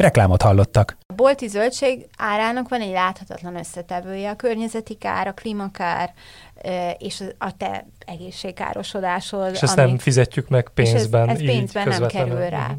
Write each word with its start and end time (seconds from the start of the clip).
Reklámot 0.00 0.42
hallottak. 0.42 0.96
A 1.06 1.12
bolti 1.12 1.46
zöldség 1.46 2.08
árának 2.16 2.68
van 2.68 2.80
egy 2.80 2.90
láthatatlan 2.90 3.56
összetevője, 3.56 4.30
a 4.30 4.36
környezeti 4.36 4.94
kár, 4.94 5.26
a 5.26 5.32
klímakár, 5.32 6.12
és 6.98 7.24
a 7.38 7.56
te 7.56 7.86
egészségkárosodásod. 8.06 9.52
És 9.52 9.62
ezt 9.62 9.78
ami, 9.78 9.88
nem 9.88 9.98
fizetjük 9.98 10.48
meg 10.48 10.68
pénzben. 10.74 11.28
És 11.28 11.34
ez, 11.34 11.40
ez 11.40 11.46
pénzben 11.46 11.88
nem 11.88 12.06
kerül 12.06 12.48
rá. 12.48 12.62
Uh-huh. 12.62 12.78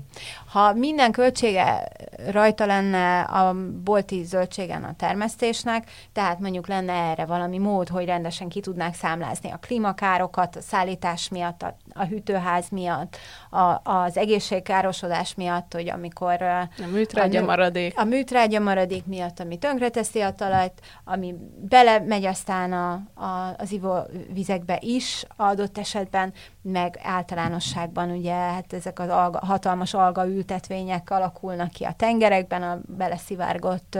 Ha 0.52 0.74
minden 0.74 1.12
költsége 1.12 1.88
rajta 2.32 2.66
lenne 2.66 3.22
a 3.22 3.56
bolti 3.84 4.24
zöldségen 4.24 4.84
a 4.84 4.96
termesztésnek, 4.98 5.92
tehát 6.14 6.40
mondjuk 6.40 6.68
lenne 6.68 6.94
erre 6.94 7.26
valami 7.26 7.58
mód, 7.58 7.88
hogy 7.88 8.06
rendesen 8.06 8.50
ki 8.50 8.60
tudnák 8.60 8.96
számlázni 8.96 9.52
a 9.52 9.58
klímakárokat, 9.58 10.56
a 10.56 10.62
szállítás 10.62 11.30
miatt, 11.30 11.62
a, 11.62 11.78
a 11.94 12.06
hűtőház 12.06 12.66
miatt, 12.70 13.18
a, 13.50 13.92
az 13.92 14.18
egészségkárosodás 14.18 15.36
miatt, 15.36 15.74
hogy 15.74 15.90
amikor... 15.90 16.42
A 16.42 16.70
műtrágya 16.92 17.42
a, 17.42 17.46
maradék. 17.46 18.00
A 18.00 18.04
műtrágya 18.04 18.60
maradék 18.60 19.06
miatt, 19.06 19.40
ami 19.40 19.58
tönkreteszi 19.58 20.22
a 20.22 20.32
talajt, 20.32 20.74
ami 21.04 21.36
belemegy 21.70 22.26
aztán 22.26 22.74
a, 22.74 22.92
a, 23.14 23.56
az 23.58 23.71
ivóvizekbe 23.72 24.78
is 24.82 25.26
adott 25.36 25.78
esetben, 25.78 26.34
meg 26.62 27.00
általánosságban 27.04 28.10
ugye 28.10 28.34
hát 28.34 28.74
ezek 28.74 29.00
az 29.00 29.10
alga, 29.10 29.40
hatalmas 29.46 29.94
algaültetvények 29.94 31.10
alakulnak 31.10 31.70
ki 31.70 31.84
a 31.84 31.94
tengerekben, 31.98 32.64
a 32.64 32.80
beleszivárgott 32.98 33.98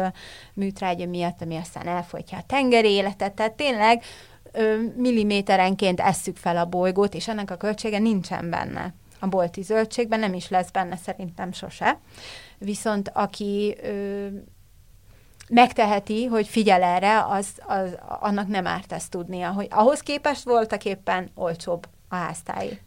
műtrágya 0.54 1.08
miatt, 1.08 1.42
ami 1.42 1.56
aztán 1.56 1.88
elfolytja 1.88 2.38
a 2.38 2.44
tengeri 2.48 2.90
életet. 2.90 3.34
Tehát 3.34 3.54
tényleg 3.54 4.04
milliméterenként 4.96 6.00
esszük 6.00 6.38
fel 6.38 6.58
a 6.58 6.66
bolygót, 6.66 7.14
és 7.14 7.28
ennek 7.28 7.52
a 7.52 7.58
költsége 7.58 8.00
nincsen 8.00 8.50
benne. 8.50 8.94
A 9.20 9.28
bolti 9.28 9.62
zöldségben 9.62 10.20
nem 10.20 10.34
is 10.34 10.50
lesz 10.50 10.72
benne 10.72 10.96
szerintem 10.96 11.52
sose. 11.52 12.00
Viszont 12.58 13.12
aki 13.14 13.78
ö, 13.84 14.28
megteheti, 15.52 16.26
hogy 16.26 16.48
figyel 16.48 16.84
erre, 16.84 17.26
az, 17.26 17.48
az, 17.66 17.98
annak 18.20 18.48
nem 18.48 18.68
árt 18.68 18.92
ezt 18.92 19.10
tudnia, 19.10 19.52
hogy 19.52 19.68
ahhoz 19.70 20.00
képest 20.00 20.44
voltak 20.44 20.86
éppen 20.86 21.32
olcsóbb 21.36 21.88
a 22.10 22.16
háztáji. 22.16 22.80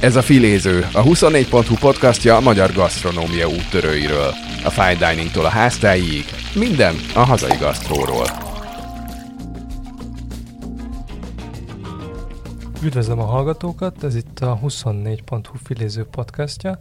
Ez 0.00 0.16
a 0.16 0.22
Filéző, 0.22 0.86
a 0.92 1.02
24.hu 1.02 1.74
podcastja 1.80 2.36
a 2.36 2.40
magyar 2.40 2.72
gasztronómia 2.72 3.48
úttörőiről. 3.48 4.34
A 4.64 4.70
fine 4.70 5.10
diningtól 5.10 5.44
a 5.44 5.48
háztáig, 5.48 6.24
minden 6.54 6.94
a 7.14 7.20
hazai 7.20 7.56
gasztróról. 7.56 8.26
Üdvözlöm 12.82 13.18
a 13.18 13.24
hallgatókat, 13.24 14.04
ez 14.04 14.14
itt 14.14 14.38
a 14.38 14.58
24.hu 14.58 15.56
Filéző 15.62 16.04
podcastja. 16.04 16.78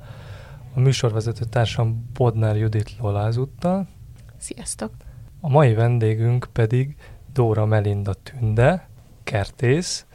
A 0.74 0.80
műsorvezető 0.80 1.46
társam 1.46 2.10
Bodnár 2.14 2.58
Judit 2.58 2.96
Lolázuttal. 3.00 3.88
Sziasztok! 4.38 4.92
A 5.42 5.50
mai 5.50 5.74
vendégünk 5.74 6.48
pedig 6.54 6.96
Dóra 7.34 7.66
Melinda 7.66 8.14
Tünde, 8.14 8.90
kertész, 9.24 10.06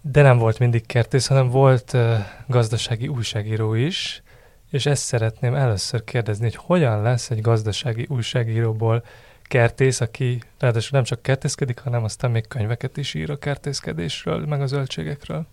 de 0.00 0.22
nem 0.22 0.38
volt 0.38 0.58
mindig 0.58 0.86
kertész, 0.86 1.26
hanem 1.26 1.48
volt 1.48 1.92
uh, 1.92 2.14
gazdasági 2.46 3.08
újságíró 3.08 3.74
is, 3.74 4.22
és 4.70 4.86
ezt 4.86 5.02
szeretném 5.02 5.54
először 5.54 6.04
kérdezni, 6.04 6.44
hogy 6.44 6.56
hogyan 6.56 7.02
lesz 7.02 7.30
egy 7.30 7.40
gazdasági 7.40 8.06
újságíróból 8.08 9.04
kertész, 9.52 10.00
aki 10.00 10.42
ráadásul 10.58 10.90
nem 10.92 11.04
csak 11.04 11.22
kertészkedik, 11.22 11.78
hanem 11.78 12.04
aztán 12.04 12.30
még 12.30 12.48
könyveket 12.48 12.96
is 12.96 13.14
ír 13.14 13.30
a 13.30 13.38
kertészkedésről, 13.38 14.46
meg 14.46 14.60
a 14.60 14.66
zöldségekről. 14.66 15.46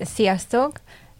Sziasztok! 0.00 0.72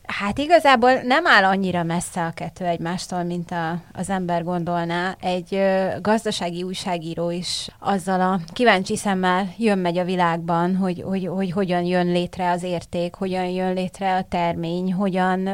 Hát 0.02 0.38
igazából 0.38 0.92
nem 0.92 1.26
áll 1.26 1.44
annyira 1.44 1.82
messze 1.82 2.24
a 2.24 2.30
kettő 2.30 2.64
egymástól, 2.64 3.22
mint 3.22 3.50
a, 3.50 3.82
az 3.92 4.10
ember 4.10 4.44
gondolná. 4.44 5.16
Egy 5.20 5.54
ö, 5.54 5.86
gazdasági 6.00 6.62
újságíró 6.62 7.30
is 7.30 7.68
azzal 7.78 8.20
a 8.20 8.41
kíváncsi 8.52 8.96
szemmel 8.96 9.54
jön-megy 9.58 9.98
a 9.98 10.04
világban, 10.04 10.76
hogy, 10.76 11.02
hogy, 11.06 11.26
hogy 11.26 11.50
hogyan 11.50 11.82
jön 11.84 12.06
létre 12.06 12.50
az 12.50 12.62
érték, 12.62 13.14
hogyan 13.14 13.46
jön 13.46 13.74
létre 13.74 14.16
a 14.16 14.24
termény, 14.28 14.92
hogyan 14.92 15.48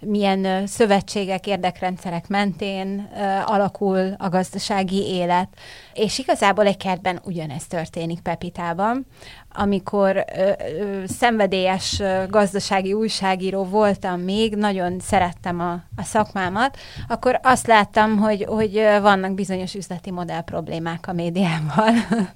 milyen 0.00 0.66
szövetségek, 0.66 1.46
érdekrendszerek 1.46 2.28
mentén 2.28 3.10
alakul 3.44 4.14
a 4.18 4.28
gazdasági 4.28 5.02
élet. 5.06 5.48
És 5.94 6.18
igazából 6.18 6.66
egy 6.66 6.76
kertben 6.76 7.20
ugyanezt 7.24 7.68
történik 7.68 8.20
Pepitában. 8.20 9.06
Amikor 9.54 10.24
ö, 10.36 10.50
ö, 10.80 11.02
szenvedélyes 11.06 12.02
gazdasági 12.28 12.92
újságíró 12.92 13.64
voltam 13.64 14.20
még, 14.20 14.54
nagyon 14.56 15.00
szerettem 15.00 15.60
a, 15.60 15.72
a 15.72 16.02
szakmámat, 16.02 16.76
akkor 17.08 17.40
azt 17.42 17.66
láttam, 17.66 18.18
hogy, 18.18 18.44
hogy 18.48 18.74
vannak 19.00 19.34
bizonyos 19.34 19.74
üzleti 19.74 20.10
modell 20.10 20.42
problémák 20.42 21.08
a 21.08 21.12
médiával. 21.12 21.92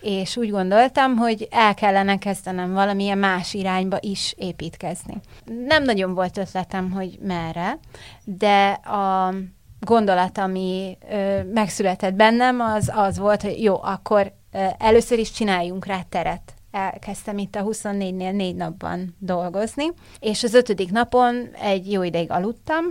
és 0.00 0.36
úgy 0.36 0.50
gondoltam, 0.50 1.16
hogy 1.16 1.48
el 1.50 1.74
kellene 1.74 2.18
kezdenem 2.18 2.72
valamilyen 2.72 3.18
más 3.18 3.54
irányba 3.54 3.96
is 4.00 4.34
építkezni. 4.38 5.20
Nem 5.66 5.82
nagyon 5.82 6.14
volt 6.14 6.38
ötletem, 6.38 6.90
hogy 6.90 7.18
merre, 7.22 7.78
de 8.24 8.68
a 8.70 9.34
gondolat, 9.80 10.38
ami 10.38 10.98
ö, 11.10 11.42
megszületett 11.42 12.14
bennem, 12.14 12.60
az 12.60 12.92
az 12.94 13.18
volt, 13.18 13.42
hogy 13.42 13.62
jó, 13.62 13.82
akkor 13.82 14.20
ö, 14.22 14.39
először 14.78 15.18
is 15.18 15.30
csináljunk 15.30 15.86
rá 15.86 16.02
teret 16.08 16.54
elkezdtem 16.70 17.38
itt 17.38 17.56
a 17.56 17.64
24-nél 17.64 18.32
négy 18.32 18.54
napban 18.54 19.16
dolgozni, 19.18 19.92
és 20.20 20.42
az 20.42 20.54
ötödik 20.54 20.90
napon 20.90 21.48
egy 21.60 21.92
jó 21.92 22.02
ideig 22.02 22.30
aludtam, 22.30 22.84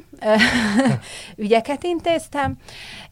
ügyeket 1.35 1.83
intéztem, 1.83 2.57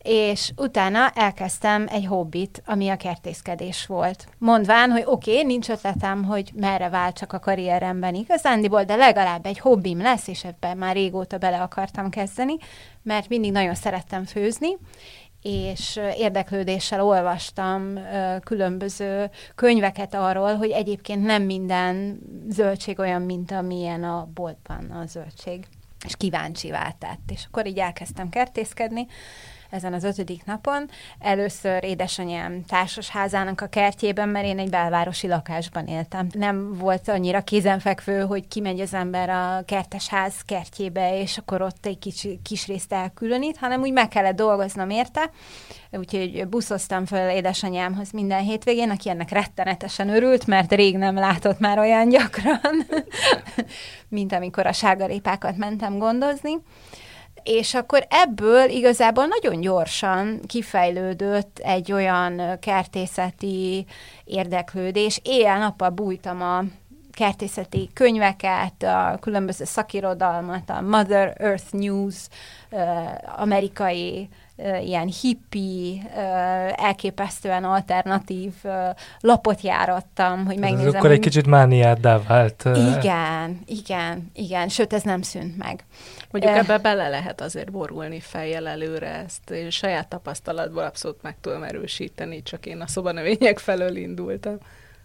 és 0.02 0.52
utána 0.56 1.10
elkezdtem 1.10 1.88
egy 1.90 2.06
hobbit, 2.06 2.62
ami 2.66 2.90
a 2.90 2.98
kertészkedés 2.98 3.86
volt. 3.86 4.28
Mondván, 4.38 4.92
hogy 4.92 5.04
oké, 5.06 5.32
okay, 5.32 5.44
nincs 5.44 5.70
ötletem, 5.70 6.24
hogy 6.24 6.52
merre 6.56 6.90
váltsak 6.90 7.34
a 7.34 7.40
karrieremben 7.40 8.16
igazándiból, 8.16 8.84
de 8.84 8.96
legalább 8.96 9.46
egy 9.46 9.60
hobbim 9.60 10.02
lesz, 10.02 10.28
és 10.28 10.44
ebben 10.44 10.78
már 10.78 10.96
régóta 10.96 11.38
bele 11.38 11.62
akartam 11.62 12.10
kezdeni, 12.10 12.58
mert 13.04 13.30
mindig 13.30 13.52
nagyon 13.52 13.76
szerettem 13.76 14.26
főzni, 14.26 14.78
és 15.42 16.00
érdeklődéssel 16.18 17.04
olvastam 17.04 18.00
különböző 18.44 19.30
könyveket 19.56 20.14
arról, 20.14 20.56
hogy 20.56 20.70
egyébként 20.70 21.24
nem 21.26 21.44
minden 21.44 22.20
zöldség 22.50 23.00
olyan, 23.00 23.22
mint 23.22 23.52
amilyen 23.52 24.04
a 24.04 24.30
boltban 24.34 24.92
a 24.92 25.06
zöldség. 25.06 25.66
És 26.06 26.16
kíváncsi 26.16 26.70
tett. 27.00 27.32
És 27.32 27.46
akkor 27.48 27.66
így 27.68 27.78
elkezdtem 27.78 28.30
kertészkedni, 28.30 29.08
ezen 29.70 29.94
az 29.94 30.04
ötödik 30.04 30.46
napon. 30.46 30.90
Először 31.20 31.84
édesanyám 31.84 32.64
társasházának 32.66 33.62
a 33.62 33.68
kertjében, 33.68 34.30
mert 34.30 34.46
én 34.46 34.60
egy 34.60 34.70
belvárosi 34.70 35.28
lakásban 35.28 35.88
éltem. 35.88 36.28
Nem 36.32 36.74
volt 36.74 37.08
annyira 37.08 37.42
kézenfekvő, 37.42 38.20
hogy 38.22 38.48
kimegy 38.48 38.80
az 38.80 38.94
ember 38.94 39.30
a 39.30 39.64
kertesház 39.66 40.42
kertjébe, 40.46 41.22
és 41.22 41.38
akkor 41.38 41.62
ott 41.62 41.86
egy 41.86 42.00
kis, 42.00 42.28
kis 42.44 42.68
részt 42.68 42.94
elkülönít, 42.94 43.58
hanem 43.58 43.82
úgy 43.82 43.92
meg 43.92 44.08
kellett 44.08 44.36
dolgoznom 44.36 44.90
érte. 44.90 45.32
Úgyhogy 45.92 46.48
buszoztam 46.48 47.06
föl 47.06 47.30
édesanyámhoz 47.30 48.12
minden 48.12 48.42
hétvégén, 48.42 48.90
aki 48.90 49.10
ennek 49.10 49.30
rettenetesen 49.30 50.10
örült, 50.10 50.48
mert 50.48 50.72
rég 50.72 50.98
nem 50.98 51.16
látott 51.16 51.60
már 51.60 51.80
olyan 51.80 52.10
gyakran, 52.10 52.86
mint 54.10 54.34
amikor 54.34 54.66
a 54.66 54.72
sárgarépákat 54.72 55.58
mentem 55.58 55.98
gondozni 55.98 56.58
és 57.48 57.74
akkor 57.74 58.08
ebből 58.10 58.70
igazából 58.70 59.26
nagyon 59.26 59.62
gyorsan 59.62 60.40
kifejlődött 60.48 61.60
egy 61.60 61.92
olyan 61.92 62.60
kertészeti 62.60 63.86
érdeklődés. 64.24 65.20
Éjjel-nappal 65.24 65.90
bújtam 65.90 66.42
a 66.42 66.64
kertészeti 67.12 67.90
könyveket, 67.94 68.84
a 68.84 69.18
különböző 69.22 69.66
szakirodalmat, 69.66 70.70
a 70.70 70.82
Mother 70.82 71.36
Earth 71.38 71.74
News, 71.74 72.16
amerikai 73.36 74.30
ilyen 74.84 75.14
hippi, 75.22 76.02
elképesztően 76.76 77.64
alternatív 77.64 78.54
lapot 79.20 79.62
járattam, 79.62 80.46
hogy 80.46 80.58
megnézem. 80.58 80.88
Ez 80.88 80.94
akkor 80.94 81.12
egy 81.12 81.20
kicsit 81.20 81.46
mániáddá 81.46 82.20
vált. 82.28 82.64
Igen, 83.00 83.62
igen, 83.66 84.32
igen, 84.34 84.70
sőt 84.70 84.94
ez 84.94 85.04
nem 85.04 85.22
szűnt 85.22 85.58
meg. 85.58 85.86
Mondjuk 86.32 86.56
ebbe 86.56 86.78
bele 86.78 87.08
lehet 87.10 87.42
azért 87.42 87.72
borulni 87.72 88.20
fejjel 88.20 88.68
előre, 88.68 89.24
ezt 89.26 89.50
én 89.50 89.70
saját 89.70 90.08
tapasztalatból 90.08 90.84
abszolút 90.84 91.22
meg 91.22 91.36
tudom 91.42 91.64
erősíteni, 91.64 92.44
csak 92.44 92.66
én 92.66 92.82
a 92.82 92.88
szobanövények 92.88 93.60
felől 93.60 93.96
indultam. 93.96 94.58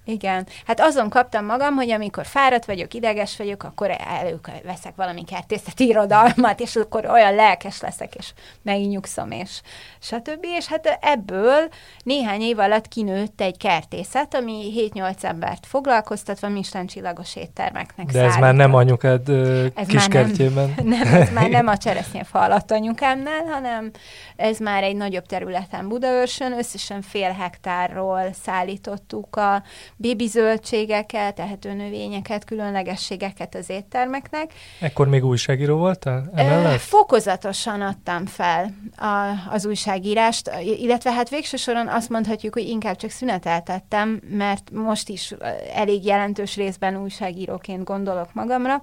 Igen. 0.05 0.47
Hát 0.67 0.81
azon 0.81 1.09
kaptam 1.09 1.45
magam, 1.45 1.75
hogy 1.75 1.91
amikor 1.91 2.27
fáradt 2.27 2.65
vagyok, 2.65 2.95
ideges 2.95 3.37
vagyok, 3.37 3.63
akkor 3.63 3.97
előveszek 4.09 4.93
valami 4.97 5.25
kertészeti 5.25 5.87
irodalmat, 5.87 6.61
és 6.61 6.77
akkor 6.77 7.07
olyan 7.07 7.35
lelkes 7.35 7.81
leszek, 7.81 8.15
és 8.15 8.33
megnyugszom, 8.63 9.31
és 9.31 9.61
stb. 10.01 10.45
És 10.59 10.67
hát 10.67 10.99
ebből 11.01 11.69
néhány 12.03 12.41
év 12.41 12.59
alatt 12.59 12.89
kinőtt 12.89 13.41
egy 13.41 13.57
kertészet, 13.57 14.35
ami 14.35 14.73
7-8 14.95 15.23
embert 15.23 15.67
foglalkoztatva 15.67 16.49
Michelin 16.49 16.87
csillagos 16.87 17.37
éttermeknek 17.37 18.07
De 18.07 18.13
ez 18.13 18.15
szállított. 18.19 18.41
már 18.41 18.55
nem 18.55 18.75
anyukád 18.75 19.29
ez 19.75 19.87
kiskertjében? 19.87 20.75
Nem, 20.77 20.87
nem, 21.09 21.15
ez 21.15 21.33
már 21.33 21.51
nem 21.59 21.67
a 21.67 21.77
cseresznyefa 21.77 22.41
alatt 22.41 22.71
anyukámnál, 22.71 23.45
hanem 23.45 23.91
ez 24.37 24.59
már 24.59 24.83
egy 24.83 24.97
nagyobb 24.97 25.27
területen 25.27 25.89
Budaörsön, 25.89 26.53
összesen 26.53 27.03
fél 27.03 27.31
hektárról 27.31 28.23
szállítottuk 28.43 29.37
a 29.37 29.63
bébi 30.03 30.27
zöldségeket, 30.27 31.41
ehető 31.41 31.73
növényeket, 31.73 32.45
különlegességeket 32.45 33.55
az 33.55 33.71
éttermeknek. 33.71 34.53
Ekkor 34.81 35.09
még 35.09 35.25
újságíró 35.25 35.77
voltál? 35.77 36.31
Emellett? 36.35 36.81
Fokozatosan 36.81 37.81
adtam 37.81 38.27
fel 38.27 38.75
a, 38.97 39.51
az 39.51 39.67
újságírást, 39.67 40.51
illetve 40.79 41.13
hát 41.13 41.29
végső 41.29 41.57
soron 41.57 41.89
azt 41.89 42.09
mondhatjuk, 42.09 42.55
hogy 42.55 42.69
inkább 42.69 42.97
csak 42.97 43.11
szüneteltettem, 43.11 44.21
mert 44.29 44.71
most 44.71 45.09
is 45.09 45.35
elég 45.75 46.05
jelentős 46.05 46.57
részben 46.57 47.03
újságíróként 47.03 47.85
gondolok 47.85 48.35
magamra, 48.35 48.81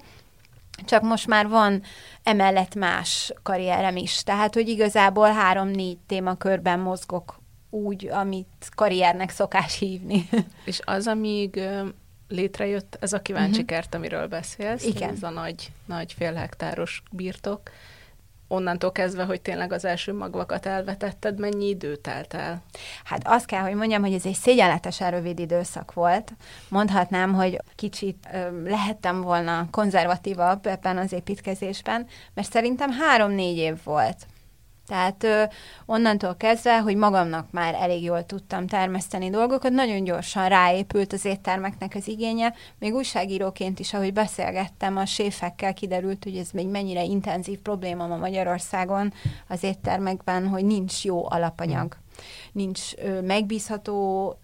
csak 0.84 1.02
most 1.02 1.26
már 1.26 1.48
van 1.48 1.82
emellett 2.22 2.74
más 2.74 3.32
karrierem 3.42 3.96
is. 3.96 4.22
Tehát, 4.22 4.54
hogy 4.54 4.68
igazából 4.68 5.32
három-négy 5.32 5.98
témakörben 6.06 6.78
mozgok 6.78 7.39
úgy, 7.70 8.08
amit 8.08 8.68
karriernek 8.74 9.30
szokás 9.30 9.78
hívni. 9.78 10.28
És 10.64 10.80
az, 10.84 11.06
amíg 11.06 11.60
létrejött 12.28 12.98
ez 13.00 13.12
a 13.12 13.22
kíváncsi 13.22 13.50
uh-huh. 13.50 13.66
kert, 13.66 13.94
amiről 13.94 14.26
beszélsz, 14.26 14.84
Igen. 14.84 15.10
ez 15.10 15.22
a 15.22 15.30
nagy, 15.30 15.72
nagy 15.86 16.12
félhektáros 16.12 17.02
birtok, 17.10 17.60
onnantól 18.48 18.92
kezdve, 18.92 19.24
hogy 19.24 19.40
tényleg 19.40 19.72
az 19.72 19.84
első 19.84 20.12
magvakat 20.12 20.66
elvetetted, 20.66 21.38
mennyi 21.38 21.68
idő 21.68 21.96
telt 21.96 22.34
el? 22.34 22.62
Hát 23.04 23.20
azt 23.24 23.46
kell, 23.46 23.60
hogy 23.60 23.74
mondjam, 23.74 24.02
hogy 24.02 24.12
ez 24.12 24.26
egy 24.26 24.34
szégyenletesen 24.34 25.10
rövid 25.10 25.38
időszak 25.38 25.92
volt. 25.92 26.32
Mondhatnám, 26.68 27.34
hogy 27.34 27.60
kicsit 27.74 28.28
ö, 28.32 28.62
lehettem 28.62 29.20
volna 29.20 29.68
konzervatívabb 29.70 30.66
ebben 30.66 30.98
az 30.98 31.12
építkezésben, 31.12 32.06
mert 32.34 32.50
szerintem 32.50 32.90
három-négy 32.90 33.56
év 33.56 33.78
volt 33.84 34.26
tehát 34.90 35.24
ö, 35.24 35.42
onnantól 35.86 36.36
kezdve, 36.36 36.80
hogy 36.80 36.96
magamnak 36.96 37.50
már 37.50 37.74
elég 37.74 38.02
jól 38.02 38.26
tudtam 38.26 38.66
termeszteni 38.66 39.30
dolgokat, 39.30 39.72
nagyon 39.72 40.04
gyorsan 40.04 40.48
ráépült 40.48 41.12
az 41.12 41.24
éttermeknek 41.24 41.94
az 41.94 42.08
igénye. 42.08 42.54
Még 42.78 42.94
újságíróként 42.94 43.78
is, 43.78 43.94
ahogy 43.94 44.12
beszélgettem 44.12 44.96
a 44.96 45.06
séfekkel, 45.06 45.74
kiderült, 45.74 46.24
hogy 46.24 46.36
ez 46.36 46.50
még 46.50 46.68
mennyire 46.68 47.02
intenzív 47.02 47.58
probléma 47.58 48.06
ma 48.06 48.16
Magyarországon 48.16 49.12
az 49.48 49.62
éttermekben, 49.62 50.48
hogy 50.48 50.64
nincs 50.64 51.04
jó 51.04 51.30
alapanyag. 51.30 51.96
Nincs 52.52 52.80
ö, 52.96 53.20
megbízható 53.20 54.34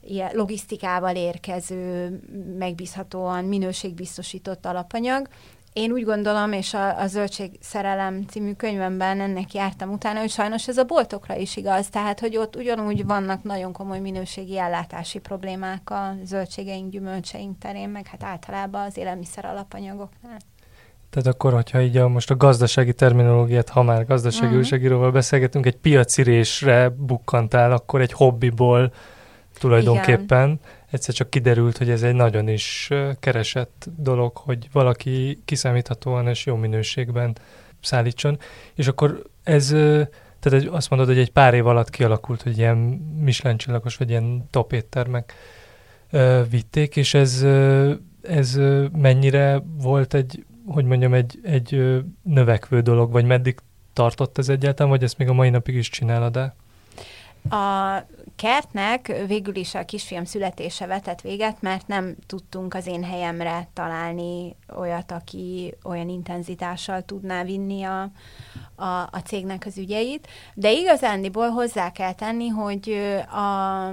ilyen 0.00 0.30
logisztikával 0.34 1.16
érkező, 1.16 2.18
megbízhatóan 2.58 3.44
minőségbiztosított 3.44 4.66
alapanyag, 4.66 5.28
én 5.76 5.92
úgy 5.92 6.04
gondolom, 6.04 6.52
és 6.52 6.74
a, 6.74 7.00
a 7.00 7.06
Zöldség 7.06 7.50
Szerelem 7.60 8.24
című 8.28 8.52
könyvemben 8.52 9.20
ennek 9.20 9.54
jártam 9.54 9.90
utána, 9.90 10.20
hogy 10.20 10.30
sajnos 10.30 10.68
ez 10.68 10.76
a 10.76 10.84
boltokra 10.84 11.36
is 11.36 11.56
igaz, 11.56 11.88
tehát 11.88 12.20
hogy 12.20 12.36
ott 12.36 12.56
ugyanúgy 12.56 13.06
vannak 13.06 13.42
nagyon 13.42 13.72
komoly 13.72 13.98
minőségi 13.98 14.58
ellátási 14.58 15.18
problémák 15.18 15.90
a 15.90 16.14
zöldségeink, 16.24 16.90
gyümölcseink 16.90 17.58
terén, 17.58 17.88
meg 17.88 18.06
hát 18.06 18.22
általában 18.22 18.82
az 18.86 18.96
élelmiszer 18.96 19.44
alapanyagoknál. 19.44 20.38
Tehát 21.10 21.26
akkor, 21.26 21.52
hogyha 21.52 21.80
így 21.80 21.96
a, 21.96 22.08
most 22.08 22.30
a 22.30 22.36
gazdasági 22.36 22.94
terminológiát, 22.94 23.68
ha 23.68 23.82
már 23.82 24.06
gazdasági 24.06 24.44
uh-huh. 24.44 24.60
újságíróval 24.60 25.10
beszélgetünk, 25.10 25.66
egy 25.66 25.76
piacirésre 25.76 26.88
bukkantál, 26.88 27.72
akkor 27.72 28.00
egy 28.00 28.12
hobbiból 28.12 28.92
tulajdonképpen. 29.58 30.46
Igen 30.46 30.60
egyszer 30.90 31.14
csak 31.14 31.30
kiderült, 31.30 31.78
hogy 31.78 31.90
ez 31.90 32.02
egy 32.02 32.14
nagyon 32.14 32.48
is 32.48 32.90
keresett 33.20 33.88
dolog, 33.96 34.36
hogy 34.36 34.68
valaki 34.72 35.42
kiszámíthatóan 35.44 36.28
és 36.28 36.46
jó 36.46 36.56
minőségben 36.56 37.36
szállítson, 37.80 38.38
és 38.74 38.86
akkor 38.86 39.22
ez, 39.42 39.68
tehát 40.40 40.66
azt 40.70 40.90
mondod, 40.90 41.08
hogy 41.08 41.18
egy 41.18 41.32
pár 41.32 41.54
év 41.54 41.66
alatt 41.66 41.90
kialakult, 41.90 42.42
hogy 42.42 42.58
ilyen 42.58 42.76
Michelin 43.20 43.56
csillagos, 43.56 43.96
vagy 43.96 44.10
ilyen 44.10 44.46
top 44.50 44.72
éttermek 44.72 45.34
vitték, 46.50 46.96
és 46.96 47.14
ez, 47.14 47.42
ez 48.22 48.60
mennyire 48.92 49.62
volt 49.78 50.14
egy, 50.14 50.44
hogy 50.66 50.84
mondjam, 50.84 51.14
egy, 51.14 51.38
egy 51.42 52.00
növekvő 52.22 52.80
dolog, 52.80 53.12
vagy 53.12 53.24
meddig 53.24 53.58
tartott 53.92 54.38
ez 54.38 54.48
egyáltalán, 54.48 54.90
vagy 54.90 55.02
ezt 55.02 55.18
még 55.18 55.28
a 55.28 55.32
mai 55.32 55.50
napig 55.50 55.74
is 55.74 55.88
csinálod-e? 55.88 56.54
A 57.50 58.06
kertnek 58.36 59.24
végül 59.26 59.56
is 59.56 59.74
a 59.74 59.84
kisfiam 59.84 60.24
születése 60.24 60.86
vetett 60.86 61.20
véget, 61.20 61.62
mert 61.62 61.86
nem 61.86 62.16
tudtunk 62.26 62.74
az 62.74 62.86
én 62.86 63.04
helyemre 63.04 63.68
találni 63.72 64.56
olyat, 64.76 65.12
aki 65.12 65.74
olyan 65.84 66.08
intenzitással 66.08 67.02
tudná 67.02 67.42
vinni 67.42 67.82
a, 67.82 68.02
a, 68.74 69.00
a 69.10 69.22
cégnek 69.24 69.62
az 69.66 69.78
ügyeit. 69.78 70.28
De 70.54 70.72
igazándiból 70.72 71.48
hozzá 71.48 71.92
kell 71.92 72.12
tenni, 72.12 72.48
hogy 72.48 72.90
a 73.30 73.90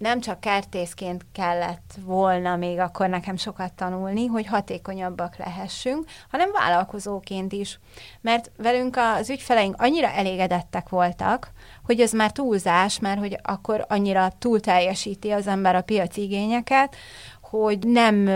nem 0.00 0.20
csak 0.20 0.40
kertészként 0.40 1.26
kellett 1.32 1.94
volna 2.04 2.56
még 2.56 2.78
akkor 2.78 3.08
nekem 3.08 3.36
sokat 3.36 3.72
tanulni, 3.72 4.26
hogy 4.26 4.46
hatékonyabbak 4.46 5.36
lehessünk, 5.36 6.04
hanem 6.30 6.52
vállalkozóként 6.52 7.52
is. 7.52 7.78
Mert 8.20 8.50
velünk 8.56 8.96
az 8.96 9.30
ügyfeleink 9.30 9.74
annyira 9.78 10.08
elégedettek 10.08 10.88
voltak, 10.88 11.50
hogy 11.84 12.00
ez 12.00 12.12
már 12.12 12.32
túlzás, 12.32 12.98
mert 12.98 13.18
hogy 13.18 13.38
akkor 13.42 13.84
annyira 13.88 14.32
túl 14.38 14.60
teljesíti 14.60 15.30
az 15.30 15.46
ember 15.46 15.74
a 15.74 15.82
piaci 15.82 16.22
igényeket, 16.22 16.96
hogy 17.40 17.78
nem 17.86 18.28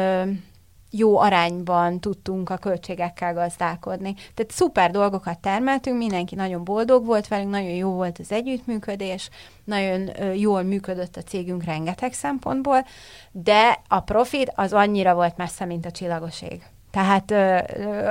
jó 0.96 1.18
arányban 1.18 2.00
tudtunk 2.00 2.50
a 2.50 2.56
költségekkel 2.56 3.34
gazdálkodni. 3.34 4.14
Tehát 4.34 4.52
szuper 4.52 4.90
dolgokat 4.90 5.38
termeltünk, 5.38 5.98
mindenki 5.98 6.34
nagyon 6.34 6.64
boldog 6.64 7.06
volt 7.06 7.28
velünk, 7.28 7.50
nagyon 7.50 7.70
jó 7.70 7.90
volt 7.90 8.18
az 8.18 8.32
együttműködés, 8.32 9.30
nagyon 9.64 10.10
jól 10.34 10.62
működött 10.62 11.16
a 11.16 11.22
cégünk 11.22 11.64
rengeteg 11.64 12.12
szempontból, 12.12 12.86
de 13.30 13.80
a 13.88 14.00
profit 14.00 14.52
az 14.54 14.72
annyira 14.72 15.14
volt 15.14 15.36
messze, 15.36 15.64
mint 15.64 15.86
a 15.86 15.90
csillagoség. 15.90 16.62
Tehát 16.94 17.30
ö, 17.30 17.58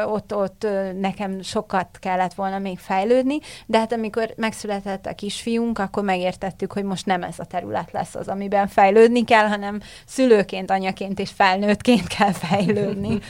ott, 0.04 0.36
ott 0.36 0.64
ö, 0.64 0.92
nekem 0.92 1.42
sokat 1.42 1.88
kellett 2.00 2.34
volna 2.34 2.60
még 2.60 2.80
fejlődni, 2.80 3.40
de 3.66 3.78
hát 3.78 3.94
amikor 3.94 4.34
megszületett 4.36 5.06
a 5.06 5.16
kisfiunk, 5.16 5.80
akkor 5.80 6.04
megértettük, 6.04 6.74
hogy 6.74 6.84
most 6.84 7.06
nem 7.06 7.24
ez 7.24 7.40
a 7.40 7.46
terület 7.46 7.92
lesz 7.92 8.16
az, 8.16 8.28
amiben 8.28 8.68
fejlődni 8.68 9.24
kell, 9.24 9.48
hanem 9.48 9.80
szülőként, 10.06 10.72
anyaként 10.72 11.20
és 11.20 11.30
felnőttként 11.30 12.08
kell 12.08 12.32
fejlődni. 12.32 13.20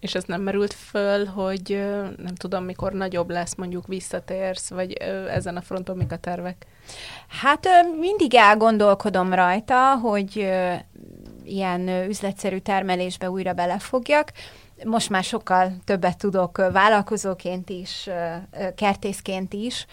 És 0.00 0.14
ez 0.14 0.24
nem 0.24 0.42
merült 0.42 0.72
föl, 0.72 1.24
hogy 1.24 1.84
nem 2.16 2.34
tudom, 2.34 2.64
mikor 2.64 2.92
nagyobb 2.92 3.30
lesz, 3.30 3.54
mondjuk 3.54 3.86
visszatérsz, 3.86 4.70
vagy 4.70 4.92
ezen 5.30 5.56
a 5.56 5.60
fronton 5.60 5.96
mik 5.96 6.12
a 6.12 6.16
tervek? 6.16 6.66
Hát 7.42 7.68
mindig 8.00 8.34
elgondolkodom 8.34 9.34
rajta, 9.34 9.96
hogy 9.96 10.50
ilyen 11.44 11.88
üzletszerű 11.88 12.58
termelésbe 12.58 13.30
újra 13.30 13.52
belefogjak. 13.52 14.32
Most 14.84 15.10
már 15.10 15.24
sokkal 15.24 15.72
többet 15.84 16.18
tudok 16.18 16.56
vállalkozóként 16.72 17.70
is, 17.70 18.08
kertészként 18.74 19.52
is, 19.52 19.86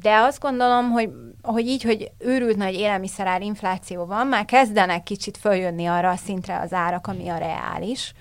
de 0.00 0.16
azt 0.16 0.40
gondolom, 0.40 0.90
hogy, 0.90 1.10
hogy 1.42 1.66
így, 1.66 1.82
hogy 1.82 2.10
őrült 2.18 2.56
nagy 2.56 2.74
élelmiszerár 2.74 3.42
infláció 3.42 4.04
van, 4.04 4.26
már 4.26 4.44
kezdenek 4.44 5.02
kicsit 5.02 5.36
följönni 5.36 5.86
arra 5.86 6.10
a 6.10 6.16
szintre 6.16 6.60
az 6.60 6.72
árak, 6.72 7.06
ami 7.06 7.28
a 7.28 7.36
reális, 7.36 8.12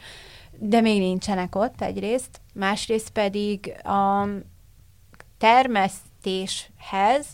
de 0.51 0.81
még 0.81 0.99
nincsenek 0.99 1.55
ott 1.55 1.81
egyrészt, 1.81 2.41
másrészt 2.53 3.09
pedig 3.09 3.75
a 3.83 4.27
termesztéshez 5.37 7.25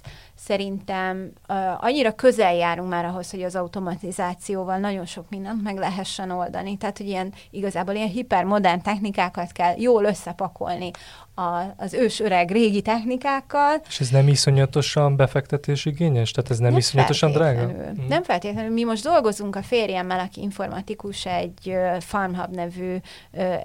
szerintem 0.50 1.32
uh, 1.50 1.84
annyira 1.84 2.12
közel 2.12 2.56
járunk 2.56 2.90
már 2.90 3.06
ahhoz, 3.06 3.32
hogy 3.32 3.44
az 3.44 3.56
automatizációval 3.56 4.78
nagyon 4.78 5.06
sok 5.06 5.30
mindent 5.30 5.64
meg 5.64 5.78
lehessen 5.78 6.32
oldani. 6.32 6.78
Tehát, 6.78 6.98
hogy 6.98 7.08
ilyen 7.08 7.34
igazából 7.50 7.94
ilyen 7.94 8.08
hipermodern 8.08 8.82
technikákat 8.82 9.52
kell 9.52 9.80
jól 9.80 10.04
összepakolni 10.04 10.92
a, 11.36 11.74
az 11.78 11.94
ős 11.94 12.20
öreg 12.20 12.52
régi 12.52 12.82
technikákkal. 12.82 13.82
És 13.88 14.00
ez 14.00 14.10
nem 14.10 14.28
iszonyatosan 14.28 15.16
befektetésigényes? 15.16 16.32
Tehát 16.32 16.52
ez 16.52 16.60
nem, 16.60 16.70
nem 16.70 16.78
iszonyatosan 16.78 17.32
drága? 17.32 17.66
Mm. 17.66 18.08
Nem 18.08 18.24
feltétlenül. 18.24 18.74
Mi 18.74 18.84
most 18.84 19.04
dolgozunk 19.04 19.56
a 19.56 19.62
férjemmel, 19.62 20.20
aki 20.20 20.42
informatikus, 20.42 21.26
egy 21.26 21.74
FarmHub 22.00 22.56
nevű 22.56 22.96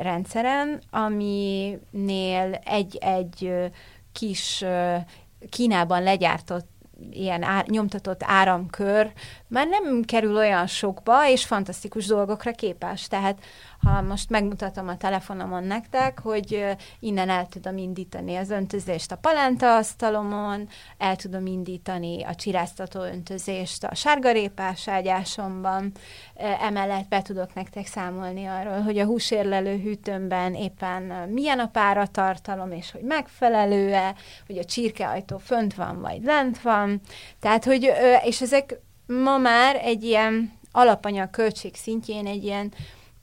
rendszeren, 0.01 0.81
aminél 0.91 2.61
egy-egy 2.65 3.53
kis 4.13 4.65
Kínában 5.49 6.03
legyártott 6.03 6.69
ilyen 7.11 7.43
á, 7.43 7.65
nyomtatott 7.67 8.21
áramkör 8.25 9.13
már 9.47 9.67
nem 9.67 10.03
kerül 10.03 10.37
olyan 10.37 10.67
sokba, 10.67 11.29
és 11.29 11.45
fantasztikus 11.45 12.07
dolgokra 12.07 12.53
képes. 12.53 13.09
Tehát 13.09 13.39
ha 13.85 14.03
most 14.03 14.31
megmutatom 14.31 14.89
a 14.89 14.97
telefonomon 14.97 15.65
nektek, 15.65 16.21
hogy 16.21 16.77
innen 17.01 17.29
el 17.29 17.47
tudom 17.47 17.77
indítani 17.77 18.37
az 18.37 18.51
öntözést 18.51 19.13
a 19.13 19.17
palánta 19.17 19.77
asztalomon, 19.77 20.69
el 20.99 21.17
tudom 21.17 21.47
indítani 21.47 22.23
a 22.23 22.35
csiráztató 22.35 23.01
öntözést 23.01 23.85
a 23.85 23.95
sárgarépás 23.95 24.89
ágyásomban, 24.89 25.93
emellett 26.61 27.09
be 27.09 27.23
tudok 27.23 27.55
nektek 27.55 27.87
számolni 27.87 28.47
arról, 28.47 28.81
hogy 28.81 28.99
a 28.99 29.05
húsérlelő 29.05 29.77
hűtőmben 29.77 30.55
éppen 30.55 31.03
milyen 31.29 31.59
a 31.59 31.69
páratartalom, 31.69 32.73
és 32.73 32.91
hogy 32.91 33.03
megfelelő-e, 33.03 34.15
hogy 34.47 34.59
a 34.59 34.65
csirkeajtó 34.65 35.39
fönt 35.39 35.75
van, 35.75 36.01
vagy 36.01 36.23
lent 36.23 36.61
van. 36.61 37.01
Tehát, 37.41 37.65
hogy, 37.65 37.93
és 38.25 38.41
ezek 38.41 38.81
ma 39.07 39.39
már 39.39 39.77
egy 39.83 40.05
ilyen 40.05 40.53
alapanyag 40.73 41.31
költség 41.31 41.75
szintjén 41.75 42.27
egy 42.27 42.45
ilyen 42.45 42.73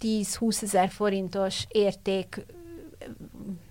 10-20 0.01 0.63
ezer 0.63 0.89
forintos 0.89 1.65
érték 1.67 2.45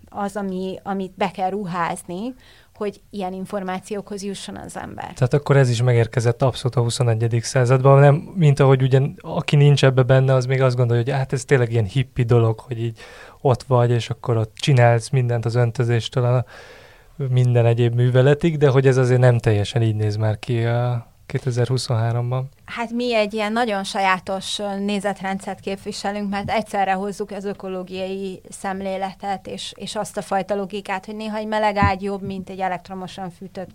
az, 0.08 0.36
ami, 0.36 0.78
amit 0.82 1.12
be 1.16 1.30
kell 1.30 1.50
ruházni, 1.50 2.34
hogy 2.74 3.00
ilyen 3.10 3.32
információkhoz 3.32 4.22
jusson 4.22 4.56
az 4.56 4.76
ember. 4.76 5.12
Tehát 5.12 5.34
akkor 5.34 5.56
ez 5.56 5.70
is 5.70 5.82
megérkezett 5.82 6.42
abszolút 6.42 6.76
a 6.76 6.80
21. 6.80 7.38
században, 7.42 8.00
nem, 8.00 8.14
mint 8.14 8.60
ahogy 8.60 8.82
ugyan, 8.82 9.14
aki 9.20 9.56
nincs 9.56 9.84
ebbe 9.84 10.02
benne, 10.02 10.34
az 10.34 10.46
még 10.46 10.62
azt 10.62 10.76
gondolja, 10.76 11.02
hogy 11.02 11.12
hát 11.12 11.32
ez 11.32 11.44
tényleg 11.44 11.72
ilyen 11.72 11.84
hippi 11.84 12.22
dolog, 12.22 12.60
hogy 12.60 12.82
így 12.82 12.98
ott 13.40 13.62
vagy, 13.62 13.90
és 13.90 14.10
akkor 14.10 14.36
ott 14.36 14.54
csinálsz 14.54 15.08
mindent 15.08 15.44
az 15.44 15.54
öntözéstől 15.54 16.24
a 16.24 16.44
minden 17.28 17.66
egyéb 17.66 17.94
műveletig, 17.94 18.56
de 18.56 18.68
hogy 18.68 18.86
ez 18.86 18.96
azért 18.96 19.20
nem 19.20 19.38
teljesen 19.38 19.82
így 19.82 19.96
néz 19.96 20.16
már 20.16 20.38
ki 20.38 20.64
a 20.64 21.09
2023-ban? 21.32 22.42
Hát 22.64 22.90
mi 22.90 23.14
egy 23.14 23.34
ilyen 23.34 23.52
nagyon 23.52 23.84
sajátos 23.84 24.56
nézetrendszert 24.78 25.60
képviselünk, 25.60 26.30
mert 26.30 26.50
egyszerre 26.50 26.92
hozzuk 26.92 27.30
az 27.30 27.44
ökológiai 27.44 28.40
szemléletet, 28.48 29.46
és, 29.46 29.72
és 29.76 29.96
azt 29.96 30.16
a 30.16 30.22
fajta 30.22 30.54
logikát, 30.54 31.06
hogy 31.06 31.16
néha 31.16 31.36
egy 31.36 31.46
meleg 31.46 31.76
ágy 31.76 32.02
jobb, 32.02 32.22
mint 32.22 32.50
egy 32.50 32.60
elektromosan 32.60 33.30
fűtött 33.30 33.70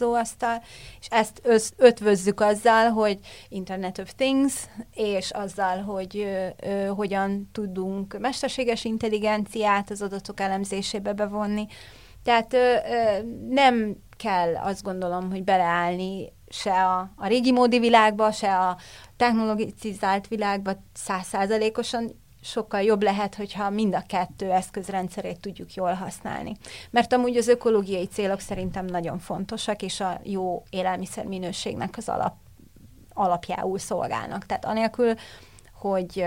asztal, 0.00 0.62
és 1.00 1.06
ezt 1.10 1.40
össz, 1.42 1.70
ötvözzük 1.76 2.40
azzal, 2.40 2.88
hogy 2.88 3.18
Internet 3.48 3.98
of 3.98 4.12
Things, 4.16 4.54
és 4.94 5.30
azzal, 5.30 5.82
hogy 5.82 6.16
ö, 6.16 6.68
ö, 6.68 6.86
hogyan 6.86 7.48
tudunk 7.52 8.18
mesterséges 8.18 8.84
intelligenciát 8.84 9.90
az 9.90 10.02
adatok 10.02 10.40
elemzésébe 10.40 11.12
bevonni. 11.12 11.66
Tehát 12.22 12.54
ö, 12.54 12.74
ö, 12.74 13.22
nem 13.48 13.96
kell 14.16 14.56
azt 14.56 14.82
gondolom, 14.82 15.30
hogy 15.30 15.44
beleállni 15.44 16.32
se 16.52 16.84
a, 16.86 17.10
a 17.16 17.26
régi 17.26 17.52
módi 17.52 17.78
világba, 17.78 18.32
se 18.32 18.58
a 18.58 18.76
technologizált 19.16 20.28
világba 20.28 20.72
százszázalékosan 20.92 22.20
sokkal 22.42 22.82
jobb 22.82 23.02
lehet, 23.02 23.34
hogyha 23.34 23.70
mind 23.70 23.94
a 23.94 24.04
kettő 24.06 24.50
eszközrendszerét 24.50 25.40
tudjuk 25.40 25.74
jól 25.74 25.92
használni. 25.92 26.56
Mert 26.90 27.12
amúgy 27.12 27.36
az 27.36 27.48
ökológiai 27.48 28.06
célok 28.06 28.40
szerintem 28.40 28.84
nagyon 28.84 29.18
fontosak, 29.18 29.82
és 29.82 30.00
a 30.00 30.20
jó 30.22 30.62
élelmiszer 30.70 31.24
minőségnek 31.24 31.94
az 31.96 32.08
alap, 32.08 32.34
alapjául 33.14 33.78
szolgálnak. 33.78 34.46
Tehát 34.46 34.64
anélkül, 34.64 35.14
hogy 35.72 36.24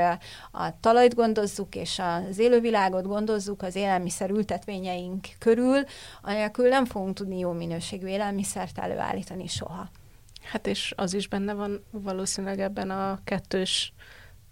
a 0.51 0.80
talajt 0.80 1.15
gondozzuk, 1.15 1.75
és 1.75 2.01
az 2.30 2.38
élővilágot 2.39 3.08
gondozzuk 3.08 3.62
az 3.62 3.75
élelmiszer 3.75 4.30
ültetvényeink 4.30 5.27
körül, 5.39 5.84
anélkül 6.22 6.68
nem 6.68 6.86
fogunk 6.86 7.15
tudni 7.15 7.39
jó 7.39 7.51
minőségű 7.51 8.08
élelmiszert 8.08 8.77
előállítani 8.77 9.48
soha. 9.48 9.89
Hát 10.44 10.68
és 10.68 10.94
az 10.96 11.14
is 11.14 11.28
benne 11.28 11.54
van 11.54 11.84
valószínűleg 11.92 12.60
ebben 12.60 12.90
a 12.90 13.20
kettős 13.24 13.94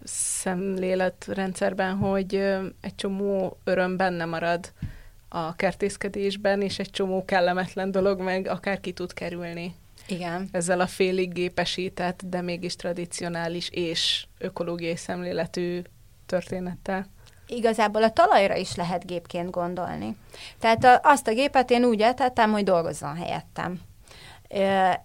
szemléletrendszerben, 0.04 1.96
hogy 1.96 2.36
egy 2.82 2.96
csomó 2.96 3.58
öröm 3.64 3.98
benne 3.98 4.26
marad 4.26 4.72
a 5.30 5.56
kertészkedésben, 5.56 6.62
és 6.62 6.80
egy 6.80 6.90
csomó 6.90 7.26
kellemetlen 7.26 7.92
dolog 7.92 8.22
meg 8.22 8.48
akár 8.48 8.80
ki 8.80 8.92
tud 8.92 9.14
kerülni. 9.14 9.76
Igen. 10.08 10.50
Ezzel 10.52 10.80
a 10.80 10.88
félig 10.88 11.34
gépesített, 11.34 12.22
de 12.26 12.42
mégis 12.42 12.76
tradicionális 12.76 13.70
és 13.70 14.26
ökológiai 14.38 14.96
szemléletű 14.96 15.82
történettel. 16.26 17.06
Igazából 17.48 18.04
a 18.04 18.12
talajra 18.12 18.56
is 18.56 18.76
lehet 18.76 19.06
gépként 19.06 19.50
gondolni. 19.50 20.16
Tehát 20.60 20.84
a, 20.84 21.00
azt 21.04 21.28
a 21.28 21.34
gépet 21.34 21.72
én 21.72 21.84
úgy 21.84 22.02
eltettem, 22.02 22.52
hogy 22.52 22.64
dolgozzon 22.64 23.16
helyettem. 23.16 23.80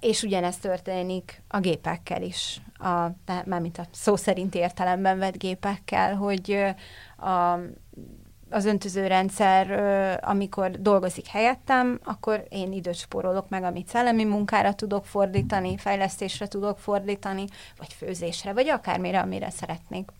És 0.00 0.22
ugyanezt 0.22 0.60
történik 0.60 1.42
a 1.48 1.60
gépekkel 1.60 2.22
is, 2.22 2.60
a, 2.78 3.06
mármint 3.44 3.78
a 3.78 3.86
szó 3.90 4.16
szerint 4.16 4.54
értelemben 4.54 5.18
vett 5.18 5.38
gépekkel, 5.38 6.14
hogy 6.14 6.74
a, 7.16 7.58
az 8.50 8.64
öntözőrendszer, 8.64 9.70
amikor 10.24 10.70
dolgozik 10.70 11.26
helyettem, 11.26 12.00
akkor 12.04 12.46
én 12.48 12.72
időt 12.72 12.94
spórolok 12.94 13.48
meg, 13.48 13.62
amit 13.62 13.88
szellemi 13.88 14.24
munkára 14.24 14.74
tudok 14.74 15.06
fordítani, 15.06 15.76
fejlesztésre 15.76 16.46
tudok 16.46 16.78
fordítani, 16.78 17.44
vagy 17.78 17.92
főzésre, 17.92 18.52
vagy 18.52 18.68
akármire, 18.68 19.20
amire 19.20 19.50
szeretnék. 19.50 20.10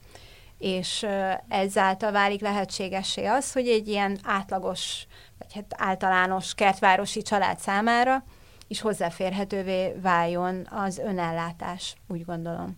És 0.59 1.06
ezáltal 1.49 2.12
válik 2.12 2.40
lehetségessé 2.40 3.25
az, 3.25 3.52
hogy 3.52 3.68
egy 3.68 3.88
ilyen 3.88 4.18
átlagos, 4.25 5.06
vagy 5.38 5.54
hát 5.54 5.75
általános 5.76 6.54
kertvárosi 6.54 7.23
család 7.23 7.59
számára 7.59 8.25
is 8.68 8.80
hozzáférhetővé 8.80 9.92
váljon 10.02 10.66
az 10.70 10.99
önellátás, 10.99 11.96
úgy 12.08 12.25
gondolom. 12.25 12.76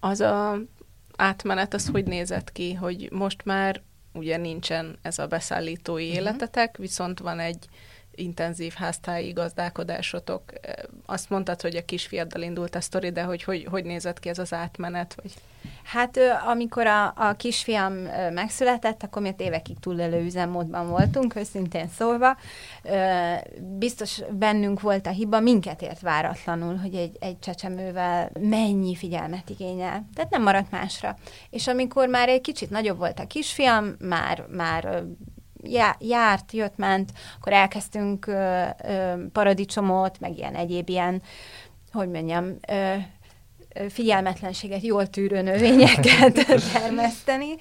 Az 0.00 0.20
a 0.20 0.58
átmenet, 1.16 1.74
az 1.74 1.88
hogy 1.88 2.04
nézett 2.04 2.52
ki, 2.52 2.74
hogy 2.74 3.08
most 3.12 3.44
már 3.44 3.82
ugye 4.12 4.36
nincsen 4.36 4.98
ez 5.02 5.18
a 5.18 5.26
beszállítói 5.26 6.08
uh-huh. 6.08 6.18
életetek, 6.18 6.76
viszont 6.76 7.18
van 7.18 7.38
egy 7.38 7.68
intenzív 8.18 8.72
háztáji 8.72 9.32
gazdálkodásotok. 9.32 10.42
Azt 11.06 11.30
mondtad, 11.30 11.60
hogy 11.60 11.76
a 11.76 11.84
kisfiaddal 11.84 12.42
indult 12.42 12.74
a 12.74 12.80
sztori, 12.80 13.10
de 13.10 13.22
hogy, 13.22 13.42
hogy 13.42 13.66
hogy 13.70 13.84
nézett 13.84 14.20
ki 14.20 14.28
ez 14.28 14.38
az 14.38 14.52
átmenet? 14.52 15.14
Vagy? 15.22 15.32
Hát 15.84 16.18
amikor 16.46 16.86
a, 16.86 17.06
a 17.16 17.34
kisfiam 17.36 17.92
megszületett, 18.32 19.02
akkor 19.02 19.22
mi 19.22 19.34
évekig 19.36 19.78
túlélő 19.78 20.24
üzemmódban 20.24 20.88
voltunk, 20.88 21.36
őszintén 21.36 21.88
szólva. 21.88 22.36
Biztos 23.78 24.20
bennünk 24.30 24.80
volt 24.80 25.06
a 25.06 25.10
hiba, 25.10 25.40
minket 25.40 25.82
ért 25.82 26.00
váratlanul, 26.00 26.76
hogy 26.76 26.94
egy, 26.94 27.16
egy 27.20 27.38
csecsemővel 27.38 28.30
mennyi 28.40 28.94
figyelmet 28.94 29.50
igényel. 29.50 30.06
Tehát 30.14 30.30
nem 30.30 30.42
maradt 30.42 30.70
másra. 30.70 31.16
És 31.50 31.66
amikor 31.66 32.08
már 32.08 32.28
egy 32.28 32.40
kicsit 32.40 32.70
nagyobb 32.70 32.98
volt 32.98 33.18
a 33.18 33.26
kisfiam, 33.26 33.96
már, 33.98 34.46
már 34.50 35.02
járt, 35.98 36.52
jött, 36.52 36.76
ment, 36.76 37.12
akkor 37.38 37.52
elkezdtünk 37.52 38.26
ö, 38.26 38.64
ö, 38.84 39.12
paradicsomot, 39.32 40.20
meg 40.20 40.38
ilyen 40.38 40.54
egyéb 40.54 40.88
ilyen, 40.88 41.22
hogy 41.92 42.08
mondjam, 42.08 42.58
ö, 42.68 42.94
figyelmetlenséget 43.88 44.82
jól 44.82 45.06
tűrő 45.06 45.42
növényeket 45.42 46.46
termeszteni. 46.72 47.56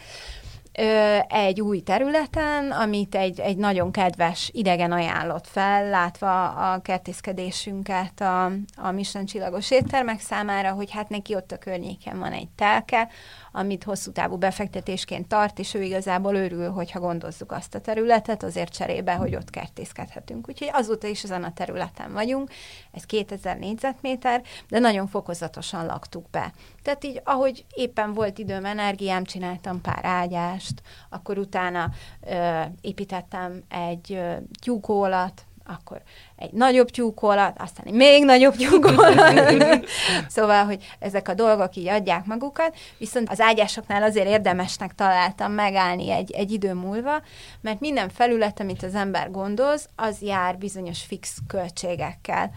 Egy 1.27 1.61
új 1.61 1.79
területen, 1.79 2.71
amit 2.71 3.15
egy, 3.15 3.39
egy 3.39 3.57
nagyon 3.57 3.91
kedves 3.91 4.49
idegen 4.53 4.91
ajánlott 4.91 5.47
fel, 5.47 5.89
látva 5.89 6.49
a 6.49 6.81
kertészkedésünket 6.81 8.21
a, 8.21 8.45
a 8.75 8.91
Michelin 8.91 9.27
csillagos 9.27 9.71
éttermek 9.71 10.19
számára, 10.19 10.71
hogy 10.71 10.91
hát 10.91 11.09
neki 11.09 11.35
ott 11.35 11.51
a 11.51 11.57
környéken 11.57 12.19
van 12.19 12.31
egy 12.31 12.49
telke, 12.55 13.07
amit 13.57 13.83
hosszú 13.83 14.11
távú 14.11 14.37
befektetésként 14.37 15.27
tart, 15.27 15.59
és 15.59 15.73
ő 15.73 15.83
igazából 15.83 16.35
örül, 16.35 16.71
hogyha 16.71 16.99
gondozzuk 16.99 17.51
azt 17.51 17.75
a 17.75 17.79
területet, 17.79 18.43
azért 18.43 18.73
cserébe, 18.73 19.13
hogy 19.13 19.35
ott 19.35 19.49
kertészkedhetünk. 19.49 20.49
Úgyhogy 20.49 20.69
azóta 20.71 21.07
is 21.07 21.23
ezen 21.23 21.43
a 21.43 21.53
területen 21.53 22.13
vagyunk, 22.13 22.49
ez 22.91 23.05
2000 23.05 23.57
négyzetméter, 23.57 24.41
de 24.69 24.79
nagyon 24.79 25.07
fokozatosan 25.07 25.85
laktuk 25.85 26.29
be. 26.29 26.53
Tehát 26.83 27.03
így, 27.03 27.21
ahogy 27.23 27.65
éppen 27.73 28.13
volt 28.13 28.37
időm, 28.37 28.65
energiám, 28.65 29.23
csináltam 29.23 29.81
pár 29.81 30.05
ágyást, 30.05 30.81
akkor 31.09 31.37
utána 31.37 31.89
ö, 32.27 32.61
építettem 32.81 33.63
egy 33.69 34.13
ö, 34.13 34.33
tyúkólat, 34.61 35.46
akkor 35.67 36.01
egy 36.35 36.51
nagyobb 36.51 36.89
tyúkolat, 36.89 37.55
aztán 37.61 37.85
egy 37.85 37.93
még 37.93 38.23
nagyobb 38.23 38.55
tyúkolat. 38.55 39.53
szóval, 40.27 40.65
hogy 40.65 40.95
ezek 40.99 41.29
a 41.29 41.33
dolgok 41.33 41.75
így 41.75 41.87
adják 41.87 42.25
magukat, 42.25 42.75
viszont 42.97 43.29
az 43.29 43.41
ágyásoknál 43.41 44.03
azért 44.03 44.27
érdemesnek 44.27 44.95
találtam 44.95 45.51
megállni 45.51 46.11
egy, 46.11 46.31
egy 46.31 46.51
idő 46.51 46.73
múlva, 46.73 47.21
mert 47.61 47.79
minden 47.79 48.09
felület, 48.09 48.59
amit 48.59 48.83
az 48.83 48.95
ember 48.95 49.31
gondoz, 49.31 49.89
az 49.95 50.21
jár 50.21 50.57
bizonyos 50.57 51.01
fix 51.01 51.37
költségekkel 51.47 52.51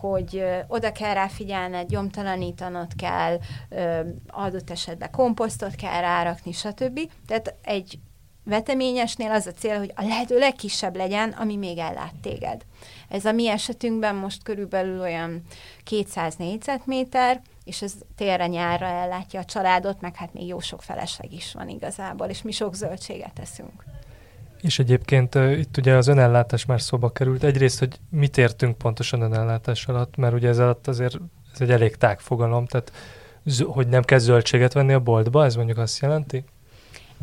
hogy 0.00 0.44
oda 0.68 0.92
kell 0.92 1.14
rá 1.14 1.26
figyelned, 1.26 1.88
gyomtalanítanod 1.88 2.88
kell, 2.96 3.38
adott 4.28 4.70
esetben 4.70 5.10
komposztot 5.10 5.74
kell 5.74 6.00
rárakni, 6.00 6.52
stb. 6.52 7.00
Tehát 7.26 7.54
egy 7.62 7.98
veteményesnél 8.46 9.30
az 9.30 9.46
a 9.46 9.52
cél, 9.52 9.78
hogy 9.78 9.92
a 9.94 10.02
lehető 10.02 10.38
legkisebb 10.38 10.96
legyen, 10.96 11.30
ami 11.30 11.56
még 11.56 11.78
ellát 11.78 12.14
téged. 12.22 12.62
Ez 13.08 13.24
a 13.24 13.32
mi 13.32 13.48
esetünkben 13.48 14.14
most 14.14 14.42
körülbelül 14.42 15.00
olyan 15.00 15.42
200 15.84 16.34
négyzetméter, 16.36 17.40
és 17.64 17.82
ez 17.82 17.92
télre 18.16 18.46
nyárra 18.46 18.86
ellátja 18.86 19.40
a 19.40 19.44
családot, 19.44 20.00
meg 20.00 20.16
hát 20.16 20.32
még 20.32 20.46
jó 20.46 20.60
sok 20.60 20.82
felesleg 20.82 21.32
is 21.32 21.52
van 21.52 21.68
igazából, 21.68 22.26
és 22.26 22.42
mi 22.42 22.52
sok 22.52 22.74
zöldséget 22.74 23.32
teszünk. 23.32 23.84
És 24.60 24.78
egyébként 24.78 25.34
itt 25.34 25.76
ugye 25.76 25.94
az 25.94 26.06
önellátás 26.06 26.64
már 26.64 26.80
szóba 26.80 27.12
került. 27.12 27.44
Egyrészt, 27.44 27.78
hogy 27.78 27.98
mit 28.10 28.38
értünk 28.38 28.78
pontosan 28.78 29.20
önellátás 29.20 29.86
alatt, 29.86 30.16
mert 30.16 30.34
ugye 30.34 30.48
ez 30.48 30.58
alatt 30.58 30.86
azért 30.86 31.18
ez 31.52 31.60
egy 31.60 31.70
elég 31.70 31.96
tág 31.96 32.20
fogalom, 32.20 32.66
tehát 32.66 32.92
hogy 33.64 33.88
nem 33.88 34.02
kell 34.02 34.18
zöldséget 34.18 34.72
venni 34.72 34.92
a 34.92 35.00
boltba, 35.00 35.44
ez 35.44 35.54
mondjuk 35.54 35.78
azt 35.78 36.00
jelenti? 36.00 36.44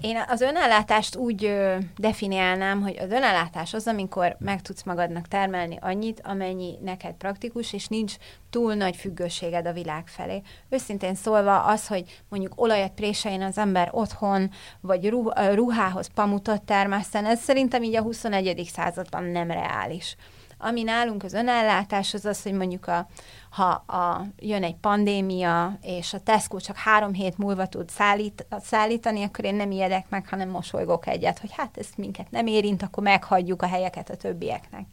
Én 0.01 0.23
az 0.27 0.41
önellátást 0.41 1.15
úgy 1.15 1.45
ö, 1.45 1.77
definiálnám, 1.97 2.81
hogy 2.81 2.97
az 2.97 3.11
önellátás 3.11 3.73
az, 3.73 3.87
amikor 3.87 4.35
meg 4.39 4.61
tudsz 4.61 4.83
magadnak 4.83 5.27
termelni 5.27 5.77
annyit, 5.81 6.21
amennyi 6.23 6.77
neked 6.81 7.13
praktikus, 7.13 7.73
és 7.73 7.87
nincs 7.87 8.13
túl 8.49 8.73
nagy 8.73 8.95
függőséged 8.95 9.65
a 9.65 9.73
világ 9.73 10.07
felé. 10.07 10.41
Őszintén 10.69 11.15
szólva 11.15 11.63
az, 11.63 11.87
hogy 11.87 12.21
mondjuk 12.29 12.61
olajat 12.61 12.91
préseljen 12.91 13.41
az 13.41 13.57
ember 13.57 13.89
otthon, 13.91 14.51
vagy 14.81 15.09
ruh- 15.09 15.53
ruhához 15.53 16.07
pamutot 16.13 16.61
termeszten, 16.61 17.25
ez 17.25 17.39
szerintem 17.39 17.83
így 17.83 17.95
a 17.95 18.01
21. 18.01 18.69
században 18.73 19.23
nem 19.23 19.51
reális. 19.51 20.15
Ami 20.63 20.83
nálunk 20.83 21.23
az 21.23 21.33
önellátás, 21.33 22.13
az 22.13 22.25
az, 22.25 22.43
hogy 22.43 22.53
mondjuk 22.53 22.87
a, 22.87 23.07
ha 23.49 23.69
a, 23.69 24.25
jön 24.39 24.63
egy 24.63 24.75
pandémia, 24.75 25.77
és 25.81 26.13
a 26.13 26.19
Tesco 26.19 26.59
csak 26.59 26.75
három 26.75 27.13
hét 27.13 27.37
múlva 27.37 27.67
tud 27.67 27.89
szállít, 27.89 28.45
szállítani, 28.61 29.23
akkor 29.23 29.45
én 29.45 29.55
nem 29.55 29.71
ijedek 29.71 30.09
meg, 30.09 30.27
hanem 30.27 30.49
mosolygok 30.49 31.07
egyet, 31.07 31.39
hogy 31.39 31.51
hát 31.57 31.77
ez 31.77 31.87
minket 31.97 32.31
nem 32.31 32.47
érint, 32.47 32.83
akkor 32.83 33.03
meghagyjuk 33.03 33.61
a 33.61 33.67
helyeket 33.67 34.09
a 34.09 34.15
többieknek. 34.15 34.85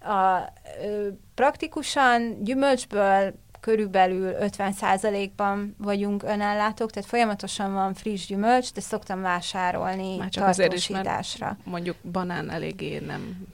A, 0.00 0.38
ö, 0.82 1.08
praktikusan 1.34 2.44
gyümölcsből 2.44 3.34
körülbelül 3.60 4.34
50%-ban 4.40 5.74
vagyunk 5.78 6.22
önellátók, 6.22 6.90
tehát 6.90 7.08
folyamatosan 7.08 7.72
van 7.72 7.94
friss 7.94 8.26
gyümölcs, 8.26 8.72
de 8.72 8.80
szoktam 8.80 9.20
vásárolni 9.20 10.16
Már 10.16 10.28
csak 10.28 10.46
azért 10.46 10.72
is, 10.72 10.88
mert 10.88 11.26
mondjuk 11.64 11.96
banán 12.12 12.50
eléggé 12.50 12.98
nem 12.98 13.46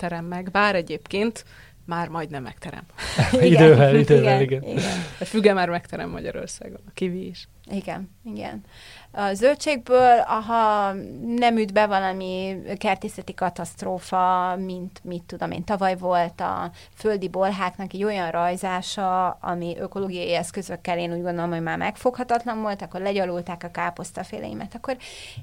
terem 0.00 0.24
meg, 0.24 0.50
bár 0.50 0.74
egyébként 0.74 1.44
már 1.84 2.08
majdnem 2.08 2.42
megterem. 2.42 2.84
idővel, 3.40 3.96
idővel, 3.96 4.40
igen. 4.40 4.62
igen. 4.62 4.78
igen. 4.78 5.04
A 5.20 5.24
füge 5.24 5.52
már 5.52 5.68
megterem 5.68 6.10
Magyarországon, 6.10 6.80
a 6.86 6.90
kivi 6.94 7.26
is. 7.26 7.48
Igen, 7.70 8.10
igen 8.24 8.64
a 9.12 9.34
zöldségből, 9.34 10.18
ha 10.18 10.92
nem 11.36 11.56
üt 11.56 11.72
be 11.72 11.86
valami 11.86 12.56
kertészeti 12.78 13.34
katasztrófa, 13.34 14.56
mint 14.56 15.00
mit 15.04 15.22
tudom 15.22 15.50
én, 15.50 15.64
tavaly 15.64 15.96
volt 15.96 16.40
a 16.40 16.70
földi 16.94 17.28
bolháknak 17.28 17.92
egy 17.92 18.04
olyan 18.04 18.30
rajzása, 18.30 19.28
ami 19.30 19.76
ökológiai 19.78 20.34
eszközökkel 20.34 20.98
én 20.98 21.12
úgy 21.12 21.22
gondolom, 21.22 21.50
hogy 21.50 21.62
már 21.62 21.78
megfoghatatlan 21.78 22.62
volt, 22.62 22.82
akkor 22.82 23.00
legyalulták 23.00 23.64
a 23.64 23.70
káposztaféleimet. 23.70 24.74
Akkor 24.74 24.96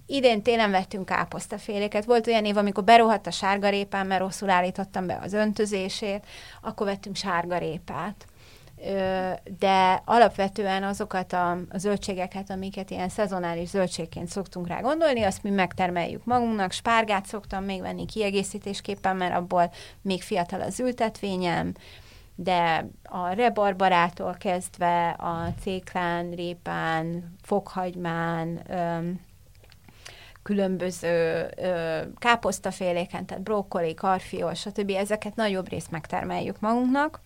idén 0.06 0.42
télen 0.42 0.72
vettünk 0.72 1.06
káposztaféléket. 1.06 2.06
Volt 2.06 2.28
olyan 2.28 2.46
év, 2.46 2.58
amikor 2.58 2.84
berohadt 2.84 3.28
a 3.28 3.32
sárgarépám, 3.32 4.08
mert 4.08 4.22
rosszul 4.22 4.50
állítottam 4.50 5.08
be 5.08 5.20
az 5.24 5.34
öntözését, 5.34 6.26
akkor 6.62 6.86
vettünk 6.86 7.16
sárgarépát 7.16 8.26
de 9.60 10.02
alapvetően 10.06 10.84
azokat 10.84 11.34
a, 11.34 11.52
a 11.52 11.78
zöldségeket, 11.78 12.50
amiket 12.50 12.90
ilyen 12.90 13.10
szezonális 13.10 13.70
zöldségként 13.70 14.28
szoktunk 14.28 14.68
rá 14.68 14.80
gondolni, 14.80 15.24
azt 15.24 15.44
mi 15.44 15.50
megtermeljük 15.50 16.26
magunknak. 16.26 16.72
Spárgát 16.72 17.26
szoktam 17.26 17.64
még 17.64 17.82
venni 17.82 18.06
kiegészítésképpen, 18.06 19.16
mert 19.16 19.36
abból 19.36 19.72
még 20.02 20.22
fiatal 20.22 20.62
az 20.62 20.80
ültetvényem, 20.80 21.74
de 22.36 22.88
a 23.04 23.30
rebarbarától 23.30 24.36
kezdve 24.40 25.10
a 25.10 25.54
céklán, 25.62 26.32
répán, 26.32 27.36
fokhagymán, 27.42 28.62
öm, 28.70 29.20
különböző 30.44 31.48
ö, 31.56 32.00
káposztaféléken, 32.18 33.26
tehát 33.26 33.44
brokkoli, 33.44 33.94
karfiol, 33.94 34.54
stb. 34.54 34.90
ezeket 34.90 35.36
nagyobb 35.36 35.70
részt 35.70 35.92
megtermeljük 35.92 36.60
magunknak. 36.60 37.22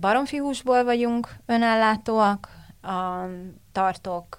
Baromfihúsból 0.00 0.84
vagyunk 0.84 1.36
önellátóak, 1.46 2.48
a, 2.82 3.24
tartok 3.72 4.36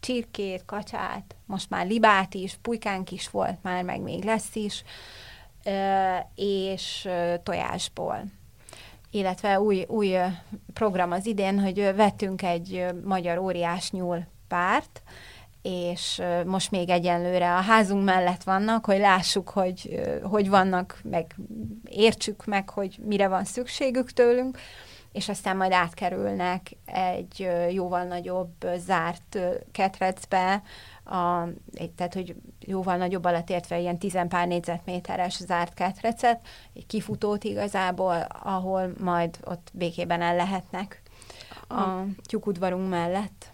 csirkét, 0.00 0.64
kacsát, 0.66 1.36
most 1.46 1.70
már 1.70 1.86
libát 1.86 2.34
is, 2.34 2.58
pulykánk 2.62 3.10
is 3.10 3.30
volt 3.30 3.62
már, 3.62 3.84
meg 3.84 4.00
még 4.00 4.24
lesz 4.24 4.54
is, 4.54 4.84
és 6.34 7.08
tojásból. 7.42 8.24
Illetve 9.10 9.60
új, 9.60 9.84
új 9.88 10.16
program 10.72 11.12
az 11.12 11.26
idén, 11.26 11.60
hogy 11.60 11.92
vettünk 11.94 12.42
egy 12.42 12.86
magyar 13.04 13.38
óriás 13.38 13.90
nyúl 13.90 14.26
párt, 14.48 15.02
és 15.62 16.22
most 16.46 16.70
még 16.70 16.88
egyenlőre 16.88 17.54
a 17.54 17.60
házunk 17.60 18.04
mellett 18.04 18.42
vannak, 18.42 18.84
hogy 18.84 18.98
lássuk, 18.98 19.48
hogy 19.48 20.00
hogy 20.22 20.48
vannak, 20.48 21.00
meg 21.02 21.34
értsük 21.84 22.44
meg, 22.44 22.70
hogy 22.70 22.98
mire 23.04 23.28
van 23.28 23.44
szükségük 23.44 24.12
tőlünk, 24.12 24.58
és 25.18 25.28
aztán 25.28 25.56
majd 25.56 25.72
átkerülnek 25.72 26.76
egy 26.84 27.48
jóval 27.70 28.04
nagyobb 28.04 28.66
zárt 28.76 29.38
ketrecbe, 29.72 30.62
a, 31.04 31.44
tehát 31.96 32.14
hogy 32.14 32.34
jóval 32.60 32.96
nagyobb 32.96 33.24
alatt 33.24 33.50
értve 33.50 33.78
ilyen 33.78 33.98
tizen 33.98 34.28
pár 34.28 34.46
négyzetméteres 34.46 35.36
zárt 35.36 35.74
ketrecet, 35.74 36.40
egy 36.74 36.86
kifutót 36.86 37.44
igazából, 37.44 38.26
ahol 38.42 38.92
majd 39.00 39.38
ott 39.44 39.70
békében 39.72 40.22
el 40.22 40.36
lehetnek 40.36 41.02
a 41.68 42.02
tyúkudvarunk 42.22 42.88
mellett. 42.88 43.52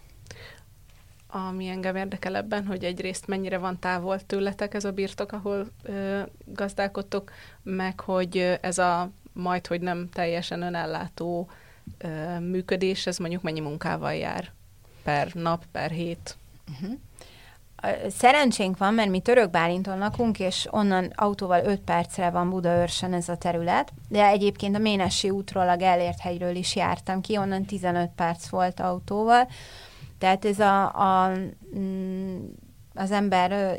Ami 1.27 1.67
engem 1.67 1.95
érdekel 1.95 2.35
ebben, 2.35 2.65
hogy 2.65 2.83
egyrészt 2.83 3.27
mennyire 3.27 3.57
van 3.57 3.79
távol 3.79 4.19
tőletek 4.19 4.73
ez 4.73 4.85
a 4.85 4.91
birtok, 4.91 5.31
ahol 5.31 5.67
ö, 5.83 6.21
gazdálkodtok, 6.45 7.31
meg 7.63 7.99
hogy 7.99 8.57
ez 8.61 8.77
a 8.77 9.09
majd, 9.35 9.67
hogy 9.67 9.81
nem 9.81 10.09
teljesen 10.13 10.61
önellátó 10.61 11.49
ö, 11.97 12.39
működés, 12.39 13.07
ez 13.07 13.17
mondjuk 13.17 13.41
mennyi 13.41 13.59
munkával 13.59 14.13
jár 14.13 14.51
per 15.03 15.33
nap, 15.33 15.63
per 15.71 15.91
hét? 15.91 16.37
Uh-huh. 16.71 16.97
Szerencsénk 18.09 18.77
van, 18.77 18.93
mert 18.93 19.09
mi 19.09 19.19
Török 19.19 19.49
Bálinton 19.49 19.97
lakunk, 19.97 20.39
és 20.39 20.67
onnan 20.71 21.11
autóval 21.15 21.65
5 21.65 21.79
percre 21.79 22.29
van 22.29 22.49
Budaörsön 22.49 23.13
ez 23.13 23.29
a 23.29 23.37
terület, 23.37 23.93
de 24.09 24.25
egyébként 24.25 24.75
a 24.75 24.79
Ménesi 24.79 25.29
útról, 25.29 25.69
a 25.69 25.75
Gellért 25.75 26.19
hegyről 26.19 26.55
is 26.55 26.75
jártam 26.75 27.21
ki, 27.21 27.37
onnan 27.37 27.65
15 27.65 28.09
perc 28.15 28.47
volt 28.47 28.79
autóval, 28.79 29.47
tehát 30.17 30.45
ez 30.45 30.59
a, 30.59 30.83
a 30.83 31.31
mm, 31.77 32.37
az 32.95 33.11
ember 33.11 33.77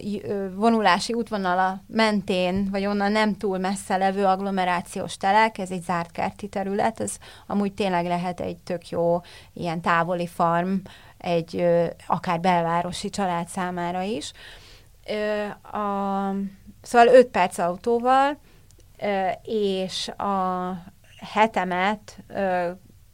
vonulási 0.54 1.12
útvonala 1.12 1.82
mentén, 1.86 2.68
vagy 2.70 2.86
onnan 2.86 3.12
nem 3.12 3.36
túl 3.36 3.58
messze 3.58 3.96
levő 3.96 4.24
agglomerációs 4.24 5.16
telek, 5.16 5.58
ez 5.58 5.70
egy 5.70 5.82
zárt 5.82 6.10
kerti 6.10 6.48
terület, 6.48 7.00
ez 7.00 7.16
amúgy 7.46 7.72
tényleg 7.72 8.06
lehet 8.06 8.40
egy 8.40 8.56
tök 8.56 8.88
jó 8.88 9.20
ilyen 9.52 9.80
távoli 9.80 10.26
farm, 10.26 10.74
egy 11.18 11.66
akár 12.06 12.40
belvárosi 12.40 13.10
család 13.10 13.48
számára 13.48 14.02
is. 14.02 14.32
A, 15.62 16.30
szóval 16.82 17.14
5 17.14 17.26
perc 17.26 17.58
autóval, 17.58 18.38
és 19.42 20.08
a 20.08 20.72
hetemet 21.32 22.18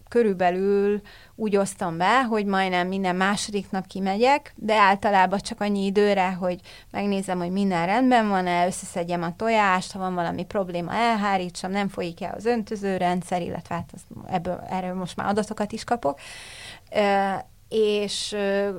körülbelül 0.08 1.00
úgy 1.42 1.57
osztom 1.57 1.96
be, 1.96 2.24
hogy 2.24 2.46
majdnem 2.46 2.88
minden 2.88 3.16
második 3.16 3.70
nap 3.70 3.87
kimegyek, 3.87 4.52
de 4.57 4.74
általában 4.74 5.38
csak 5.38 5.61
annyi 5.61 5.85
időre, 5.85 6.33
hogy 6.33 6.61
megnézem, 6.90 7.38
hogy 7.38 7.50
minden 7.50 7.87
rendben 7.87 8.28
van-e, 8.28 8.66
összeszedjem 8.66 9.22
a 9.22 9.37
tojást, 9.37 9.92
ha 9.92 9.98
van 9.98 10.14
valami 10.14 10.44
probléma, 10.44 10.92
elhárítsam, 10.92 11.70
nem 11.70 11.88
folyik-e 11.88 12.33
az 12.37 12.44
öntözőrendszer, 12.44 13.42
illetve 13.42 13.74
hát 13.74 13.92
ebből, 14.26 14.61
erről 14.70 14.94
most 14.94 15.16
már 15.16 15.28
adatokat 15.28 15.72
is 15.72 15.85
kapok. 15.85 16.18
és 17.68 18.37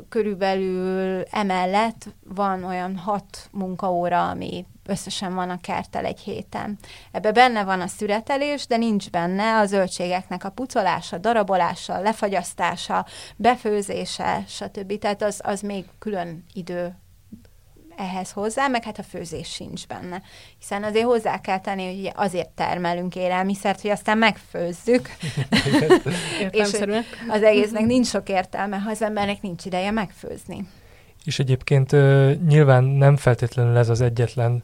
körülbelül 0.10 1.24
emellett 1.32 2.06
van 2.28 2.64
olyan 2.64 2.98
hat 2.98 3.50
munkaóra, 3.52 4.30
ami 4.30 4.66
összesen 4.86 5.36
van 5.36 5.50
a 5.50 5.62
kertel 5.62 6.06
egy 6.06 6.20
héten. 6.20 6.78
Ebbe 7.12 7.32
benne 7.32 7.64
van 7.64 7.82
a 7.82 7.88
szüretelés, 7.88 8.68
de 8.68 8.78
nincs 8.78 9.10
benne 9.10 9.58
a 9.58 9.66
zöldségeknek 9.66 10.44
a 10.44 10.50
pucolása, 10.50 11.18
darabolása, 11.18 12.00
lefagyasztása, 12.00 13.06
befőzése, 13.36 14.44
stb. 14.48 14.98
Tehát 15.00 15.22
az, 15.22 15.42
az 15.44 15.62
még 15.62 15.86
külön 16.00 16.44
idő 16.54 16.96
ehhez 17.98 18.32
hozzá, 18.32 18.68
meg 18.68 18.84
hát 18.84 19.00
a 19.00 19.04
főzés 19.04 19.48
sincs 19.48 19.88
benne. 19.88 20.22
Hiszen 20.60 20.84
azért 20.84 21.06
hozzá 21.06 21.42
kell 21.42 21.60
tenni, 21.60 21.86
hogy 21.86 22.12
azért 22.16 22.50
termelünk 22.50 23.16
élelmiszert, 23.16 23.82
hogy 23.82 23.90
aztán 23.92 24.18
megfőzzük. 24.18 25.10
és 26.52 26.72
az 27.28 27.44
egésznek 27.44 27.86
nincs 27.86 28.08
sok 28.08 28.30
értelme, 28.30 28.78
ha 28.78 28.90
az 28.90 29.02
embernek 29.02 29.42
nincs 29.42 29.66
ideje 29.66 29.92
megfőzni. 29.92 30.68
És 31.24 31.40
egyébként 31.40 31.92
nyilván 32.48 32.84
nem 32.84 33.18
feltétlenül 33.18 33.78
ez 33.78 33.90
az 33.90 34.02
egyetlen 34.02 34.64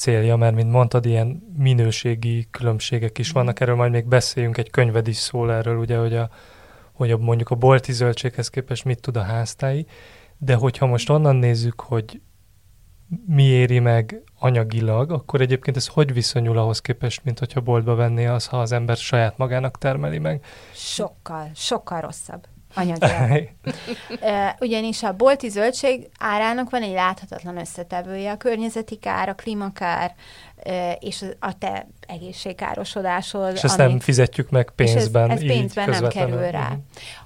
célja, 0.00 0.36
mert 0.36 0.54
mint 0.54 0.70
mondtad, 0.70 1.06
ilyen 1.06 1.42
minőségi 1.56 2.48
különbségek 2.50 3.18
is 3.18 3.30
vannak, 3.30 3.60
erről 3.60 3.74
majd 3.74 3.90
még 3.90 4.06
beszéljünk, 4.06 4.56
egy 4.56 4.70
könyved 4.70 5.08
is 5.08 5.16
szól 5.16 5.52
erről, 5.52 5.76
ugye, 5.76 5.96
hogy, 5.96 6.16
a, 6.16 6.30
hogy 6.92 7.10
a, 7.10 7.16
mondjuk 7.16 7.50
a 7.50 7.54
bolti 7.54 7.92
zöldséghez 7.92 8.48
képest 8.48 8.84
mit 8.84 9.00
tud 9.00 9.16
a 9.16 9.22
háztáji, 9.22 9.86
de 10.38 10.54
hogyha 10.54 10.86
most 10.86 11.10
onnan 11.10 11.36
nézzük, 11.36 11.80
hogy 11.80 12.20
mi 13.26 13.42
éri 13.42 13.78
meg 13.78 14.22
anyagilag, 14.38 15.10
akkor 15.10 15.40
egyébként 15.40 15.76
ez 15.76 15.86
hogy 15.86 16.12
viszonyul 16.12 16.58
ahhoz 16.58 16.80
képest, 16.80 17.24
mint 17.24 17.38
hogyha 17.38 17.60
boltba 17.60 17.94
venné 17.94 18.26
az, 18.26 18.46
ha 18.46 18.60
az 18.60 18.72
ember 18.72 18.96
saját 18.96 19.38
magának 19.38 19.78
termeli 19.78 20.18
meg? 20.18 20.44
Sokkal, 20.72 21.50
sokkal 21.54 22.00
rosszabb 22.00 22.46
anyagilag. 22.74 23.48
Ugyanis 24.60 25.02
a 25.02 25.16
bolti 25.16 25.48
zöldség 25.48 26.08
árának 26.18 26.70
van 26.70 26.82
egy 26.82 26.92
láthatatlan 26.92 27.58
összetevője, 27.58 28.30
a 28.30 28.36
környezeti 28.36 28.96
kár, 28.96 29.28
a 29.28 29.34
klímakár, 29.34 30.14
és 30.98 31.24
a 31.38 31.58
te 31.58 31.86
egészségkárosodásod. 32.12 33.52
És 33.54 33.64
ezt 33.64 33.78
ami, 33.78 33.88
nem 33.88 34.00
fizetjük 34.00 34.50
meg 34.50 34.70
pénzben. 34.76 35.30
És 35.30 35.34
ez, 35.34 35.40
ez 35.40 35.46
pénzben 35.46 35.88
nem 35.88 36.08
kerül 36.08 36.50
rá. 36.50 36.62
Uh-huh. 36.62 36.78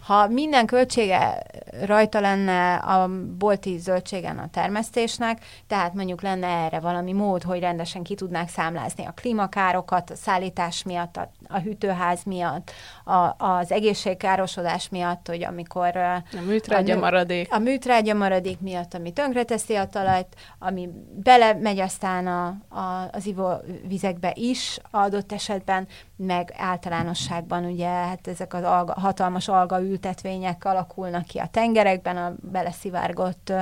Ha 0.07 0.29
minden 0.29 0.67
költsége 0.67 1.43
rajta 1.87 2.21
lenne 2.21 2.75
a 2.75 3.09
bolti 3.39 3.79
zöldségen 3.79 4.39
a 4.39 4.49
termesztésnek, 4.51 5.45
tehát 5.67 5.95
mondjuk 5.95 6.23
lenne 6.23 6.47
erre 6.47 6.81
valami 6.81 7.13
mód, 7.13 7.43
hogy 7.43 7.61
rendesen 7.61 8.03
ki 8.03 8.15
tudnák 8.15 8.49
számlázni 8.49 9.05
a 9.05 9.13
klímakárokat, 9.17 10.11
a 10.11 10.15
szállítás 10.15 10.83
miatt, 10.83 11.17
a, 11.17 11.31
a 11.49 11.59
hűtőház 11.59 12.23
miatt, 12.25 12.71
a, 13.05 13.45
az 13.45 13.73
egészségkárosodás 13.73 14.89
miatt, 14.89 15.29
hogy 15.29 15.45
amikor... 15.45 15.97
A 15.97 16.23
műtrágya 16.47 16.97
a, 16.97 16.99
maradék. 16.99 17.55
A 17.55 17.59
műtrágya 17.59 18.15
maradék 18.15 18.61
miatt, 18.61 18.95
ami 18.95 19.13
tönkreteszi 19.13 19.75
a 19.75 19.87
talajt, 19.87 20.29
ami 20.59 20.89
belemegy 21.23 21.79
aztán 21.79 22.27
a, 22.27 22.47
a, 22.69 23.09
az 23.13 23.27
ivóvizekbe 23.27 24.33
is 24.35 24.74
adott 24.91 25.33
esetben, 25.33 25.87
meg 26.17 26.55
általánosságban 26.57 27.65
ugye 27.65 27.87
hát 27.87 28.29
ezek 28.29 28.55
az 28.55 28.63
alga, 28.63 28.93
hatalmas 28.93 29.49
alga 29.49 29.81
ültetvények 29.81 30.65
alakulnak 30.65 31.25
ki 31.25 31.39
a 31.39 31.47
tengerekben, 31.47 32.17
a 32.17 32.35
beleszivárgott 32.41 33.53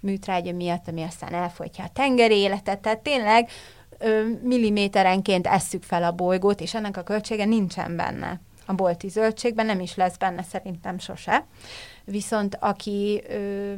műtrágya 0.00 0.52
miatt, 0.52 0.88
ami 0.88 1.02
aztán 1.02 1.32
elfolytja 1.32 1.84
a 1.84 1.90
tengeri 1.92 2.36
életet. 2.36 2.80
Tehát 2.80 2.98
tényleg 2.98 3.48
milliméterenként 4.42 5.46
esszük 5.46 5.82
fel 5.82 6.02
a 6.02 6.12
bolygót, 6.12 6.60
és 6.60 6.74
ennek 6.74 6.96
a 6.96 7.02
költsége 7.02 7.44
nincsen 7.44 7.96
benne. 7.96 8.40
A 8.66 8.72
bolti 8.72 9.08
zöldségben 9.08 9.66
nem 9.66 9.80
is 9.80 9.94
lesz 9.94 10.16
benne 10.16 10.42
szerintem 10.42 10.98
sose. 10.98 11.46
Viszont 12.04 12.56
aki 12.60 13.22
ö, 13.28 13.74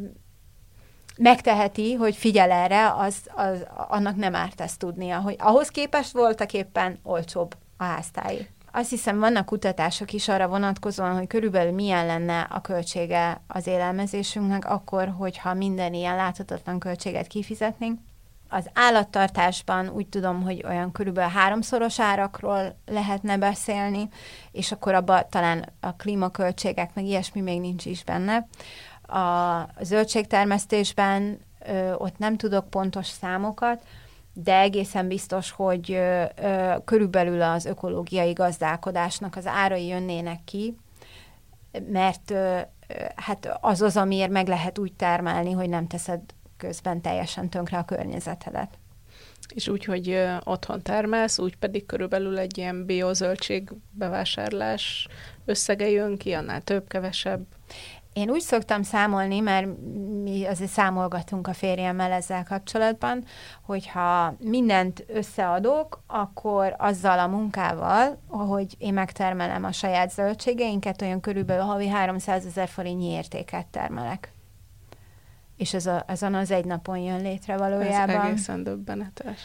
megteheti, 1.19 1.95
hogy 1.95 2.17
figyel 2.17 2.51
erre, 2.51 2.95
az, 2.95 3.17
az, 3.35 3.67
annak 3.89 4.17
nem 4.17 4.35
árt 4.35 4.61
ezt 4.61 4.79
tudnia, 4.79 5.21
hogy 5.21 5.37
ahhoz 5.39 5.69
képest 5.69 6.13
voltak 6.13 6.53
éppen 6.53 6.99
olcsóbb 7.03 7.57
a 7.77 7.85
háztáji. 7.85 8.49
Azt 8.73 8.91
hiszem, 8.91 9.19
vannak 9.19 9.47
kutatások 9.47 10.13
is 10.13 10.29
arra 10.29 10.49
vonatkozóan, 10.49 11.17
hogy 11.17 11.27
körülbelül 11.27 11.73
milyen 11.73 12.07
lenne 12.07 12.41
a 12.41 12.61
költsége 12.61 13.41
az 13.47 13.67
élelmezésünknek, 13.67 14.71
akkor, 14.71 15.15
hogyha 15.17 15.55
minden 15.55 15.95
ilyen 15.95 16.17
láthatatlan 16.17 16.79
költséget 16.79 17.27
kifizetnénk. 17.27 18.01
Az 18.49 18.71
állattartásban 18.75 19.89
úgy 19.89 20.07
tudom, 20.07 20.43
hogy 20.43 20.65
olyan 20.69 20.93
körülbelül 20.93 21.31
háromszoros 21.31 22.01
árakról 22.01 22.79
lehetne 22.87 23.39
beszélni, 23.39 24.09
és 24.53 24.73
akkor 24.73 24.95
abban 24.95 25.23
talán 25.31 25.65
a 25.81 25.93
klímaköltségek, 25.93 26.95
meg 26.95 27.05
ilyesmi 27.05 27.41
még 27.41 27.61
nincs 27.61 27.85
is 27.85 28.05
benne. 28.05 28.47
A 29.09 29.69
zöldségtermesztésben 29.81 31.39
ott 31.97 32.19
nem 32.19 32.37
tudok 32.37 32.71
pontos 32.71 33.07
számokat, 33.07 33.83
de 34.33 34.59
egészen 34.59 35.09
biztos, 35.09 35.51
hogy 35.51 36.01
körülbelül 36.85 37.43
az 37.43 37.65
ökológiai 37.65 38.33
gazdálkodásnak 38.33 39.37
az 39.37 39.47
árai 39.47 39.87
jönnének 39.87 40.41
ki, 40.45 40.77
mert 41.89 42.33
hát 43.15 43.59
az 43.61 43.83
az, 43.83 43.97
amiért 43.97 44.31
meg 44.31 44.49
lehet 44.49 44.79
úgy 44.79 44.93
termelni, 44.93 45.53
hogy 45.53 45.69
nem 45.69 45.87
teszed 45.87 46.21
közben 46.57 47.01
teljesen 47.01 47.49
tönkre 47.49 47.79
a 47.79 47.85
környezetedet. 47.85 48.79
És 49.55 49.69
úgy, 49.69 49.85
hogy 49.85 50.27
otthon 50.45 50.83
termelsz, 50.83 51.39
úgy 51.39 51.57
pedig 51.57 51.87
körülbelül 51.87 52.39
egy 52.39 52.59
ilyen 52.59 52.87
biozöldség 52.87 53.73
bevásárlás 53.91 55.09
összege 55.45 55.89
jön 55.89 56.17
ki, 56.17 56.33
annál 56.33 56.61
több, 56.61 56.89
kevesebb. 56.89 57.47
Én 58.19 58.31
úgy 58.31 58.41
szoktam 58.41 58.83
számolni, 58.83 59.41
mert 59.41 59.67
mi 60.23 60.47
azért 60.47 60.71
számolgatunk 60.71 61.47
a 61.47 61.53
férjemmel 61.53 62.13
ezzel 62.13 62.45
kapcsolatban, 62.45 63.25
hogyha 63.63 64.35
mindent 64.39 65.05
összeadok, 65.09 66.03
akkor 66.07 66.75
azzal 66.79 67.19
a 67.19 67.27
munkával, 67.27 68.21
ahogy 68.29 68.75
én 68.79 68.93
megtermelem 68.93 69.65
a 69.65 69.73
saját 69.73 70.11
zöldségeinket, 70.11 71.03
olyan 71.03 71.21
körülbelül 71.21 71.65
havi 71.65 71.89
300 71.89 72.47
ezer 72.47 72.69
forintnyi 72.69 73.11
értéket 73.11 73.67
termelek. 73.67 74.33
És 75.57 75.75
ez 75.75 75.87
a, 75.87 76.05
azon 76.07 76.35
az 76.35 76.51
egy 76.51 76.65
napon 76.65 76.99
jön 76.99 77.21
létre 77.21 77.57
valójában. 77.57 78.17
Ez 78.17 78.25
egészen 78.25 78.63
döbbenetes. 78.63 79.41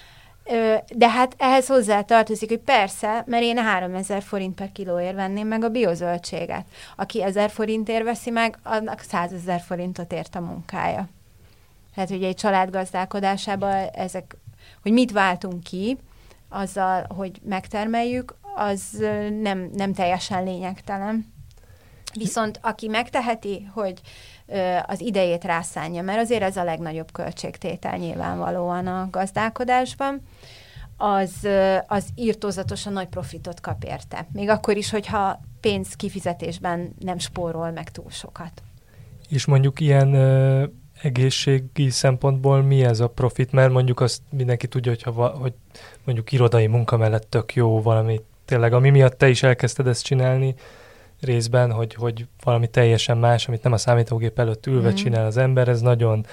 De 0.96 1.10
hát 1.10 1.36
ehhez 1.38 1.68
hozzá 1.68 2.02
tartozik, 2.02 2.50
hogy 2.50 2.60
persze, 2.60 3.24
mert 3.28 3.44
én 3.44 3.58
3000 3.58 4.22
forint 4.22 4.56
per 4.56 4.72
kilóért 4.72 5.16
venném 5.16 5.48
meg 5.48 5.64
a 5.64 5.70
biozöldséget. 5.70 6.66
Aki 6.96 7.24
1000 7.24 7.50
forintért 7.50 8.04
veszi 8.04 8.30
meg, 8.30 8.58
annak 8.64 9.00
100 9.00 9.34
ezer 9.34 9.62
forintot 9.62 10.14
ért 10.14 10.36
a 10.36 10.42
munkája. 10.42 11.08
Tehát 11.96 12.10
ugye 12.10 12.28
egy 12.28 12.36
család 12.36 12.70
gazdálkodásában 12.70 13.88
ezek, 13.94 14.36
hogy 14.82 14.92
mit 14.92 15.12
váltunk 15.12 15.64
ki, 15.64 15.98
azzal, 16.50 17.06
hogy 17.16 17.40
megtermeljük, 17.44 18.36
az 18.56 18.82
nem, 19.42 19.70
nem 19.74 19.94
teljesen 19.94 20.44
lényegtelen. 20.44 21.34
Viszont 22.14 22.60
aki 22.62 22.88
megteheti, 22.88 23.70
hogy 23.74 24.02
az 24.86 25.02
idejét 25.02 25.44
rászánja, 25.44 26.02
mert 26.02 26.20
azért 26.20 26.42
ez 26.42 26.58
a 26.58 26.64
legnagyobb 26.64 27.12
költségtétel 27.12 27.98
nyilvánvalóan 27.98 28.88
a 28.88 29.08
gazdálkodásban, 29.12 30.22
az, 30.98 31.48
az 31.88 32.06
írtózatosan 32.16 32.94
nagy 32.94 33.08
profitot 33.08 33.60
kap 33.60 33.84
érte. 33.84 34.28
Még 34.32 34.50
akkor 34.50 34.78
is, 34.78 34.90
hogyha 34.90 35.40
pénz 35.62 35.96
kifizetésben 35.96 36.94
nem 37.00 37.18
spórol 37.18 37.72
meg 37.72 37.92
túl 37.92 38.10
sokat. 38.10 38.64
És 39.30 39.46
mondjuk 39.46 39.80
ilyen 39.80 40.14
ö, 40.14 40.64
egészségi 41.02 41.90
szempontból 41.90 42.62
mi 42.62 42.84
ez 42.84 43.00
a 43.00 43.08
profit? 43.08 43.52
Mert 43.52 43.72
mondjuk 43.72 44.00
azt 44.00 44.22
mindenki 44.30 44.68
tudja, 44.68 44.92
hogyha 44.92 45.12
va, 45.12 45.28
hogy 45.28 45.54
mondjuk 46.04 46.32
irodai 46.32 46.68
munka 46.68 46.98
mellett 46.98 47.30
tök 47.30 47.56
jó 47.56 47.82
valami, 47.82 48.22
tényleg 48.46 48.74
ami 48.74 48.90
miatt 48.90 49.18
te 49.18 49.30
is 49.30 49.44
elkezdted 49.44 49.88
ezt 49.88 50.04
csinálni, 50.04 50.56
részben, 51.24 51.72
hogy, 51.72 51.94
hogy 51.94 52.28
valami 52.44 52.68
teljesen 52.68 53.18
más, 53.18 53.48
amit 53.48 53.64
nem 53.64 53.72
a 53.74 53.78
számítógép 53.78 54.40
előtt 54.40 54.66
ülve 54.66 54.90
mm. 54.90 54.94
csinál 54.94 55.26
az 55.26 55.38
ember, 55.38 55.68
ez 55.68 55.82
nagyon 55.82 56.26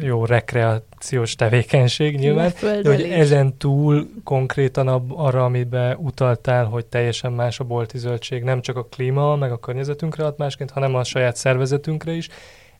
jó 0.00 0.24
rekreációs 0.24 1.34
tevékenység 1.34 2.16
nyilván, 2.16 2.52
de 2.60 2.88
hogy 2.88 3.02
ezen 3.02 3.56
túl 3.56 4.08
konkrétan 4.24 4.88
ab, 4.88 5.12
arra, 5.12 5.44
amiben 5.44 5.96
utaltál, 5.96 6.64
hogy 6.64 6.86
teljesen 6.86 7.32
más 7.32 7.60
a 7.60 7.64
bolti 7.64 7.98
zöldség, 7.98 8.42
nem 8.42 8.60
csak 8.60 8.76
a 8.76 8.84
klíma, 8.84 9.36
meg 9.36 9.52
a 9.52 9.58
környezetünkre 9.58 10.24
ad 10.24 10.34
másként, 10.38 10.70
hanem 10.70 10.94
a 10.94 11.04
saját 11.04 11.36
szervezetünkre 11.36 12.12
is. 12.12 12.28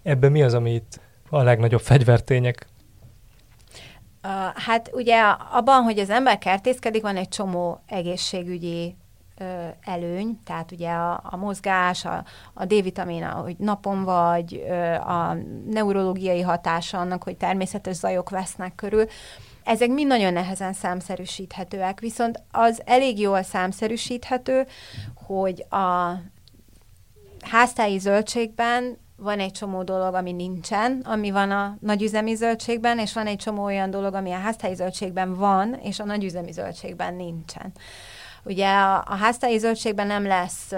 Ebben 0.02 0.32
mi 0.32 0.42
az, 0.42 0.54
amit 0.54 1.00
a 1.28 1.42
legnagyobb 1.42 1.80
fegyvertények 1.80 2.66
hát 4.54 4.90
ugye 4.92 5.20
abban, 5.52 5.82
hogy 5.82 5.98
az 5.98 6.10
ember 6.10 6.38
kertészkedik, 6.38 7.02
van 7.02 7.16
egy 7.16 7.28
csomó 7.28 7.80
egészségügyi 7.86 8.96
előny, 9.84 10.40
tehát 10.44 10.72
ugye 10.72 10.90
a, 10.90 11.20
a 11.24 11.36
mozgás, 11.36 12.04
a, 12.04 12.24
a 12.54 12.64
D-vitamin, 12.64 13.24
hogy 13.24 13.56
napon 13.58 14.04
vagy, 14.04 14.64
a 15.06 15.32
neurológiai 15.70 16.40
hatása 16.40 16.98
annak, 16.98 17.22
hogy 17.22 17.36
természetes 17.36 17.96
zajok 17.96 18.30
vesznek 18.30 18.74
körül, 18.74 19.06
ezek 19.64 19.88
mind 19.88 20.08
nagyon 20.08 20.32
nehezen 20.32 20.72
számszerűsíthetőek, 20.72 22.00
viszont 22.00 22.42
az 22.50 22.82
elég 22.84 23.20
jól 23.20 23.42
számszerűsíthető, 23.42 24.66
hogy 25.26 25.66
a 25.70 26.12
háztáji 27.40 27.98
zöldségben 27.98 28.96
van 29.16 29.38
egy 29.40 29.52
csomó 29.52 29.82
dolog, 29.82 30.14
ami 30.14 30.32
nincsen, 30.32 31.00
ami 31.04 31.30
van 31.30 31.50
a 31.50 31.76
nagyüzemi 31.80 32.34
zöldségben, 32.34 32.98
és 32.98 33.12
van 33.12 33.26
egy 33.26 33.36
csomó 33.36 33.64
olyan 33.64 33.90
dolog, 33.90 34.14
ami 34.14 34.32
a 34.32 34.38
háztáji 34.38 34.74
zöldségben 34.74 35.34
van, 35.34 35.74
és 35.74 36.00
a 36.00 36.04
nagyüzemi 36.04 36.52
zöldségben 36.52 37.14
nincsen. 37.14 37.72
Ugye 38.46 38.68
a, 38.68 38.96
a 38.96 39.14
háztáji 39.14 39.58
zöldségben 39.58 40.06
nem 40.06 40.26
lesz 40.26 40.72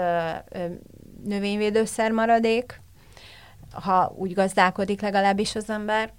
növényvédőszer 1.23 2.11
maradék, 2.11 2.81
ha 3.71 4.13
úgy 4.15 4.33
gazdálkodik 4.33 5.01
legalábbis 5.01 5.55
az 5.55 5.69
ember. 5.69 6.13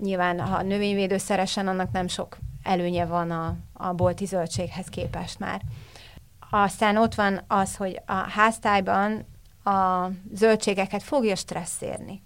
Nyilván, 0.00 0.40
ha 0.40 0.62
növényvédőszeresen, 0.62 1.68
annak 1.68 1.92
nem 1.92 2.08
sok 2.08 2.38
előnye 2.62 3.04
van 3.06 3.30
a, 3.30 3.56
a 3.72 3.92
bolti 3.92 4.24
zöldséghez 4.24 4.86
képest 4.86 5.38
már. 5.38 5.60
Aztán 6.50 6.96
ott 6.96 7.14
van 7.14 7.40
az, 7.46 7.76
hogy 7.76 8.00
a 8.06 8.12
háztályban 8.12 9.26
a 9.64 10.08
zöldségeket 10.32 11.02
fogja 11.02 11.34
stressz 11.34 11.80
érni. 11.80 12.22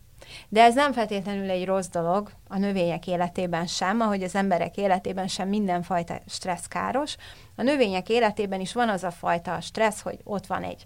De 0.48 0.62
ez 0.62 0.74
nem 0.74 0.92
feltétlenül 0.92 1.50
egy 1.50 1.64
rossz 1.64 1.88
dolog 1.88 2.30
a 2.48 2.59
növények 2.59 3.06
életében 3.06 3.66
sem, 3.66 4.00
ahogy 4.00 4.22
az 4.22 4.35
emberek 4.35 4.76
életében 4.76 5.28
sem 5.28 5.48
mindenfajta 5.48 6.18
stressz 6.26 6.66
káros. 6.66 7.16
A 7.56 7.62
növények 7.62 8.09
életében 8.09 8.61
is 8.61 8.72
van 8.72 8.88
az 8.88 9.04
a 9.04 9.11
fajta 9.11 9.61
stressz, 9.61 10.00
hogy 10.00 10.18
ott 10.24 10.46
van 10.46 10.62
egy 10.62 10.85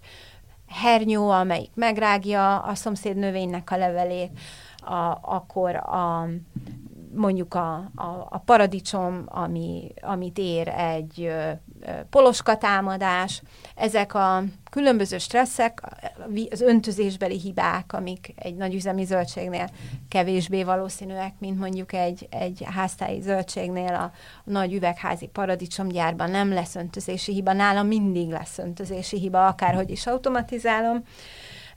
hernyó, 0.67 1.29
amelyik 1.29 1.71
megrágja 1.73 2.59
a 2.59 2.75
szomszéd 2.75 3.15
növénynek 3.15 3.71
a 3.71 3.77
levelét, 3.77 4.39
a, 4.77 5.17
akkor 5.21 5.75
a, 5.75 6.27
mondjuk 7.15 7.53
a, 7.53 7.73
a, 7.95 8.27
a 8.29 8.41
paradicsom, 8.45 9.23
ami, 9.25 9.93
amit 10.01 10.37
ér 10.37 10.67
egy 10.67 11.31
poloska 12.09 12.57
támadás, 12.57 13.41
ezek 13.75 14.13
a 14.13 14.43
különböző 14.71 15.17
stresszek, 15.17 15.81
az 16.49 16.61
öntözésbeli 16.61 17.39
hibák, 17.39 17.93
amik 17.93 18.33
egy 18.35 18.55
nagy 18.55 18.73
üzemi 18.73 19.03
zöldségnél 19.03 19.69
kevésbé 20.09 20.63
valószínűek, 20.63 21.33
mint 21.39 21.59
mondjuk 21.59 21.93
egy, 21.93 22.27
egy 22.29 22.63
háztáji 22.65 23.21
zöldségnél 23.21 23.93
a, 23.93 24.03
a 24.03 24.11
nagy 24.43 24.73
üvegházi 24.73 25.27
paradicsomgyárban 25.27 26.29
nem 26.29 26.53
lesz 26.53 26.75
öntözési 26.75 27.33
hiba, 27.33 27.53
nálam 27.53 27.87
mindig 27.87 28.29
lesz 28.29 28.57
öntözési 28.57 29.17
hiba, 29.17 29.47
akárhogy 29.47 29.89
is 29.89 30.07
automatizálom. 30.07 31.03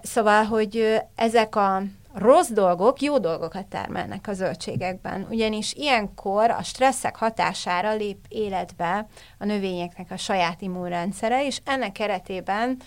Szóval, 0.02 0.44
hogy 0.44 1.00
ezek 1.14 1.56
a 1.56 1.82
rossz 2.14 2.50
dolgok 2.50 3.00
jó 3.00 3.18
dolgokat 3.18 3.66
termelnek 3.66 4.28
a 4.28 4.32
zöldségekben, 4.32 5.26
ugyanis 5.30 5.72
ilyenkor 5.72 6.50
a 6.50 6.62
stresszek 6.62 7.16
hatására 7.16 7.94
lép 7.94 8.18
életbe 8.28 9.06
a 9.38 9.44
növényeknek 9.44 10.10
a 10.10 10.16
saját 10.16 10.60
immunrendszere, 10.60 11.46
és 11.46 11.60
ennek 11.64 11.92
keretében 11.92 12.80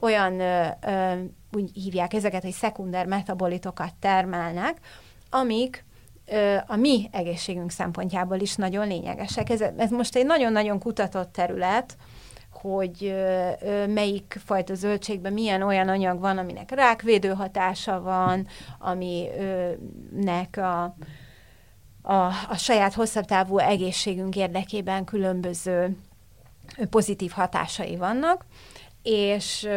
olyan, 0.00 0.40
ö, 0.40 0.66
ö, 0.86 1.12
úgy 1.52 1.70
hívják 1.74 2.12
ezeket, 2.12 2.42
hogy 2.42 2.52
szekunder 2.52 3.06
metabolitokat 3.06 3.94
termelnek, 4.00 4.78
amik 5.30 5.84
ö, 6.26 6.56
a 6.66 6.76
mi 6.76 7.08
egészségünk 7.12 7.70
szempontjából 7.70 8.38
is 8.38 8.54
nagyon 8.54 8.86
lényegesek. 8.86 9.50
Ez, 9.50 9.60
ez 9.60 9.90
most 9.90 10.16
egy 10.16 10.26
nagyon-nagyon 10.26 10.78
kutatott 10.78 11.32
terület, 11.32 11.96
hogy 12.70 13.14
melyik 13.88 14.40
fajta 14.44 14.74
zöldségben 14.74 15.32
milyen 15.32 15.62
olyan 15.62 15.88
anyag 15.88 16.20
van, 16.20 16.38
aminek 16.38 16.70
rákvédő 16.70 17.28
hatása 17.28 18.00
van, 18.00 18.46
aminek 18.78 20.56
a, 20.56 20.82
a, 22.02 22.26
a 22.48 22.56
saját 22.56 22.94
hosszabb 22.94 23.24
távú 23.24 23.58
egészségünk 23.58 24.36
érdekében 24.36 25.04
különböző 25.04 25.96
pozitív 26.90 27.30
hatásai 27.30 27.96
vannak, 27.96 28.44
és 29.02 29.68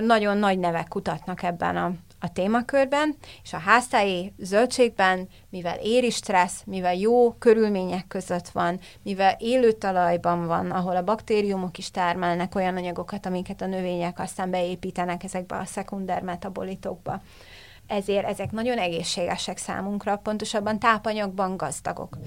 nagyon 0.00 0.38
nagy 0.38 0.58
nevek 0.58 0.88
kutatnak 0.88 1.42
ebben 1.42 1.76
a 1.76 1.92
a 2.20 2.32
témakörben, 2.32 3.16
és 3.42 3.52
a 3.52 3.58
háztáji 3.58 4.34
zöldségben, 4.38 5.28
mivel 5.50 5.78
éri 5.82 6.10
stressz, 6.10 6.62
mivel 6.66 6.94
jó 6.94 7.32
körülmények 7.32 8.06
között 8.06 8.48
van, 8.48 8.80
mivel 9.02 9.36
élő 9.38 9.72
talajban 9.72 10.46
van, 10.46 10.70
ahol 10.70 10.96
a 10.96 11.04
baktériumok 11.04 11.78
is 11.78 11.90
termelnek 11.90 12.54
olyan 12.54 12.76
anyagokat, 12.76 13.26
amiket 13.26 13.60
a 13.60 13.66
növények 13.66 14.18
aztán 14.18 14.50
beépítenek 14.50 15.24
ezekbe 15.24 15.56
a 15.56 15.64
szekunder 15.64 16.22
metabolitokba. 16.22 17.20
Ezért 17.86 18.26
ezek 18.26 18.50
nagyon 18.50 18.78
egészségesek 18.78 19.58
számunkra, 19.58 20.16
pontosabban 20.16 20.78
tápanyagban 20.78 21.56
gazdagok. 21.56 22.18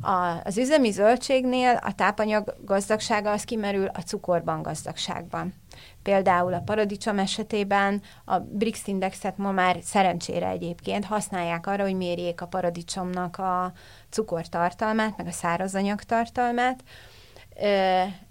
A, 0.00 0.40
az 0.44 0.58
üzemi 0.58 0.90
zöldségnél 0.90 1.80
a 1.82 1.94
tápanyag 1.94 2.56
gazdagsága 2.64 3.30
az 3.30 3.44
kimerül 3.44 3.86
a 3.86 4.00
cukorban 4.00 4.62
gazdagságban. 4.62 5.54
Például 6.02 6.54
a 6.54 6.62
paradicsom 6.64 7.18
esetében 7.18 8.02
a 8.24 8.38
Brix 8.38 8.86
indexet 8.86 9.36
ma 9.36 9.50
már 9.50 9.78
szerencsére 9.82 10.48
egyébként 10.48 11.04
használják 11.04 11.66
arra, 11.66 11.82
hogy 11.82 11.96
mérjék 11.96 12.40
a 12.40 12.46
paradicsomnak 12.46 13.38
a 13.38 13.72
cukortartalmát, 14.10 15.16
meg 15.16 15.26
a 15.26 15.32
szárazanyag 15.32 16.02
tartalmát, 16.02 16.84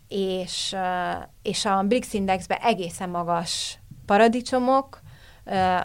és, 0.07 0.75
és 1.41 1.65
a 1.65 1.83
Brix 1.83 2.13
indexbe 2.13 2.57
egészen 2.61 3.09
magas 3.09 3.79
paradicsomok, 4.05 5.01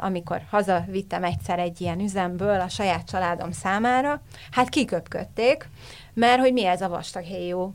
amikor 0.01 0.43
hazavittem 0.51 1.25
egyszer 1.25 1.59
egy 1.59 1.81
ilyen 1.81 2.01
üzemből 2.01 2.61
a 2.61 2.69
saját 2.69 3.09
családom 3.09 3.53
számára, 3.53 4.23
hát 4.51 4.69
kiköpködték, 4.69 5.69
mert 6.15 6.41
hogy 6.41 6.53
mi 6.53 6.65
ez 6.65 6.81
a 6.81 6.89
vastag 6.89 7.23
héjó 7.23 7.75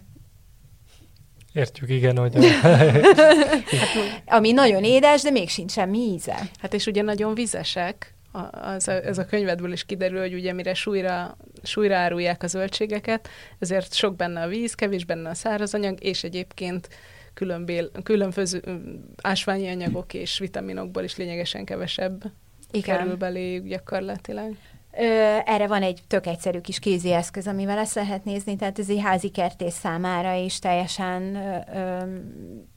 Értjük, 1.54 1.90
igen, 1.90 2.18
hogy... 2.18 2.46
hát, 2.46 3.98
ami 4.26 4.52
nagyon 4.52 4.84
édes, 4.84 5.22
de 5.22 5.30
még 5.30 5.50
sincs 5.50 5.72
semmi 5.72 6.00
íze. 6.00 6.50
Hát 6.60 6.74
és 6.74 6.86
ugye 6.86 7.02
nagyon 7.02 7.34
vizesek, 7.34 8.16
az 8.52 8.88
a, 8.88 8.92
ez 8.92 9.18
a 9.18 9.26
könyvedből 9.26 9.72
is 9.72 9.86
kiderül, 9.86 10.20
hogy 10.20 10.34
ugye 10.34 10.54
mire 10.54 10.74
súlyra, 10.74 11.38
súlyra 11.64 11.96
árulják 11.96 12.44
a 12.44 12.48
zöldségeket, 12.48 13.30
ezért 13.60 13.94
sok 13.94 14.16
benne 14.16 14.42
a 14.42 14.48
víz, 14.48 14.74
kevés 14.74 15.06
benne 15.06 15.30
a 15.30 15.34
szárazanyag, 15.34 16.04
és 16.04 16.24
egyébként 16.24 16.90
különbél, 17.34 17.92
különböző 18.04 18.62
ásványi 19.22 19.70
anyagok 19.70 20.14
és 20.14 20.40
vitaminokból 20.40 21.04
is 21.04 21.18
lényegesen 21.18 21.66
kevesebb 21.66 22.24
Igen. 22.72 22.98
kerül 22.98 23.16
beléjük 23.16 23.68
gyakorlatilag. 23.68 24.56
Ö, 24.98 25.38
erre 25.46 25.68
van 25.68 25.82
egy 25.82 26.00
tök 26.08 26.28
egyszerű 26.28 26.60
kis 26.60 26.80
kézi 26.80 27.14
eszköz, 27.14 27.48
amivel 27.48 27.78
ezt 27.78 27.96
lehet 27.96 28.26
nézni, 28.26 28.56
tehát 28.56 28.80
ez 28.80 28.90
egy 28.90 29.02
házi 29.04 29.30
kertész 29.30 29.76
számára 29.76 30.34
is 30.34 30.60
teljesen 30.60 31.36
ö, 31.36 31.80
ö, 31.80 31.98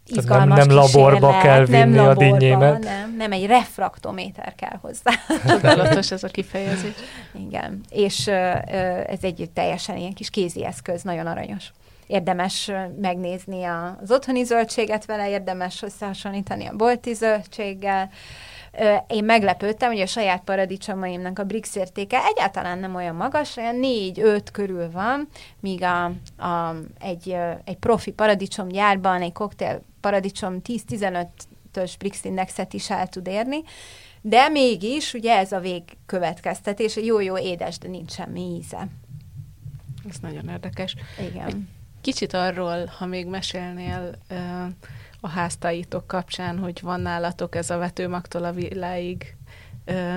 izgalmas 0.06 0.58
nem, 0.58 0.66
nem 0.66 0.76
laborba 0.76 1.38
kell 1.38 1.64
vinni 1.64 1.78
nem 1.78 1.94
laborba, 1.94 2.24
a 2.24 2.30
dinnyémet. 2.30 2.82
Nem, 2.82 3.14
nem, 3.16 3.32
egy 3.32 3.46
refraktométer 3.46 4.54
kell 4.54 4.78
hozzá. 4.80 5.10
Csodálatos 5.54 6.10
ez 6.10 6.22
a 6.22 6.28
kifejezés. 6.28 6.94
Igen, 7.48 7.80
és 7.90 8.26
ö, 8.26 8.32
ez 9.06 9.22
egy 9.22 9.50
teljesen 9.54 9.96
ilyen 9.96 10.12
kis 10.12 10.30
kézi 10.30 10.64
eszköz, 10.64 11.02
nagyon 11.02 11.26
aranyos 11.26 11.72
érdemes 12.06 12.70
megnézni 13.00 13.64
az 13.64 14.10
otthoni 14.10 14.44
zöldséget 14.44 15.04
vele, 15.04 15.30
érdemes 15.30 15.82
összehasonlítani 15.82 16.66
a 16.66 16.76
bolti 16.76 17.14
zöldséggel, 17.14 18.10
én 19.06 19.24
meglepődtem, 19.24 19.90
hogy 19.90 20.00
a 20.00 20.06
saját 20.06 20.42
paradicsomaimnak 20.44 21.38
a 21.38 21.44
BRICS 21.44 21.76
értéke 21.76 22.24
egyáltalán 22.24 22.78
nem 22.78 22.94
olyan 22.94 23.14
magas, 23.14 23.56
olyan 23.56 23.76
4-5 23.82 24.40
körül 24.52 24.90
van, 24.90 25.28
míg 25.60 25.82
a, 25.82 26.04
a, 26.44 26.74
egy, 26.98 27.36
egy 27.64 27.76
profi 27.76 28.10
paradicsomgyárban 28.10 29.22
egy 29.22 29.32
koktél 29.32 29.82
paradicsom 30.00 30.60
10-15-ös 30.66 31.92
BRICS 31.98 32.24
indexet 32.24 32.72
is 32.72 32.90
el 32.90 33.08
tud 33.08 33.26
érni, 33.26 33.62
de 34.20 34.48
mégis, 34.48 35.14
ugye 35.14 35.36
ez 35.36 35.52
a 35.52 35.60
végkövetkeztetés, 35.60 36.96
jó-jó 36.96 37.38
édes, 37.38 37.78
de 37.78 37.88
nincs 37.88 38.12
semmi 38.12 38.40
íze. 38.40 38.88
Ez 40.08 40.16
nagyon 40.20 40.48
érdekes. 40.48 40.96
Igen. 41.30 41.46
Egy 41.46 41.56
kicsit 42.00 42.32
arról, 42.32 42.86
ha 42.98 43.06
még 43.06 43.26
mesélnél, 43.26 44.10
a 45.24 45.28
háztáitok 45.28 46.06
kapcsán, 46.06 46.58
hogy 46.58 46.80
van 46.82 47.00
nálatok 47.00 47.54
ez 47.54 47.70
a 47.70 47.78
vetőmagtól 47.78 48.44
a 48.44 48.52
világig 48.52 49.36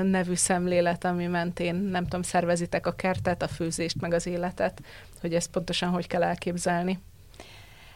nevű 0.04 0.34
szemlélet, 0.34 1.06
ami 1.06 1.26
mentén, 1.26 1.76
nem 1.76 2.04
tudom, 2.04 2.22
szervezitek 2.22 2.88
a 2.88 2.92
kertet, 2.92 3.42
a 3.42 3.48
főzést, 3.48 4.02
meg 4.02 4.14
az 4.14 4.26
életet, 4.26 4.82
hogy 5.22 5.34
ezt 5.34 5.50
pontosan 5.50 5.90
hogy 5.90 6.08
kell 6.08 6.24
elképzelni. 6.24 7.00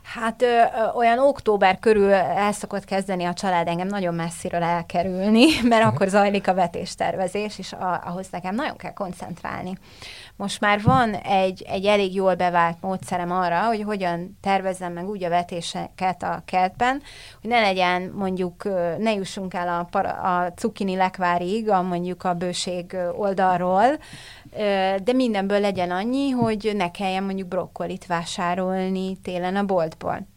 Hát 0.04 0.42
ö, 0.42 0.62
olyan 0.96 1.20
október 1.20 1.80
körül 1.80 2.14
el 2.14 2.52
szokott 2.52 2.86
kezdeni 2.86 3.24
a 3.24 3.34
család 3.34 3.68
engem 3.68 3.88
nagyon 3.88 4.16
messziről 4.16 4.64
elkerülni, 4.64 5.46
mert 5.70 5.86
akkor 5.86 6.08
zajlik 6.08 6.48
a 6.48 6.54
vetéstervezés, 6.54 7.60
és 7.60 7.74
a, 7.74 8.02
ahhoz 8.06 8.28
nekem 8.32 8.56
nagyon 8.56 8.78
kell 8.78 8.94
koncentrálni. 8.94 9.78
Most 10.36 10.60
már 10.60 10.82
van 10.82 11.14
egy, 11.14 11.66
egy 11.68 11.86
elég 11.86 12.16
jól 12.16 12.36
bevált 12.36 12.78
módszerem 12.82 13.32
arra, 13.32 13.66
hogy 13.66 13.82
hogyan 13.82 14.38
tervezzem 14.42 14.94
meg 14.94 15.10
úgy 15.10 15.24
a 15.24 15.30
vetéseket 15.30 16.24
a 16.24 16.42
kertben, 16.46 17.02
hogy 17.42 17.50
ne 17.50 17.60
legyen 17.60 18.12
mondjuk, 18.16 18.64
ne 18.98 19.14
jussunk 19.14 19.54
el 19.54 19.88
a, 19.92 19.98
a 20.28 20.54
cukkini 20.56 20.96
lekvárig, 20.96 21.70
a 21.70 21.82
mondjuk 21.82 22.24
a 22.24 22.34
bőség 22.34 22.98
oldalról, 23.18 23.98
de 25.04 25.14
mindenből 25.14 25.60
legyen 25.60 25.92
annyi, 25.92 26.30
hogy 26.30 26.72
ne 26.76 26.92
kelljen 26.92 27.24
mondjuk 27.24 27.48
brokkolit 27.48 28.06
vásárolni 28.06 29.18
télen 29.18 29.56
a 29.56 29.64
boltból. 29.64 30.28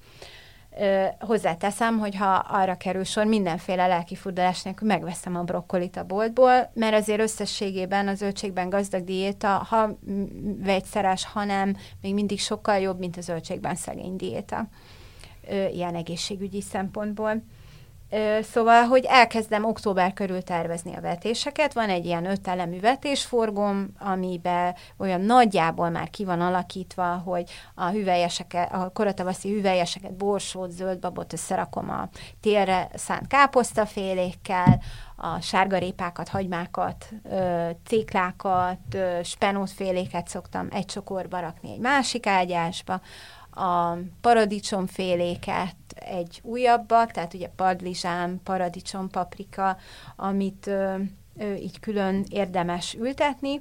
Ö, 0.78 1.04
hozzáteszem, 1.20 1.98
hogy 1.98 2.16
ha 2.16 2.34
arra 2.34 2.76
kerül 2.76 3.04
sor, 3.04 3.24
mindenféle 3.24 3.86
lelkifurdalás 3.86 4.62
nélkül 4.62 4.88
megveszem 4.88 5.36
a 5.36 5.42
brokkolit 5.42 5.96
a 5.96 6.04
boltból, 6.04 6.70
mert 6.74 6.94
azért 6.94 7.20
összességében 7.20 8.08
a 8.08 8.14
zöldségben 8.14 8.68
gazdag 8.68 9.04
diéta, 9.04 9.48
ha 9.48 9.98
vegyszeres, 10.58 11.24
hanem 11.24 11.76
még 12.00 12.14
mindig 12.14 12.40
sokkal 12.40 12.78
jobb, 12.78 12.98
mint 12.98 13.16
a 13.16 13.20
zöldségben 13.20 13.74
szegény 13.74 14.16
diéta. 14.16 14.68
Ö, 15.48 15.66
ilyen 15.66 15.94
egészségügyi 15.94 16.60
szempontból. 16.60 17.42
Szóval, 18.42 18.82
hogy 18.82 19.04
elkezdem 19.04 19.64
október 19.64 20.12
körül 20.12 20.42
tervezni 20.42 20.96
a 20.96 21.00
vetéseket, 21.00 21.72
van 21.72 21.88
egy 21.88 22.04
ilyen 22.04 22.26
öt 22.26 22.48
elemű 22.48 22.80
vetésforgom, 22.80 23.92
amiben 23.98 24.74
olyan 24.96 25.20
nagyjából 25.20 25.90
már 25.90 26.10
ki 26.10 26.24
van 26.24 26.40
alakítva, 26.40 27.22
hogy 27.24 27.50
a 27.74 27.88
hüvelyeseket, 27.88 28.72
a 28.72 28.90
koratavaszi 28.94 29.50
hüvelyeseket, 29.50 30.16
borsót, 30.16 30.70
zöldbabot 30.70 31.32
összerakom 31.32 31.90
a 31.90 32.08
télre 32.40 32.88
szánt 32.94 33.26
káposztafélékkel, 33.26 34.80
a 35.16 35.40
sárgarépákat, 35.40 36.28
hagymákat, 36.28 37.08
céklákat, 37.86 38.78
spenótféléket 39.22 40.28
szoktam 40.28 40.68
egy 40.70 40.84
csokorba 40.84 41.40
rakni 41.40 41.70
egy 41.72 41.78
másik 41.78 42.26
ágyásba, 42.26 43.00
a 43.54 43.98
paradicsomféléket 44.20 45.76
egy 45.94 46.40
újabba, 46.42 47.06
tehát 47.06 47.34
ugye 47.34 47.48
padlizsám, 47.48 48.40
paradicsom, 48.42 49.08
paprika, 49.08 49.76
amit 50.16 50.66
ö, 50.66 50.94
ö, 51.36 51.54
így 51.54 51.80
külön 51.80 52.24
érdemes 52.28 52.94
ültetni, 52.94 53.60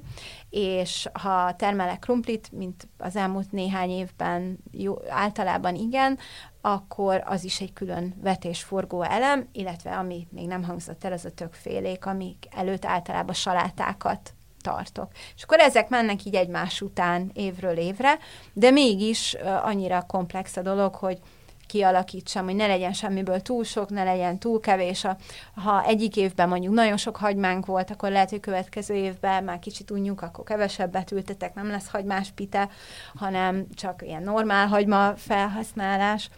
és 0.50 1.08
ha 1.12 1.56
termelek 1.56 1.98
krumplit, 1.98 2.52
mint 2.52 2.88
az 2.98 3.16
elmúlt 3.16 3.52
néhány 3.52 3.90
évben 3.90 4.58
jó, 4.70 4.96
általában 5.08 5.74
igen, 5.74 6.18
akkor 6.60 7.22
az 7.26 7.44
is 7.44 7.60
egy 7.60 7.72
külön 7.72 8.14
vetésforgó 8.22 9.02
elem, 9.02 9.48
illetve 9.52 9.96
ami 9.96 10.26
még 10.30 10.46
nem 10.46 10.64
hangzott 10.64 11.04
el, 11.04 11.12
az 11.12 11.24
a 11.24 11.30
tökfélék, 11.30 12.06
amik 12.06 12.46
előtt 12.50 12.84
általában 12.84 13.34
salátákat 13.34 14.34
tartok. 14.64 15.10
És 15.36 15.42
akkor 15.42 15.58
ezek 15.58 15.88
mennek 15.88 16.24
így 16.24 16.34
egymás 16.34 16.80
után 16.80 17.30
évről 17.34 17.76
évre, 17.76 18.18
de 18.52 18.70
mégis 18.70 19.36
annyira 19.62 20.04
komplex 20.06 20.56
a 20.56 20.62
dolog, 20.62 20.94
hogy 20.94 21.18
kialakítsam, 21.66 22.44
hogy 22.44 22.54
ne 22.54 22.66
legyen 22.66 22.92
semmiből 22.92 23.40
túl 23.40 23.64
sok, 23.64 23.90
ne 23.90 24.04
legyen 24.04 24.38
túl 24.38 24.60
kevés. 24.60 25.06
Ha 25.54 25.84
egyik 25.84 26.16
évben 26.16 26.48
mondjuk 26.48 26.74
nagyon 26.74 26.96
sok 26.96 27.16
hagymánk 27.16 27.66
volt, 27.66 27.90
akkor 27.90 28.10
lehet, 28.10 28.30
hogy 28.30 28.40
következő 28.40 28.94
évben 28.94 29.44
már 29.44 29.58
kicsit 29.58 29.90
unjuk, 29.90 30.22
akkor 30.22 30.44
kevesebbet 30.44 31.10
ültetek, 31.10 31.54
nem 31.54 31.70
lesz 31.70 31.88
hagymás 31.88 32.30
pite, 32.30 32.68
hanem 33.14 33.66
csak 33.74 34.02
ilyen 34.06 34.22
normál 34.22 34.66
hagyma 34.66 35.16
felhasználás 35.16 36.30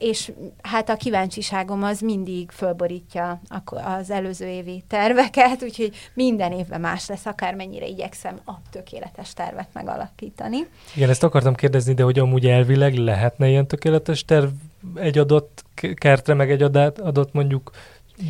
és 0.00 0.32
hát 0.62 0.88
a 0.88 0.96
kíváncsiságom 0.96 1.82
az 1.82 2.00
mindig 2.00 2.50
fölborítja 2.50 3.40
az 3.98 4.10
előző 4.10 4.46
évi 4.46 4.84
terveket, 4.88 5.62
úgyhogy 5.68 5.90
minden 6.14 6.52
évben 6.52 6.80
más 6.80 7.08
lesz, 7.08 7.26
akármennyire 7.26 7.86
igyekszem 7.86 8.40
a 8.46 8.52
tökéletes 8.70 9.32
tervet 9.32 9.68
megalakítani. 9.72 10.66
Igen, 10.94 11.08
ezt 11.08 11.22
akartam 11.22 11.54
kérdezni, 11.54 11.94
de 11.94 12.02
hogy 12.02 12.18
amúgy 12.18 12.46
elvileg 12.46 12.94
lehetne 12.94 13.48
ilyen 13.48 13.66
tökéletes 13.66 14.24
terv 14.24 14.50
egy 14.94 15.18
adott 15.18 15.64
kertre, 15.94 16.34
meg 16.34 16.50
egy 16.50 16.62
adott 16.62 17.32
mondjuk 17.32 17.70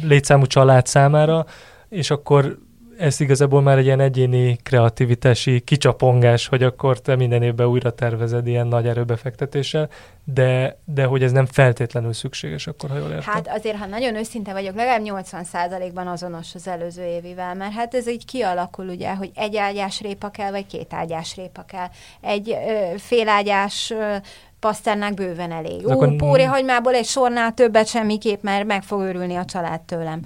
létszámú 0.03 0.47
család 0.47 0.87
számára, 0.87 1.47
és 1.89 2.11
akkor 2.11 2.59
ez 3.01 3.21
igazából 3.21 3.63
már 3.63 3.79
egy 3.79 3.85
ilyen 3.85 4.01
egyéni 4.01 4.57
kreativitási 4.63 5.61
kicsapongás, 5.61 6.47
hogy 6.47 6.63
akkor 6.63 7.01
te 7.01 7.17
minden 7.17 7.43
évben 7.43 7.67
újra 7.67 7.95
tervezed 7.95 8.47
ilyen 8.47 8.67
nagy 8.67 8.87
erőbefektetéssel, 8.87 9.89
de, 10.25 10.79
de 10.85 11.05
hogy 11.05 11.23
ez 11.23 11.33
nem 11.33 11.47
feltétlenül 11.47 12.13
szükséges, 12.13 12.67
akkor 12.67 12.91
ha 12.91 12.97
jól 12.97 13.11
értem. 13.11 13.33
Hát 13.33 13.49
azért, 13.49 13.77
ha 13.77 13.87
nagyon 13.87 14.17
őszinte 14.17 14.53
vagyok, 14.53 14.75
legalább 14.75 15.03
80%-ban 15.05 16.07
azonos 16.07 16.55
az 16.55 16.69
előző 16.69 17.05
évivel, 17.05 17.55
mert 17.55 17.73
hát 17.73 17.95
ez 17.95 18.09
így 18.09 18.25
kialakul 18.25 18.89
ugye, 18.89 19.15
hogy 19.15 19.31
egy 19.35 19.57
ágyás 19.57 20.01
répa 20.01 20.29
kell, 20.29 20.51
vagy 20.51 20.67
két 20.67 20.93
ágyás 20.93 21.37
répa 21.37 21.63
kell. 21.63 21.89
Egy 22.21 22.51
ö, 22.51 22.97
félágyás 22.99 23.91
ö, 23.91 24.17
paszternák 24.61 25.15
bőven 25.15 25.53
elég. 25.53 25.87
Ú, 25.87 25.91
akkor... 25.91 26.17
pórihagymából 26.17 26.95
egy 26.95 27.07
sornál 27.07 27.55
többet 27.55 27.87
semmiképp, 27.87 28.43
mert 28.43 28.67
meg 28.67 28.83
fog 28.83 29.01
örülni 29.01 29.35
a 29.35 29.45
család 29.45 29.81
tőlem. 29.81 30.23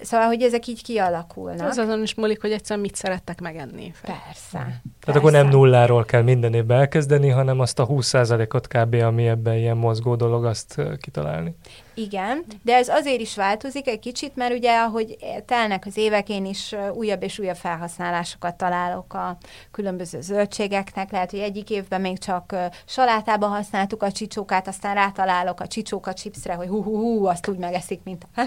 Szóval, 0.00 0.26
hogy 0.26 0.42
ezek 0.42 0.66
így 0.66 0.82
kialakulnak. 0.82 1.68
Az 1.68 1.78
azon 1.78 2.02
is 2.02 2.14
múlik, 2.14 2.40
hogy 2.40 2.52
egyszerűen 2.52 2.80
mit 2.80 2.94
szerettek 2.94 3.40
megenni. 3.40 3.92
Persze. 4.02 4.58
Tehát 4.58 4.80
persze. 5.04 5.18
akkor 5.18 5.32
nem 5.32 5.48
nulláról 5.48 6.04
kell 6.04 6.22
minden 6.22 6.54
évben 6.54 6.78
elkezdeni, 6.78 7.28
hanem 7.28 7.60
azt 7.60 7.78
a 7.78 7.86
20%-ot 7.86 8.66
kb. 8.66 8.94
ami 8.94 9.28
ebben 9.28 9.54
ilyen 9.54 9.76
mozgó 9.76 10.14
dolog, 10.14 10.44
azt 10.44 10.82
kitalálni. 11.00 11.54
Igen, 11.94 12.44
de 12.62 12.74
ez 12.74 12.88
azért 12.88 13.20
is 13.20 13.36
változik 13.36 13.88
egy 13.88 13.98
kicsit, 13.98 14.36
mert 14.36 14.54
ugye, 14.54 14.78
ahogy 14.78 15.16
telnek 15.46 15.86
az 15.86 15.96
évek, 15.96 16.28
én 16.28 16.44
is 16.44 16.74
újabb 16.92 17.22
és 17.22 17.38
újabb 17.38 17.56
felhasználásokat 17.56 18.54
találok 18.54 19.14
a 19.14 19.36
különböző 19.70 20.20
zöldségeknek. 20.20 21.10
Lehet, 21.10 21.30
hogy 21.30 21.40
egyik 21.40 21.70
évben 21.70 22.00
még 22.00 22.18
csak 22.18 22.54
salátába 22.86 23.46
használtuk 23.46 24.02
a 24.02 24.12
csicsókát, 24.12 24.68
aztán 24.68 24.94
rátalálok 24.94 25.60
a 25.60 25.66
csicsóka 25.66 26.12
chipsre, 26.12 26.54
hogy 26.54 26.68
hú, 26.68 26.82
hú, 26.82 26.96
hú 26.96 27.26
azt 27.26 27.48
úgy 27.48 27.58
megeszik, 27.58 28.00
mint... 28.04 28.26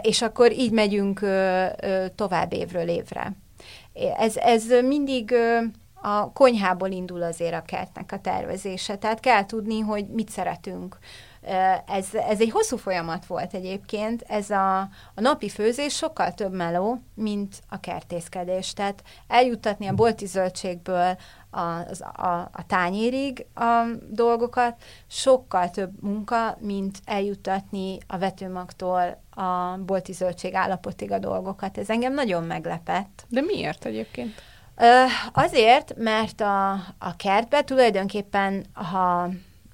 és 0.00 0.22
akkor 0.22 0.52
így 0.52 0.72
megyünk 0.72 1.20
tovább 2.14 2.52
évről 2.52 2.88
évre. 2.88 3.32
Ez, 4.16 4.36
ez 4.36 4.64
mindig 4.82 5.34
a 6.02 6.32
konyhából 6.32 6.90
indul 6.90 7.22
azért 7.22 7.54
a 7.54 7.62
kertnek 7.62 8.12
a 8.12 8.20
tervezése, 8.20 8.96
tehát 8.96 9.20
kell 9.20 9.46
tudni, 9.46 9.80
hogy 9.80 10.06
mit 10.06 10.28
szeretünk 10.28 10.98
ez, 11.86 12.14
ez 12.14 12.40
egy 12.40 12.50
hosszú 12.50 12.76
folyamat 12.76 13.26
volt 13.26 13.54
egyébként, 13.54 14.24
ez 14.28 14.50
a, 14.50 14.78
a 15.14 15.20
napi 15.20 15.48
főzés 15.48 15.94
sokkal 15.94 16.32
több 16.34 16.52
meló, 16.52 16.98
mint 17.14 17.62
a 17.68 17.80
kertészkedés. 17.80 18.72
Tehát 18.72 19.02
eljuttatni 19.28 19.86
a 19.86 19.94
bolti 19.94 20.26
zöldségből 20.26 21.16
a, 21.50 21.60
a, 22.22 22.50
a 22.52 22.66
tányérig 22.66 23.46
a 23.54 23.84
dolgokat, 24.10 24.82
sokkal 25.06 25.70
több 25.70 26.02
munka, 26.02 26.56
mint 26.60 26.98
eljuttatni 27.04 27.98
a 28.06 28.18
vetőmagtól 28.18 29.20
a 29.30 29.76
bolti 29.86 30.12
zöldség 30.12 30.54
állapotig 30.54 31.12
a 31.12 31.18
dolgokat. 31.18 31.78
Ez 31.78 31.90
engem 31.90 32.14
nagyon 32.14 32.44
meglepett. 32.44 33.24
De 33.28 33.40
miért 33.40 33.84
egyébként? 33.84 34.42
Azért, 35.32 35.94
mert 35.96 36.40
a, 36.40 36.72
a 36.98 37.16
kertbe 37.16 37.62
tulajdonképpen, 37.62 38.66
ha 38.72 39.28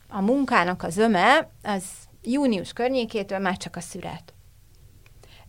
a 0.08 0.20
munkának 0.20 0.82
az 0.82 0.96
öme, 0.96 1.50
az 1.62 1.84
június 2.22 2.72
környékétől 2.72 3.38
már 3.38 3.56
csak 3.56 3.76
a 3.76 3.80
szüret. 3.80 4.32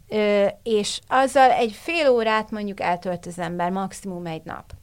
Ö, 0.08 0.48
és 0.63 1.00
azzal 1.08 1.52
egy 1.52 1.72
fél 1.72 2.10
órát 2.10 2.52
mondjuk 2.52 2.80
eltölt 2.80 3.26
az 3.26 3.39
ember, 3.39 3.72
maximum 3.72 4.26
egy 4.26 4.43
nap. 4.43 4.74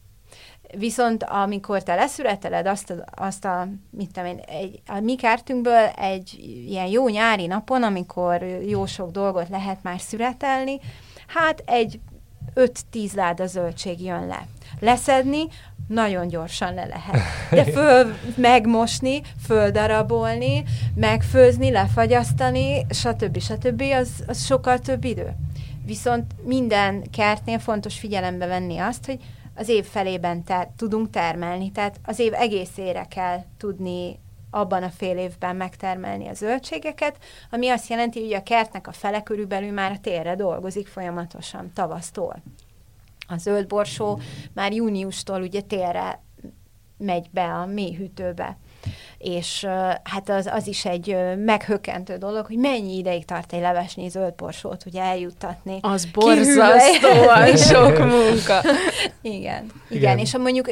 Viszont 0.77 1.23
amikor 1.23 1.83
te 1.83 1.95
leszüreteled 1.95 2.67
azt 2.67 2.91
a, 2.91 3.05
azt 3.15 3.45
a 3.45 3.69
mit 3.91 4.13
tudom 4.13 4.29
én, 4.29 4.39
egy, 4.39 4.83
a 4.87 5.01
mi 5.01 5.15
kertünkből 5.15 5.87
egy 5.87 6.35
ilyen 6.67 6.87
jó 6.87 7.09
nyári 7.09 7.47
napon, 7.47 7.83
amikor 7.83 8.43
jó 8.43 8.87
sok 8.87 9.11
dolgot 9.11 9.49
lehet 9.49 9.83
már 9.83 10.01
szüretelni, 10.01 10.81
hát 11.27 11.63
egy 11.67 12.01
5-10 12.55 13.15
láda 13.15 13.47
zöldség 13.47 14.03
jön 14.03 14.27
le. 14.27 14.47
Leszedni, 14.81 15.49
nagyon 15.87 16.29
gyorsan 16.29 16.75
le 16.75 16.85
lehet. 16.85 17.23
De 17.51 17.65
föl 17.65 18.15
megmosni, 18.37 19.23
földarabolni, 19.47 20.65
megfőzni, 20.95 21.71
lefagyasztani, 21.71 22.87
stb. 22.91 23.39
stb. 23.39 23.81
Az, 23.81 24.09
az 24.27 24.45
sokkal 24.45 24.79
több 24.79 25.05
idő. 25.05 25.37
Viszont 25.85 26.25
minden 26.45 27.11
kertnél 27.11 27.59
fontos 27.59 27.99
figyelembe 27.99 28.47
venni 28.47 28.79
azt, 28.79 29.07
hogy 29.07 29.19
az 29.55 29.69
év 29.69 29.85
felében 29.85 30.45
ter- 30.45 30.69
tudunk 30.69 31.11
termelni, 31.11 31.73
tehát 31.73 32.01
az 32.05 32.19
év 32.19 32.35
egészére 32.35 33.07
kell 33.11 33.45
tudni 33.59 34.19
abban 34.51 34.83
a 34.83 34.89
fél 34.89 35.19
évben 35.19 35.57
megtermelni 35.57 36.29
a 36.29 36.35
zöldségeket, 36.35 37.17
ami 37.51 37.69
azt 37.69 37.89
jelenti, 37.89 38.21
hogy 38.21 38.33
a 38.33 38.43
kertnek 38.43 38.87
a 38.87 38.93
fele 38.93 39.23
körülbelül 39.23 39.73
már 39.73 39.91
a 39.93 40.01
térre 40.01 40.35
dolgozik 40.35 40.87
folyamatosan, 40.87 41.71
tavasztól. 41.75 42.43
A 43.29 43.37
zöld 43.37 43.67
borsó 43.67 44.21
már 44.53 44.73
júniustól 44.73 45.41
ugye 45.41 45.61
télre 45.61 46.21
megy 46.99 47.27
be 47.31 47.45
a 47.45 47.67
mélyhűtőbe. 47.67 48.57
És 49.19 49.67
hát 50.03 50.29
az, 50.29 50.47
az 50.47 50.67
is 50.67 50.85
egy 50.85 51.17
meghökkentő 51.37 52.17
dolog, 52.17 52.47
hogy 52.47 52.57
mennyi 52.57 52.97
ideig 52.97 53.25
tart 53.25 53.53
egy 53.53 53.61
levesnyi 53.61 54.09
zöld 54.09 54.35
borsót 54.35 54.87
ugye 54.87 55.03
eljuttatni. 55.03 55.79
Az 55.81 56.05
borzasztóan 56.05 57.57
sok 57.71 57.99
munka. 57.99 58.61
Igen, 59.21 59.43
igen, 59.43 59.67
igen. 59.89 60.19
és 60.19 60.33
ha 60.33 60.39
mondjuk 60.39 60.67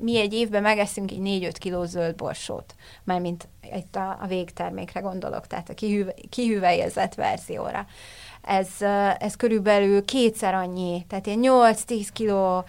mi 0.00 0.18
egy 0.18 0.32
évben 0.32 0.62
megeszünk 0.62 1.10
egy 1.10 1.18
4-5 1.22 1.52
kiló 1.58 1.84
zöld 1.84 2.14
borsót, 2.14 2.74
mármint 3.04 3.48
itt 3.76 3.96
a, 3.96 4.18
a 4.20 4.26
végtermékre 4.26 5.00
gondolok, 5.00 5.46
tehát 5.46 5.68
a 5.68 5.74
kihüve, 5.74 6.14
kihüvelyezett 6.28 7.14
verzióra 7.14 7.86
ez, 8.46 8.68
ez 9.18 9.36
körülbelül 9.36 10.04
kétszer 10.04 10.54
annyi, 10.54 11.04
tehát 11.08 11.26
ilyen 11.26 11.40
8-10 11.42 12.06
kiló 12.12 12.64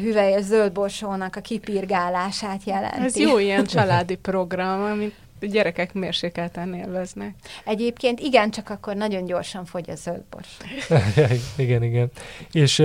hüvelyes 0.00 0.42
zöldborsónak 0.42 1.36
a 1.36 1.40
kipirgálását 1.40 2.64
jelenti. 2.64 3.04
Ez 3.04 3.16
jó 3.16 3.38
ilyen 3.38 3.64
családi 3.74 4.14
program, 4.16 4.82
amit 4.82 5.14
gyerekek 5.40 5.92
mérsékelten 5.92 6.74
élveznek. 6.74 7.34
Egyébként 7.64 8.20
igen, 8.20 8.50
csak 8.50 8.70
akkor 8.70 8.94
nagyon 8.94 9.24
gyorsan 9.24 9.64
fogy 9.64 9.90
a 9.90 9.94
zöldbors. 9.94 10.56
igen, 11.56 11.82
igen. 11.82 12.10
És 12.52 12.82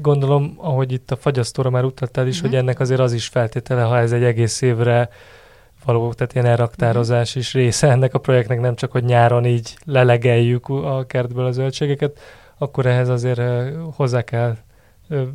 gondolom, 0.00 0.54
ahogy 0.56 0.92
itt 0.92 1.10
a 1.10 1.16
fagyasztóra 1.16 1.70
már 1.70 1.84
utaltál 1.84 2.26
is, 2.26 2.36
uh-huh. 2.36 2.50
hogy 2.50 2.58
ennek 2.58 2.80
azért 2.80 3.00
az 3.00 3.12
is 3.12 3.26
feltétele, 3.26 3.82
ha 3.82 3.98
ez 3.98 4.12
egy 4.12 4.24
egész 4.24 4.60
évre 4.60 5.08
való, 5.84 6.12
tehát 6.12 6.34
ilyen 6.34 6.46
elraktározás 6.46 7.34
is 7.34 7.54
része 7.54 7.90
ennek 7.90 8.14
a 8.14 8.18
projektnek, 8.18 8.60
nem 8.60 8.74
csak, 8.74 8.92
hogy 8.92 9.04
nyáron 9.04 9.44
így 9.44 9.76
lelegeljük 9.84 10.68
a 10.68 11.06
kertből 11.06 11.46
a 11.46 11.52
zöldségeket, 11.52 12.18
akkor 12.58 12.86
ehhez 12.86 13.08
azért 13.08 13.40
hozzá 13.94 14.22
kell 14.22 14.56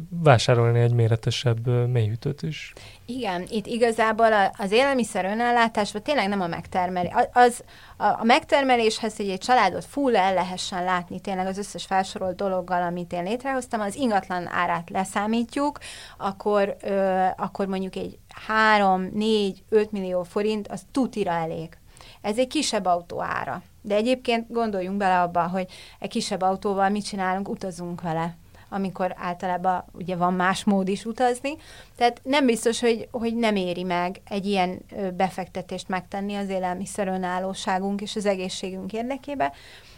vásárolni 0.09 0.79
egy 0.79 0.93
méretesebb 0.93 1.89
mélyhűtőt 1.91 2.41
is. 2.41 2.73
Igen, 3.07 3.45
itt 3.49 3.65
igazából 3.65 4.51
az 4.57 4.71
élelmiszer 4.71 5.25
önellátásban 5.25 6.01
tényleg 6.01 6.27
nem 6.27 6.41
a 6.41 6.47
megtermelés. 6.47 7.11
Az, 7.33 7.63
a, 7.97 8.23
megtermeléshez, 8.23 9.15
hogy 9.15 9.29
egy 9.29 9.39
családot 9.39 9.85
full 9.85 10.15
el 10.15 10.33
lehessen 10.33 10.83
látni 10.83 11.19
tényleg 11.19 11.47
az 11.47 11.57
összes 11.57 11.85
felsorolt 11.85 12.35
dologgal, 12.35 12.81
amit 12.81 13.13
én 13.13 13.23
létrehoztam, 13.23 13.79
az 13.81 13.95
ingatlan 13.95 14.47
árát 14.47 14.89
leszámítjuk, 14.89 15.79
akkor, 16.17 16.75
ö, 16.81 17.25
akkor 17.37 17.67
mondjuk 17.67 17.95
egy 17.95 18.17
3, 18.47 19.09
4, 19.13 19.63
5 19.69 19.91
millió 19.91 20.23
forint, 20.23 20.67
az 20.67 20.81
tutira 20.91 21.31
elég. 21.31 21.77
Ez 22.21 22.37
egy 22.37 22.47
kisebb 22.47 22.85
autó 22.85 23.21
ára. 23.21 23.61
De 23.81 23.95
egyébként 23.95 24.51
gondoljunk 24.51 24.97
bele 24.97 25.21
abba, 25.21 25.47
hogy 25.47 25.67
egy 25.99 26.09
kisebb 26.09 26.41
autóval 26.41 26.89
mit 26.89 27.05
csinálunk, 27.05 27.49
utazunk 27.49 28.01
vele 28.01 28.37
amikor 28.75 29.13
általában 29.17 29.83
ugye 29.91 30.15
van 30.15 30.33
más 30.33 30.63
mód 30.63 30.87
is 30.87 31.05
utazni. 31.05 31.55
Tehát 31.95 32.19
nem 32.23 32.45
biztos, 32.45 32.79
hogy, 32.79 33.07
hogy 33.11 33.35
nem 33.35 33.55
éri 33.55 33.83
meg 33.83 34.21
egy 34.29 34.45
ilyen 34.45 34.79
befektetést 35.17 35.87
megtenni 35.87 36.35
az 36.35 36.49
élelmiszer 36.49 37.07
önállóságunk 37.07 38.01
és 38.01 38.15
az 38.15 38.25
egészségünk 38.25 38.93
érdekébe, 38.93 39.53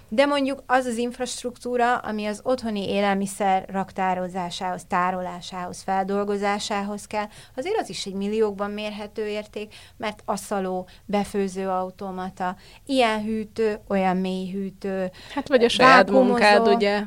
de 0.10 0.26
mondjuk 0.26 0.64
az 0.66 0.86
az 0.86 0.97
infrastruktúra, 0.97 1.97
ami 1.97 2.26
az 2.26 2.39
otthoni 2.43 2.89
élelmiszer 2.89 3.66
raktározásához, 3.70 4.86
tárolásához, 4.88 5.82
feldolgozásához 5.82 7.05
kell, 7.05 7.26
azért 7.55 7.80
az 7.80 7.89
is 7.89 8.05
egy 8.05 8.14
milliókban 8.14 8.72
mérhető 8.72 9.28
érték, 9.28 9.76
mert 9.97 10.22
aszaló, 10.26 10.88
befőző 11.05 11.70
automata, 11.70 12.55
ilyen 12.86 13.24
hűtő, 13.24 13.80
olyan 13.88 14.18
mély 14.18 14.51
hűtő. 14.51 15.12
Hát 15.34 15.47
vagy 15.47 15.64
a 15.64 15.70
saját 15.70 16.12
munkád, 16.12 16.68
ugye? 16.68 17.03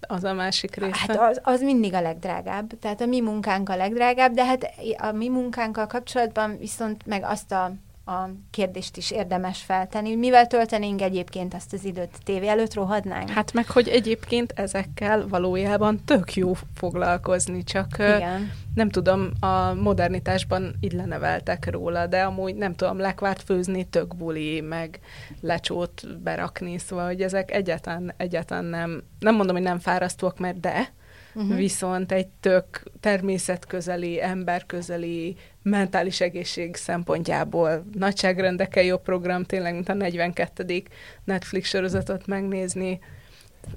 Az 0.00 0.24
a 0.24 0.32
másik 0.32 0.74
része. 0.74 0.98
Hát 0.98 1.20
az, 1.20 1.40
az 1.42 1.60
mindig 1.60 1.94
a 1.94 2.00
legdrágább. 2.00 2.78
Tehát 2.78 3.00
a 3.00 3.06
mi 3.06 3.20
munkánk 3.20 3.68
a 3.68 3.76
legdrágább, 3.76 4.32
de 4.32 4.44
hát 4.44 4.70
a 4.96 5.12
mi 5.12 5.28
munkánkkal 5.28 5.86
kapcsolatban 5.86 6.58
viszont 6.58 7.06
meg 7.06 7.24
azt 7.24 7.52
a 7.52 7.72
a 8.04 8.28
kérdést 8.50 8.96
is 8.96 9.10
érdemes 9.10 9.62
feltenni, 9.62 10.08
hogy 10.08 10.18
mivel 10.18 10.46
töltenénk 10.46 11.02
egyébként 11.02 11.54
ezt 11.54 11.72
az 11.72 11.84
időt 11.84 12.18
tévé 12.24 12.48
előtt 12.48 12.74
rohadnánk? 12.74 13.30
Hát 13.30 13.52
meg, 13.52 13.70
hogy 13.70 13.88
egyébként 13.88 14.52
ezekkel 14.56 15.28
valójában 15.28 16.04
tök 16.04 16.34
jó 16.34 16.52
foglalkozni, 16.74 17.62
csak 17.62 17.94
Igen. 17.98 18.52
nem 18.74 18.88
tudom, 18.88 19.30
a 19.40 19.74
modernitásban 19.74 20.74
így 20.80 20.92
leneveltek 20.92 21.70
róla, 21.70 22.06
de 22.06 22.22
amúgy 22.22 22.54
nem 22.54 22.74
tudom, 22.74 22.98
lekvárt 22.98 23.42
főzni 23.42 23.84
tök 23.84 24.16
buli, 24.16 24.60
meg 24.60 25.00
lecsót 25.40 26.20
berakni, 26.22 26.78
szóval, 26.78 27.06
hogy 27.06 27.22
ezek 27.22 27.50
egyáltalán, 27.50 28.14
egyáltalán 28.16 28.64
nem, 28.64 29.02
nem 29.18 29.34
mondom, 29.34 29.56
hogy 29.56 29.64
nem 29.64 29.78
fárasztóak, 29.78 30.38
mert 30.38 30.60
de, 30.60 30.92
uh-huh. 31.34 31.56
viszont 31.56 32.12
egy 32.12 32.28
tök 32.40 32.82
természetközeli, 33.00 34.22
emberközeli, 34.22 35.36
mentális 35.62 36.20
egészség 36.20 36.76
szempontjából 36.76 37.84
nagyságrendekkel 37.92 38.82
jobb 38.82 39.02
program, 39.02 39.44
tényleg, 39.44 39.74
mint 39.74 39.88
a 39.88 39.94
42. 39.94 40.82
Netflix 41.24 41.68
sorozatot 41.68 42.26
megnézni. 42.26 42.98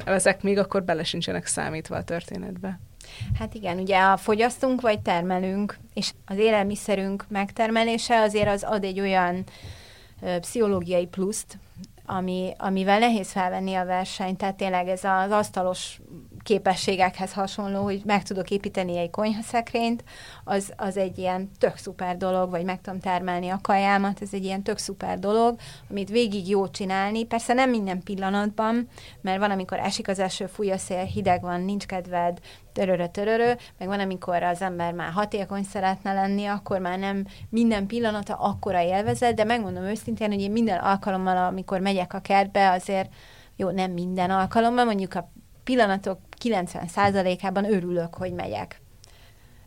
Ezek 0.05 0.41
még 0.41 0.57
akkor 0.57 0.83
bele 0.83 1.03
sincsenek 1.03 1.45
számítva 1.45 1.95
a 1.95 2.03
történetbe. 2.03 2.79
Hát 3.39 3.53
igen, 3.53 3.79
ugye 3.79 3.99
a 3.99 4.17
fogyasztunk 4.17 4.81
vagy 4.81 5.01
termelünk, 5.01 5.77
és 5.93 6.11
az 6.25 6.37
élelmiszerünk 6.37 7.25
megtermelése 7.29 8.21
azért 8.21 8.47
az 8.47 8.63
ad 8.63 8.83
egy 8.83 8.99
olyan 8.99 9.43
ö, 10.21 10.39
pszichológiai 10.39 11.05
pluszt, 11.05 11.57
ami, 12.05 12.53
amivel 12.57 12.99
nehéz 12.99 13.31
felvenni 13.31 13.73
a 13.73 13.85
versenyt, 13.85 14.37
tehát 14.37 14.55
tényleg 14.55 14.87
ez 14.87 15.03
az 15.03 15.31
asztalos 15.31 16.01
képességekhez 16.43 17.33
hasonló, 17.33 17.83
hogy 17.83 18.01
meg 18.05 18.23
tudok 18.23 18.49
építeni 18.49 18.97
egy 18.97 19.09
konyhaszekrényt, 19.09 20.03
az, 20.43 20.73
az 20.77 20.97
egy 20.97 21.17
ilyen 21.17 21.51
tök 21.59 21.77
szuper 21.77 22.17
dolog, 22.17 22.49
vagy 22.49 22.63
meg 22.63 22.81
tudom 22.81 22.99
termelni 22.99 23.49
a 23.49 23.59
kajámat, 23.61 24.21
ez 24.21 24.29
egy 24.31 24.43
ilyen 24.43 24.63
tök 24.63 24.77
szuper 24.77 25.19
dolog, 25.19 25.55
amit 25.89 26.09
végig 26.09 26.49
jó 26.49 26.67
csinálni. 26.67 27.25
Persze 27.25 27.53
nem 27.53 27.69
minden 27.69 28.03
pillanatban, 28.03 28.87
mert 29.21 29.39
van, 29.39 29.51
amikor 29.51 29.79
esik 29.79 30.07
az 30.07 30.19
eső, 30.19 30.45
fúj 30.45 30.71
a 30.71 30.77
szél, 30.77 31.03
hideg 31.03 31.41
van, 31.41 31.61
nincs 31.61 31.85
kedved, 31.85 32.39
törörö, 32.73 33.07
törörö, 33.07 33.51
meg 33.77 33.87
van, 33.87 33.99
amikor 33.99 34.43
az 34.43 34.61
ember 34.61 34.93
már 34.93 35.11
hatékony 35.11 35.63
szeretne 35.63 36.13
lenni, 36.13 36.45
akkor 36.45 36.79
már 36.79 36.99
nem 36.99 37.25
minden 37.49 37.87
pillanata 37.87 38.35
akkora 38.35 38.81
élvezet, 38.81 39.35
de 39.35 39.43
megmondom 39.43 39.83
őszintén, 39.83 40.31
hogy 40.31 40.41
én 40.41 40.51
minden 40.51 40.79
alkalommal, 40.79 41.37
amikor 41.37 41.79
megyek 41.79 42.13
a 42.13 42.19
kertbe, 42.19 42.71
azért 42.71 43.09
jó, 43.55 43.69
nem 43.69 43.91
minden 43.91 44.29
alkalommal, 44.29 44.85
mondjuk 44.85 45.15
a 45.15 45.31
pillanatok 45.63 46.19
90%-ában 46.43 47.73
örülök, 47.73 48.13
hogy 48.13 48.31
megyek. 48.33 48.81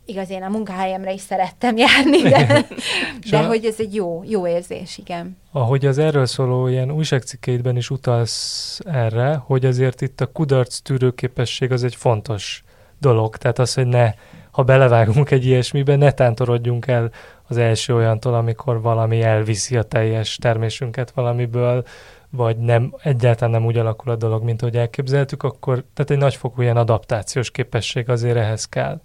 Igaz, 0.05 0.29
én 0.29 0.43
a 0.43 0.49
munkahelyemre 0.49 1.13
is 1.13 1.21
szerettem 1.21 1.77
járni, 1.77 2.21
de, 2.21 2.65
de 3.31 3.45
hogy 3.45 3.65
ez 3.65 3.75
egy 3.77 3.95
jó, 3.95 4.23
jó 4.25 4.47
érzés, 4.47 4.97
igen. 4.97 5.37
Ahogy 5.51 5.85
az 5.85 5.97
erről 5.97 6.25
szóló 6.25 6.67
ilyen 6.67 6.91
újságcikkeidben 6.91 7.77
is 7.77 7.89
utalsz 7.89 8.79
erre, 8.85 9.35
hogy 9.45 9.65
azért 9.65 10.01
itt 10.01 10.21
a 10.21 10.31
kudarc 10.31 10.77
tűrőképesség 10.77 11.71
az 11.71 11.83
egy 11.83 11.95
fontos 11.95 12.63
dolog. 12.99 13.37
Tehát 13.37 13.59
az, 13.59 13.73
hogy 13.73 13.87
ne, 13.87 14.13
ha 14.51 14.63
belevágunk 14.63 15.31
egy 15.31 15.45
ilyesmibe, 15.45 15.95
ne 15.95 16.11
tántorodjunk 16.11 16.87
el 16.87 17.11
az 17.47 17.57
első 17.57 17.95
olyantól, 17.95 18.33
amikor 18.33 18.81
valami 18.81 19.21
elviszi 19.21 19.77
a 19.77 19.83
teljes 19.83 20.35
termésünket 20.35 21.11
valamiből, 21.11 21.85
vagy 22.29 22.57
nem, 22.57 22.95
egyáltalán 23.03 23.51
nem 23.51 23.65
úgy 23.65 23.77
alakul 23.77 24.11
a 24.11 24.15
dolog, 24.15 24.43
mint 24.43 24.61
ahogy 24.61 24.77
elképzeltük, 24.77 25.43
akkor 25.43 25.83
tehát 25.93 26.11
egy 26.11 26.17
nagyfokú 26.17 26.61
ilyen 26.61 26.77
adaptációs 26.77 27.51
képesség 27.51 28.09
azért 28.09 28.37
ehhez 28.37 28.65
kell. 28.65 29.01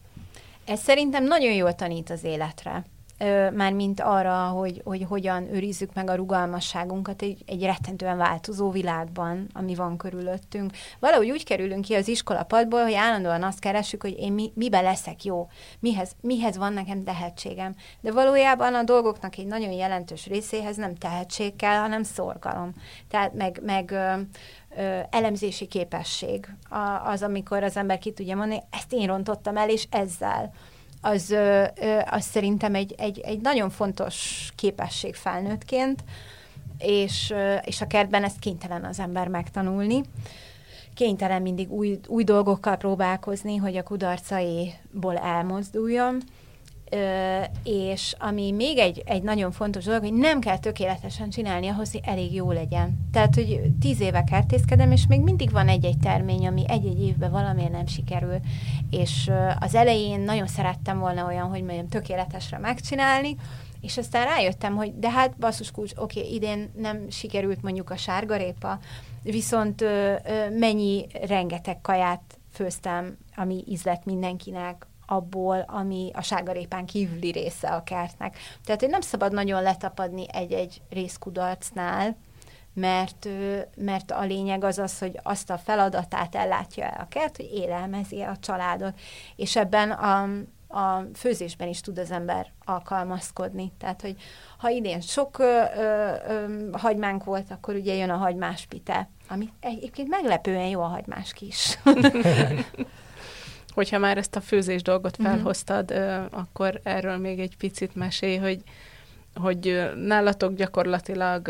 Ez 0.64 0.80
szerintem 0.80 1.24
nagyon 1.24 1.52
jól 1.52 1.74
tanít 1.74 2.10
az 2.10 2.24
életre 2.24 2.84
már 3.54 3.72
mint 3.72 4.00
arra, 4.00 4.46
hogy, 4.46 4.80
hogy 4.84 5.04
hogyan 5.08 5.54
őrizzük 5.54 5.94
meg 5.94 6.10
a 6.10 6.14
rugalmasságunkat 6.14 7.22
egy, 7.22 7.42
egy 7.46 7.62
rettentően 7.62 8.16
változó 8.16 8.70
világban, 8.70 9.46
ami 9.52 9.74
van 9.74 9.96
körülöttünk. 9.96 10.72
Valahogy 10.98 11.30
úgy 11.30 11.44
kerülünk 11.44 11.84
ki 11.84 11.94
az 11.94 12.08
iskolapadból, 12.08 12.82
hogy 12.82 12.94
állandóan 12.94 13.42
azt 13.42 13.58
keresünk, 13.58 14.02
hogy 14.02 14.18
én 14.18 14.32
mi, 14.32 14.52
mibe 14.54 14.80
leszek 14.80 15.24
jó, 15.24 15.48
mihez, 15.78 16.12
mihez 16.20 16.56
van 16.56 16.72
nekem 16.72 17.04
tehetségem. 17.04 17.74
De 18.00 18.12
valójában 18.12 18.74
a 18.74 18.82
dolgoknak 18.82 19.36
egy 19.36 19.46
nagyon 19.46 19.72
jelentős 19.72 20.26
részéhez 20.26 20.76
nem 20.76 20.94
tehetség 20.94 21.56
kell, 21.56 21.80
hanem 21.80 22.02
szorgalom. 22.02 22.72
Tehát 23.08 23.34
meg, 23.34 23.60
meg 23.64 23.90
ö, 23.90 24.20
elemzési 25.10 25.66
képesség 25.66 26.48
az, 27.04 27.22
amikor 27.22 27.62
az 27.62 27.76
ember 27.76 27.98
ki 27.98 28.12
tudja 28.12 28.36
mondani, 28.36 28.62
ezt 28.70 28.92
én 28.92 29.06
rontottam 29.06 29.56
el, 29.56 29.68
és 29.68 29.86
ezzel 29.90 30.52
az, 31.04 31.34
az 32.10 32.24
szerintem 32.24 32.74
egy, 32.74 32.94
egy, 32.98 33.20
egy 33.20 33.40
nagyon 33.40 33.70
fontos 33.70 34.48
képesség 34.56 35.14
felnőttként, 35.14 36.04
és, 36.78 37.34
és 37.64 37.80
a 37.80 37.86
kertben 37.86 38.24
ezt 38.24 38.38
kénytelen 38.38 38.84
az 38.84 38.98
ember 38.98 39.28
megtanulni. 39.28 40.02
Kénytelen 40.94 41.42
mindig 41.42 41.70
új, 41.70 42.00
új 42.06 42.24
dolgokkal 42.24 42.76
próbálkozni, 42.76 43.56
hogy 43.56 43.76
a 43.76 43.82
kudarcaiból 43.82 45.16
elmozduljon 45.16 46.22
és 47.64 48.14
ami 48.18 48.52
még 48.52 48.78
egy, 48.78 49.02
egy 49.06 49.22
nagyon 49.22 49.52
fontos 49.52 49.84
dolog, 49.84 50.00
hogy 50.00 50.12
nem 50.12 50.40
kell 50.40 50.58
tökéletesen 50.58 51.30
csinálni 51.30 51.68
ahhoz, 51.68 51.90
hogy 51.92 52.00
elég 52.04 52.34
jó 52.34 52.52
legyen. 52.52 53.08
Tehát, 53.12 53.34
hogy 53.34 53.60
tíz 53.80 54.00
éve 54.00 54.24
kertészkedem, 54.24 54.90
és 54.90 55.06
még 55.06 55.20
mindig 55.20 55.50
van 55.50 55.68
egy-egy 55.68 55.98
termény, 55.98 56.46
ami 56.46 56.64
egy-egy 56.68 57.02
évben 57.02 57.30
valamiért 57.30 57.72
nem 57.72 57.86
sikerül. 57.86 58.40
És 58.90 59.30
az 59.60 59.74
elején 59.74 60.20
nagyon 60.20 60.46
szerettem 60.46 60.98
volna 60.98 61.26
olyan, 61.26 61.48
hogy 61.48 61.62
mondjam, 61.62 61.88
tökéletesre 61.88 62.58
megcsinálni, 62.58 63.36
és 63.80 63.98
aztán 63.98 64.26
rájöttem, 64.26 64.76
hogy 64.76 64.98
de 64.98 65.10
hát 65.10 65.36
basszus 65.38 65.70
kulcs, 65.70 65.92
oké, 65.96 66.20
okay, 66.20 66.34
idén 66.34 66.70
nem 66.76 67.10
sikerült 67.10 67.62
mondjuk 67.62 67.90
a 67.90 67.96
sárgarépa, 67.96 68.78
viszont 69.22 69.80
ö, 69.80 70.14
ö, 70.26 70.58
mennyi 70.58 71.06
rengeteg 71.26 71.80
kaját 71.80 72.38
főztem, 72.52 73.16
ami 73.36 73.64
ízlet 73.68 74.04
mindenkinek, 74.04 74.86
abból, 75.06 75.64
ami 75.66 76.10
a 76.14 76.22
sárgarépán 76.22 76.86
kívüli 76.86 77.30
része 77.30 77.68
a 77.68 77.82
kertnek. 77.82 78.38
Tehát, 78.64 78.80
hogy 78.80 78.90
nem 78.90 79.00
szabad 79.00 79.32
nagyon 79.32 79.62
letapadni 79.62 80.26
egy-egy 80.32 80.82
részkudarcnál, 80.90 82.16
mert, 82.74 83.28
mert 83.76 84.10
a 84.10 84.22
lényeg 84.22 84.64
az 84.64 84.78
az, 84.78 84.98
hogy 84.98 85.18
azt 85.22 85.50
a 85.50 85.58
feladatát 85.58 86.34
ellátja 86.34 86.84
el 86.84 87.00
a 87.00 87.08
kert, 87.08 87.36
hogy 87.36 87.50
élelmezi 87.52 88.20
a 88.20 88.36
családot. 88.40 89.00
És 89.36 89.56
ebben 89.56 89.90
a, 89.90 90.22
a 90.68 91.04
főzésben 91.14 91.68
is 91.68 91.80
tud 91.80 91.98
az 91.98 92.10
ember 92.10 92.52
alkalmazkodni. 92.64 93.72
Tehát, 93.78 94.00
hogy 94.00 94.16
ha 94.58 94.68
idén 94.68 95.00
sok 95.00 95.38
ö, 95.38 95.62
ö, 95.76 96.12
ö, 96.28 96.68
hagymánk 96.72 97.24
volt, 97.24 97.50
akkor 97.50 97.74
ugye 97.74 97.94
jön 97.94 98.10
a 98.10 98.16
hagymás 98.16 98.66
pite, 98.66 99.08
ami 99.28 99.48
egyébként 99.60 100.08
meglepően 100.08 100.66
jó 100.66 100.80
a 100.80 100.86
hagymás 100.86 101.32
kis. 101.32 101.78
Hogyha 103.74 103.98
már 103.98 104.18
ezt 104.18 104.36
a 104.36 104.40
főzés 104.40 104.82
dolgot 104.82 105.18
mhm. 105.18 105.26
felhoztad, 105.26 105.92
mm-hmm. 105.92 106.24
akkor 106.30 106.80
erről 106.82 107.16
még 107.16 107.38
egy 107.40 107.56
picit 107.56 107.94
mesélj, 107.94 108.36
hogy, 108.36 108.62
hogy 109.34 109.90
nálatok 109.96 110.54
gyakorlatilag 110.54 111.48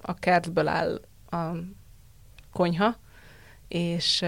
a 0.00 0.14
kertből 0.14 0.68
áll 0.68 1.00
a 1.30 1.36
konyha, 2.52 2.96
és, 3.68 4.24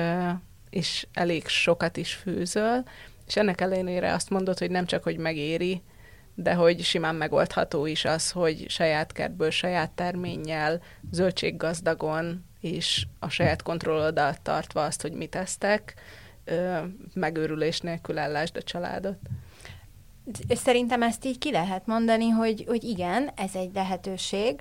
és 0.70 1.06
elég 1.12 1.46
sokat 1.46 1.96
is 1.96 2.14
főzöl, 2.14 2.82
és 3.26 3.36
ennek 3.36 3.60
ellenére 3.60 4.12
azt 4.12 4.30
mondod, 4.30 4.58
hogy 4.58 4.70
nem 4.70 4.86
csak, 4.86 5.02
hogy 5.02 5.16
megéri, 5.16 5.82
de 6.34 6.54
hogy 6.54 6.82
simán 6.82 7.14
megoldható 7.14 7.86
is 7.86 8.04
az, 8.04 8.30
hogy 8.30 8.64
saját 8.68 9.12
kertből, 9.12 9.50
saját 9.50 9.90
terménnyel, 9.90 10.82
zöldséggazdagon 11.10 12.44
és 12.60 13.06
a 13.18 13.28
saját 13.28 13.62
kontrollodat 13.62 14.40
tartva 14.40 14.84
azt, 14.84 15.02
hogy 15.02 15.12
mit 15.12 15.34
tesztek, 16.50 16.84
megőrülés 17.14 17.80
nélkül 17.80 18.18
ellásd 18.18 18.56
a 18.56 18.62
családot. 18.62 19.18
Szerintem 20.48 21.02
ezt 21.02 21.24
így 21.24 21.38
ki 21.38 21.50
lehet 21.50 21.86
mondani, 21.86 22.28
hogy, 22.28 22.64
hogy 22.66 22.84
igen, 22.84 23.30
ez 23.36 23.54
egy 23.54 23.70
lehetőség. 23.74 24.60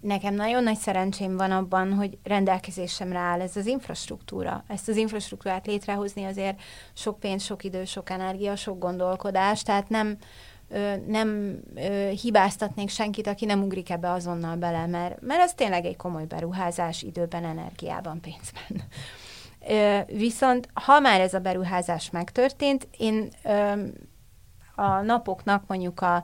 Nekem 0.00 0.34
nagyon 0.34 0.62
nagy 0.62 0.76
szerencsém 0.76 1.36
van 1.36 1.50
abban, 1.50 1.92
hogy 1.92 2.18
rendelkezésemre 2.22 3.18
áll 3.18 3.40
ez 3.40 3.56
az 3.56 3.66
infrastruktúra. 3.66 4.64
Ezt 4.68 4.88
az 4.88 4.96
infrastruktúrát 4.96 5.66
létrehozni 5.66 6.24
azért 6.24 6.60
sok 6.92 7.20
pénz, 7.20 7.42
sok 7.42 7.64
idő, 7.64 7.84
sok 7.84 8.10
energia, 8.10 8.56
sok 8.56 8.78
gondolkodás, 8.78 9.62
tehát 9.62 9.88
nem, 9.88 10.16
nem 11.06 11.58
hibáztatnék 12.22 12.88
senkit, 12.88 13.26
aki 13.26 13.44
nem 13.44 13.62
ugrik 13.62 13.90
ebbe 13.90 14.10
azonnal 14.10 14.56
bele, 14.56 14.86
mert, 14.86 15.20
mert 15.20 15.40
ez 15.40 15.54
tényleg 15.54 15.84
egy 15.84 15.96
komoly 15.96 16.24
beruházás 16.24 17.02
időben, 17.02 17.44
energiában, 17.44 18.20
pénzben. 18.20 18.88
Viszont 20.06 20.68
ha 20.74 21.00
már 21.00 21.20
ez 21.20 21.34
a 21.34 21.38
beruházás 21.38 22.10
megtörtént, 22.10 22.88
én 22.98 23.28
a 24.74 25.00
napoknak 25.00 25.64
mondjuk 25.66 26.00
a, 26.00 26.14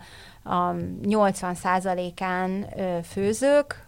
a 0.43 0.75
80%-án 1.03 2.67
főzők, 3.03 3.87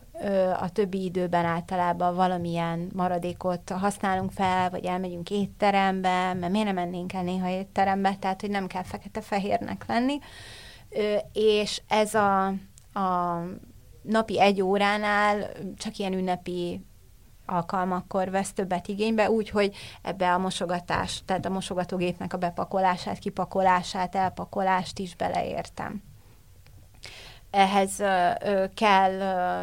a 0.60 0.72
többi 0.72 1.04
időben 1.04 1.44
általában 1.44 2.14
valamilyen 2.14 2.90
maradékot 2.94 3.70
használunk 3.70 4.32
fel, 4.32 4.70
vagy 4.70 4.84
elmegyünk 4.84 5.30
étterembe, 5.30 6.34
mert 6.34 6.52
miért 6.52 6.66
nem 6.66 6.74
mennénk 6.74 7.12
el 7.12 7.22
néha 7.22 7.48
étterembe, 7.48 8.16
tehát 8.20 8.40
hogy 8.40 8.50
nem 8.50 8.66
kell 8.66 8.82
fekete-fehérnek 8.82 9.84
lenni. 9.86 10.18
És 11.32 11.82
ez 11.88 12.14
a, 12.14 12.46
a 12.92 13.42
napi 14.02 14.40
egy 14.40 14.62
óránál 14.62 15.48
csak 15.76 15.96
ilyen 15.96 16.12
ünnepi 16.12 16.84
alkalmakkor 17.50 18.30
vesz 18.30 18.52
többet 18.52 18.88
igénybe, 18.88 19.30
úgyhogy 19.30 19.76
ebbe 20.02 20.32
a 20.32 20.38
mosogatás, 20.38 21.22
tehát 21.24 21.46
a 21.46 21.50
mosogatógépnek 21.50 22.32
a 22.32 22.38
bepakolását, 22.38 23.18
kipakolását, 23.18 24.14
elpakolást 24.14 24.98
is 24.98 25.16
beleértem. 25.16 26.02
Ehhez 27.50 28.00
ö, 28.00 28.30
ö, 28.44 28.64
kell 28.74 29.12
ö, 29.12 29.62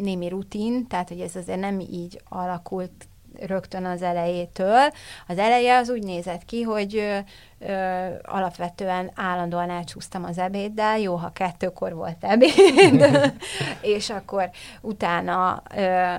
némi 0.00 0.28
rutin, 0.28 0.86
tehát 0.86 1.08
hogy 1.08 1.20
ez 1.20 1.36
azért 1.36 1.60
nem 1.60 1.80
így 1.80 2.20
alakult 2.28 3.08
rögtön 3.40 3.84
az 3.84 4.02
elejétől. 4.02 4.90
Az 5.26 5.38
eleje 5.38 5.76
az 5.76 5.90
úgy 5.90 6.02
nézett 6.02 6.44
ki, 6.44 6.62
hogy 6.62 6.96
ö, 6.96 7.18
ö, 7.58 8.06
alapvetően 8.22 9.10
állandóan 9.14 9.70
elcsúsztam 9.70 10.24
az 10.24 10.38
ebéddel, 10.38 10.98
jó, 10.98 11.14
ha 11.14 11.32
kettőkor 11.32 11.94
volt 11.94 12.24
ebéd, 12.24 13.06
és 13.96 14.10
akkor 14.10 14.50
utána 14.80 15.62
ö, 15.76 16.14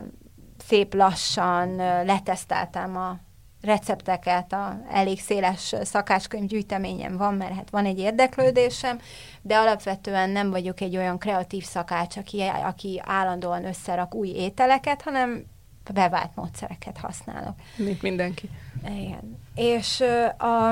szép 0.68 0.94
lassan 0.94 1.76
leteszteltem 2.06 2.98
a 2.98 3.20
recepteket, 3.62 4.54
a 4.54 4.80
elég 4.92 5.20
széles 5.20 5.76
szakácskönyv 5.84 6.48
gyűjteményem 6.48 7.18
van, 7.18 7.34
mert 7.34 7.54
hát 7.54 7.70
van 7.70 7.86
egy 7.86 8.00
érdeklődésem, 8.00 9.00
de 9.42 9.58
alapvetően 9.58 10.30
nem 10.30 10.50
vagyok 10.50 10.82
egy 10.82 10.98
olyan 10.98 11.18
kreatív 11.18 11.64
szakács, 11.64 12.18
aki, 12.18 12.42
aki 12.42 13.02
állandóan 13.06 13.66
összerak 13.66 14.16
új 14.16 14.28
ételeket, 14.28 15.02
hanem 15.02 15.46
bevált 15.94 16.36
módszereket 16.36 16.98
használok. 16.98 17.56
Mint 17.76 18.02
mindenki. 18.02 18.50
Igen. 18.84 19.40
És 19.56 20.04
a, 20.38 20.72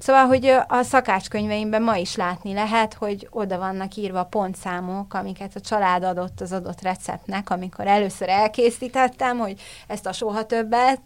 Szóval, 0.00 0.26
hogy 0.26 0.46
a 0.66 0.82
szakácskönyveimben 0.82 1.82
ma 1.82 1.96
is 1.96 2.16
látni 2.16 2.52
lehet, 2.52 2.94
hogy 2.94 3.28
oda 3.30 3.58
vannak 3.58 3.94
írva 3.94 4.24
pontszámok, 4.24 5.14
amiket 5.14 5.56
a 5.56 5.60
család 5.60 6.02
adott 6.02 6.40
az 6.40 6.52
adott 6.52 6.82
receptnek, 6.82 7.50
amikor 7.50 7.86
először 7.86 8.28
elkészítettem, 8.28 9.38
hogy 9.38 9.60
ezt 9.86 10.06
a 10.06 10.12
soha 10.12 10.46
többet 10.46 11.00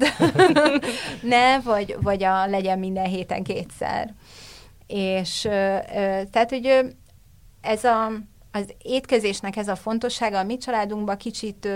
ne, 1.22 1.60
vagy, 1.60 1.96
vagy 2.00 2.24
a 2.24 2.46
legyen 2.46 2.78
minden 2.78 3.06
héten 3.06 3.42
kétszer. 3.42 4.14
És 4.86 5.40
tehát, 6.30 6.48
hogy 6.48 6.94
ez 7.60 7.84
a 7.84 8.10
az 8.56 8.74
étkezésnek 8.82 9.56
ez 9.56 9.68
a 9.68 9.76
fontossága 9.76 10.38
a 10.38 10.44
mi 10.44 10.56
családunkban 10.56 11.16
kicsit 11.16 11.68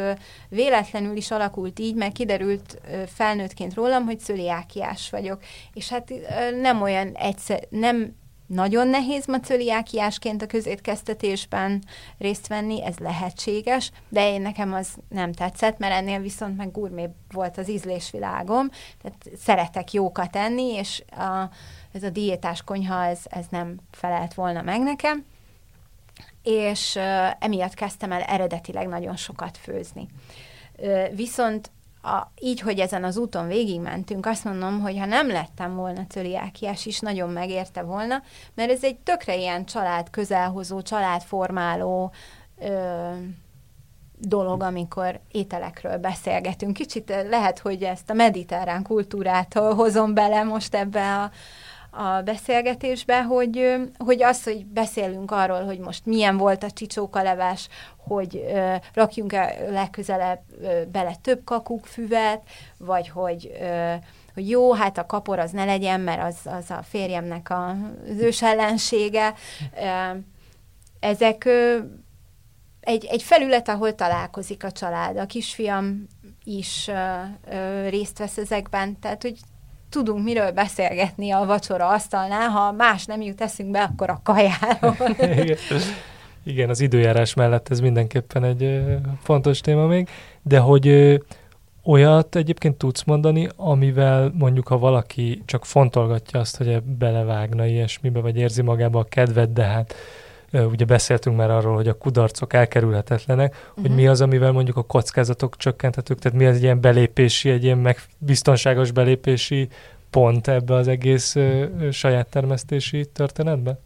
véletlenül 0.49 1.17
is 1.17 1.31
alakult 1.31 1.79
így, 1.79 1.95
mert 1.95 2.13
kiderült 2.13 2.81
felnőttként 3.07 3.75
rólam, 3.75 4.05
hogy 4.05 4.21
cöliákiás 4.21 5.11
vagyok. 5.11 5.43
És 5.73 5.89
hát 5.89 6.13
nem 6.61 6.83
olyan 6.83 7.13
egyszer, 7.15 7.67
nem 7.71 8.17
nagyon 8.47 8.89
nehéz 8.89 9.27
ma 9.27 9.41
cöliákiásként 9.41 10.43
a 10.43 10.47
közétkeztetésben 10.47 11.85
részt 12.19 12.47
venni, 12.47 12.85
ez 12.85 12.99
lehetséges, 12.99 13.91
de 14.09 14.33
én 14.33 14.41
nekem 14.41 14.73
az 14.73 14.89
nem 15.09 15.33
tetszett, 15.33 15.79
mert 15.79 15.95
ennél 15.95 16.21
viszont 16.21 16.57
meg 16.57 16.73
gurmé 16.73 17.09
volt 17.31 17.59
az 17.59 17.71
ízlésvilágom, 17.71 18.69
tehát 19.03 19.39
szeretek 19.39 19.93
jókat 19.93 20.37
enni, 20.37 20.75
és 20.75 21.03
a, 21.11 21.51
ez 21.93 22.03
a 22.03 22.11
diétás 22.11 22.63
konyha, 22.63 23.05
ez, 23.05 23.21
ez 23.25 23.47
nem 23.51 23.77
felelt 23.91 24.35
volna 24.35 24.63
meg 24.63 24.81
nekem 24.81 25.25
és 26.49 26.99
emiatt 27.39 27.75
kezdtem 27.75 28.13
el 28.13 28.23
eredetileg 28.23 28.89
nagyon 28.89 29.17
sokat 29.17 29.57
főzni. 29.57 30.09
Viszont 31.15 31.71
a, 32.03 32.33
így, 32.41 32.61
hogy 32.61 32.79
ezen 32.79 33.05
az 33.05 33.17
úton 33.17 33.47
végigmentünk, 33.47 34.27
azt 34.27 34.45
mondom, 34.45 34.81
hogy 34.81 34.99
ha 34.99 35.05
nem 35.05 35.29
lettem 35.29 35.75
volna 35.75 36.07
cöliákiás 36.07 36.87
is, 36.87 37.01
nagyon 37.01 37.31
megérte 37.31 37.83
volna, 37.83 38.23
mert 38.55 38.71
ez 38.71 38.85
egy 38.85 38.99
tökre 38.99 39.37
ilyen 39.37 39.65
család 39.65 40.11
közelhozó, 40.11 40.83
családformáló 40.83 42.13
ö, 42.59 43.11
dolog, 44.19 44.63
amikor 44.63 45.21
ételekről 45.31 45.97
beszélgetünk. 45.97 46.73
Kicsit 46.73 47.27
lehet, 47.29 47.59
hogy 47.59 47.83
ezt 47.83 48.11
a 48.11 48.15
mediterrán 48.15 48.83
kultúrát 48.83 49.55
hozom 49.55 50.15
bele 50.15 50.43
most 50.43 50.75
ebbe 50.75 51.15
a, 51.15 51.31
a 51.99 52.23
beszélgetésbe, 52.23 53.23
hogy, 53.23 53.77
hogy 53.99 54.23
az, 54.23 54.45
hogy 54.45 54.67
beszélünk 54.67 55.31
arról, 55.31 55.65
hogy 55.65 55.79
most 55.79 56.07
milyen 56.07 56.37
volt 56.37 56.63
a 56.63 56.71
csicsókaleves, 56.71 57.69
hogy 57.97 58.45
ö, 58.49 58.75
rakjunk 58.95 59.33
-e 59.33 59.71
legközelebb 59.71 60.41
ö, 60.63 60.83
bele 60.93 61.15
több 61.23 61.45
kakukkfüvet, 61.45 62.43
vagy 62.79 63.09
hogy, 63.09 63.51
ö, 63.61 63.95
hogy 64.35 64.49
jó, 64.49 64.73
hát 64.73 64.99
a 64.99 65.07
kapor 65.07 65.39
az 65.39 65.51
ne 65.51 65.65
legyen, 65.65 66.01
mert 66.01 66.23
az, 66.23 66.37
az 66.45 66.71
a 66.71 66.83
férjemnek 66.83 67.51
a, 67.51 67.71
az 68.11 68.21
ős 68.21 68.43
ellensége. 68.43 69.35
Ezek 71.01 71.45
ö, 71.45 71.79
egy, 72.81 73.05
egy 73.05 73.23
felület, 73.23 73.69
ahol 73.69 73.95
találkozik 73.95 74.65
a 74.65 74.73
család. 74.73 75.17
A 75.17 75.27
kisfiam 75.27 76.07
is 76.45 76.89
ö, 76.89 77.23
ö, 77.51 77.89
részt 77.89 78.19
vesz 78.19 78.39
ezekben, 78.39 78.99
tehát 79.01 79.23
hogy 79.23 79.39
tudunk 79.91 80.25
miről 80.25 80.51
beszélgetni 80.51 81.31
a 81.31 81.45
vacsora 81.45 81.89
asztalnál, 81.89 82.49
ha 82.49 82.73
más 82.73 83.05
nem 83.05 83.21
jut 83.21 83.41
eszünkbe, 83.41 83.83
akkor 83.83 84.11
a 84.11 84.21
kajáról. 84.23 84.97
Igen. 86.45 86.69
Az 86.69 86.81
időjárás 86.81 87.35
mellett 87.35 87.69
ez 87.69 87.81
mindenképpen 87.81 88.45
egy 88.45 88.85
fontos 89.23 89.61
téma 89.61 89.87
még, 89.87 90.09
de 90.43 90.59
hogy 90.59 91.19
olyat 91.85 92.37
egyébként 92.37 92.77
tudsz 92.77 93.05
mondani, 93.05 93.49
amivel 93.57 94.33
mondjuk, 94.35 94.69
ha 94.69 94.79
valaki 94.79 95.43
csak 95.45 95.65
fontolgatja 95.65 96.41
azt, 96.41 96.57
hogy 96.57 96.83
belevágna 96.83 97.67
ilyesmibe, 97.67 98.21
vagy 98.21 98.37
érzi 98.37 98.63
magába 98.63 98.99
a 98.99 99.05
kedvet, 99.05 99.53
de 99.53 99.63
hát 99.63 99.95
ugye 100.53 100.85
beszéltünk 100.85 101.37
már 101.37 101.51
arról, 101.51 101.75
hogy 101.75 101.89
a 101.89 101.99
kudarcok 101.99 102.53
elkerülhetetlenek, 102.53 103.55
uh-huh. 103.55 103.87
hogy 103.87 103.95
mi 103.95 104.07
az, 104.07 104.21
amivel 104.21 104.53
mondjuk 104.53 104.77
a 104.77 104.83
kockázatok 104.83 105.57
csökkenthetők, 105.57 106.19
tehát 106.19 106.39
mi 106.39 106.47
az 106.47 106.57
egy 106.57 106.63
ilyen 106.63 106.81
belépési, 106.81 107.51
egy 107.51 107.65
ilyen 107.65 107.79
meg 107.79 108.01
biztonságos 108.19 108.91
belépési 108.91 109.69
pont 110.11 110.49
ebbe 110.49 110.75
az 110.75 110.89
egész 110.89 111.35
ö, 111.35 111.67
ö, 111.81 111.91
saját 111.91 112.29
termesztési 112.29 113.07
történetbe? 113.07 113.79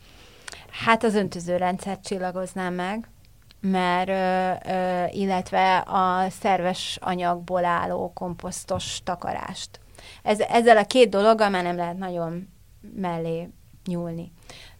Hát 0.71 1.05
az 1.05 1.15
öntözőrendszert 1.15 2.05
csillagoznám 2.05 2.75
meg, 2.75 3.09
mert 3.61 4.09
ö, 4.09 4.71
ö, 4.73 5.05
illetve 5.11 5.77
a 5.77 6.31
szerves 6.31 6.99
anyagból 7.01 7.65
álló 7.65 8.13
komposztos 8.15 9.01
takarást. 9.05 9.81
Ez, 10.23 10.41
ezzel 10.41 10.77
a 10.77 10.85
két 10.85 11.09
dologgal 11.09 11.49
már 11.49 11.63
nem 11.63 11.77
lehet 11.77 11.99
nagyon 11.99 12.49
mellé 12.97 13.49
nyúlni. 13.87 14.33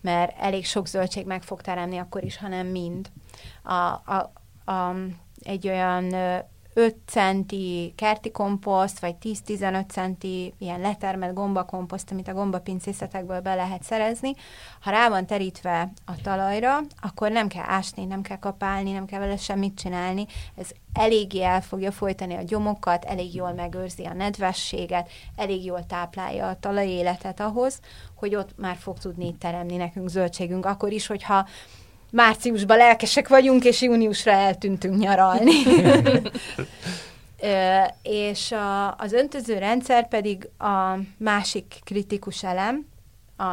Mert 0.03 0.39
elég 0.39 0.67
sok 0.67 0.87
zöldség 0.87 1.27
meg 1.27 1.43
fog 1.43 1.61
teremni 1.61 1.99
akkor 1.99 2.25
is, 2.25 2.37
hanem 2.37 2.67
mind. 2.67 3.11
A, 3.63 3.73
a, 3.73 4.33
a, 4.73 4.95
egy 5.43 5.69
olyan 5.69 6.15
5 6.75 6.97
centi 7.07 7.93
kerti 7.97 8.31
komposzt, 8.31 8.99
vagy 8.99 9.15
10-15 9.23 9.89
centi 9.89 10.55
ilyen 10.59 10.81
letermelt 10.81 11.35
gombakomposzt, 11.35 12.11
amit 12.11 12.29
a 12.29 12.33
gombapincészetekből 12.33 13.41
be 13.41 13.55
lehet 13.55 13.83
szerezni. 13.83 14.35
Ha 14.81 14.91
rá 14.91 15.09
van 15.09 15.27
terítve 15.27 15.93
a 16.07 16.13
talajra, 16.23 16.79
akkor 17.01 17.31
nem 17.31 17.49
kell 17.49 17.65
ásni, 17.67 18.05
nem 18.05 18.23
kell 18.23 18.39
kapálni, 18.39 18.93
nem 18.93 19.07
kell 19.07 19.21
vele 19.21 19.37
semmit 19.37 19.79
csinálni. 19.79 20.27
Ez 20.57 20.71
eléggé 20.93 21.43
el 21.43 21.61
fogja 21.61 21.93
folytani 21.93 22.35
a 22.35 22.43
gyomokat, 22.43 23.05
elég 23.05 23.35
jól 23.35 23.53
megőrzi 23.53 24.05
a 24.05 24.13
nedvességet, 24.13 25.11
elég 25.37 25.65
jól 25.65 25.87
táplálja 25.87 26.49
a 26.49 26.59
talajéletet 26.59 27.41
ahhoz, 27.41 27.81
hogy 28.15 28.35
ott 28.35 28.59
már 28.59 28.77
fog 28.77 28.99
tudni 28.99 29.35
teremni 29.35 29.77
nekünk 29.77 30.09
zöldségünk, 30.09 30.67
akkor 30.67 30.93
is, 30.93 31.07
hogyha 31.07 31.47
márciusban 32.13 32.77
lelkesek 32.77 33.29
vagyunk, 33.29 33.65
és 33.65 33.83
júniusra 33.83 34.31
eltűntünk 34.31 34.99
nyaralni. 34.99 35.53
Ö, 37.41 37.83
és 38.03 38.53
a, 38.53 38.97
az 38.97 39.13
öntöző 39.13 39.59
rendszer 39.59 40.09
pedig 40.09 40.49
a 40.59 40.99
másik 41.17 41.75
kritikus 41.85 42.45
elem, 42.45 42.87
a 43.37 43.53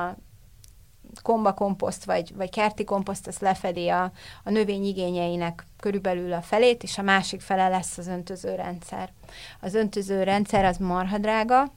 komba 1.21 1.53
komposzt 1.53 2.05
vagy, 2.05 2.35
vagy 2.35 2.49
kerti 2.49 2.83
komposzt, 2.83 3.27
az 3.27 3.37
lefedi 3.39 3.89
a, 3.89 4.11
a 4.43 4.49
növény 4.49 4.85
igényeinek 4.85 5.65
körülbelül 5.79 6.33
a 6.33 6.41
felét, 6.41 6.83
és 6.83 6.97
a 6.97 7.01
másik 7.01 7.41
fele 7.41 7.67
lesz 7.67 7.97
az 7.97 8.07
öntöző 8.07 8.55
rendszer. 8.55 9.09
Az 9.61 9.73
öntöző 9.73 10.23
rendszer 10.23 10.65
az 10.65 10.77
marhadrága, 10.77 11.71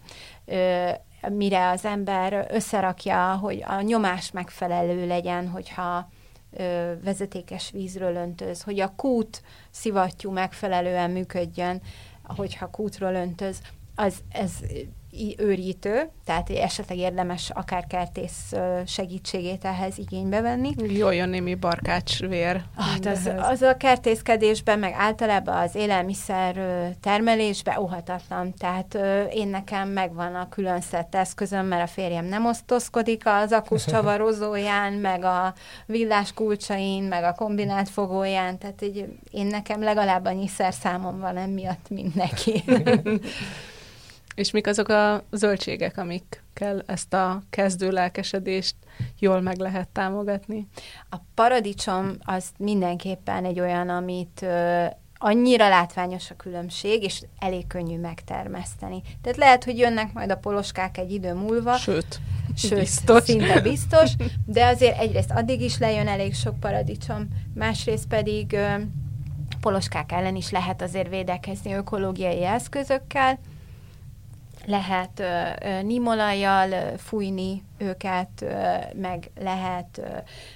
ö, 0.44 0.90
mire 1.28 1.70
az 1.70 1.84
ember 1.84 2.46
összerakja, 2.50 3.38
hogy 3.40 3.64
a 3.66 3.80
nyomás 3.80 4.30
megfelelő 4.30 5.06
legyen, 5.06 5.48
hogyha 5.48 6.08
vezetékes 7.04 7.70
vízről 7.70 8.14
öntöz, 8.14 8.62
hogy 8.62 8.80
a 8.80 8.94
kút 8.96 9.42
szivattyú 9.70 10.30
megfelelően 10.30 11.10
működjön, 11.10 11.82
hogyha 12.22 12.70
kútról 12.70 13.14
öntöz, 13.14 13.60
az, 13.94 14.22
ez 14.28 14.52
őrítő, 15.36 16.10
tehát 16.24 16.50
esetleg 16.50 16.98
érdemes 16.98 17.50
akár 17.50 17.86
kertész 17.86 18.52
segítségét 18.86 19.64
ehhez 19.64 19.98
igénybe 19.98 20.40
venni. 20.40 20.74
Jól 20.76 21.14
jön 21.14 21.28
némi 21.28 21.54
barkácsvér. 21.54 22.62
Hát 22.76 23.06
az, 23.06 23.30
az 23.36 23.62
a 23.62 23.76
kertészkedésben, 23.76 24.78
meg 24.78 24.94
általában 24.96 25.56
az 25.56 25.74
élelmiszer 25.74 26.56
termelésben 27.00 27.78
óhatatlan. 27.78 28.54
Tehát 28.54 28.98
én 29.32 29.48
nekem 29.48 29.88
megvan 29.88 30.34
a 30.34 30.48
külön 30.48 30.80
szett 30.80 31.14
eszközöm, 31.14 31.66
mert 31.66 31.82
a 31.82 31.92
férjem 31.92 32.24
nem 32.24 32.46
osztozkodik 32.46 33.22
az 33.24 33.52
akus 33.52 33.84
csavarozóján, 33.92 34.92
meg 34.92 35.24
a 35.24 35.54
villás 35.86 36.32
kulcsain, 36.32 37.02
meg 37.02 37.24
a 37.24 37.34
kombinált 37.34 37.88
fogóján, 37.88 38.58
tehát 38.58 38.82
így 38.82 39.04
én 39.30 39.46
nekem 39.46 39.82
legalább 39.82 40.24
annyi 40.24 40.48
számom 40.70 41.20
van 41.20 41.36
emiatt, 41.36 41.88
mint 41.88 42.14
neki. 42.14 42.64
És 44.34 44.50
mik 44.50 44.66
azok 44.66 44.88
a 44.88 45.24
zöldségek, 45.30 45.98
amikkel 45.98 46.82
ezt 46.86 47.14
a 47.14 47.42
kezdő 47.50 47.90
lelkesedést 47.90 48.74
jól 49.18 49.40
meg 49.40 49.58
lehet 49.58 49.88
támogatni? 49.88 50.68
A 51.10 51.16
paradicsom 51.34 52.16
az 52.20 52.44
mindenképpen 52.58 53.44
egy 53.44 53.60
olyan, 53.60 53.88
amit 53.88 54.46
annyira 55.18 55.68
látványos 55.68 56.30
a 56.30 56.36
különbség, 56.36 57.02
és 57.02 57.22
elég 57.38 57.66
könnyű 57.66 57.98
megtermeszteni. 57.98 59.02
Tehát 59.22 59.38
lehet, 59.38 59.64
hogy 59.64 59.78
jönnek 59.78 60.12
majd 60.12 60.30
a 60.30 60.36
poloskák 60.36 60.98
egy 60.98 61.12
idő 61.12 61.34
múlva. 61.34 61.76
Sőt, 61.76 62.20
Sőt 62.56 62.78
biztos. 62.78 63.22
szinte 63.22 63.60
biztos, 63.60 64.10
de 64.46 64.66
azért 64.66 64.98
egyrészt 64.98 65.30
addig 65.30 65.60
is 65.60 65.78
lejön 65.78 66.08
elég 66.08 66.34
sok 66.34 66.60
paradicsom, 66.60 67.28
másrészt 67.54 68.06
pedig 68.06 68.56
poloskák 69.60 70.12
ellen 70.12 70.36
is 70.36 70.50
lehet 70.50 70.82
azért 70.82 71.08
védekezni 71.08 71.72
ökológiai 71.72 72.44
eszközökkel, 72.44 73.38
lehet 74.66 75.20
uh, 75.20 76.96
fújni 76.96 77.62
őket, 77.78 78.44
meg 78.94 79.30
lehet 79.40 80.00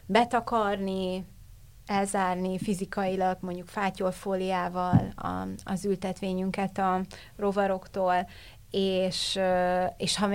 betakarni, 0.07 1.27
elzárni 1.87 2.59
fizikailag, 2.59 3.37
mondjuk 3.41 3.69
fátyolfóliával 3.69 5.13
a, 5.17 5.49
az 5.65 5.85
ültetvényünket 5.85 6.79
a 6.79 7.01
rovaroktól, 7.37 8.29
és, 8.71 9.39
és 9.97 10.17
ha 10.17 10.29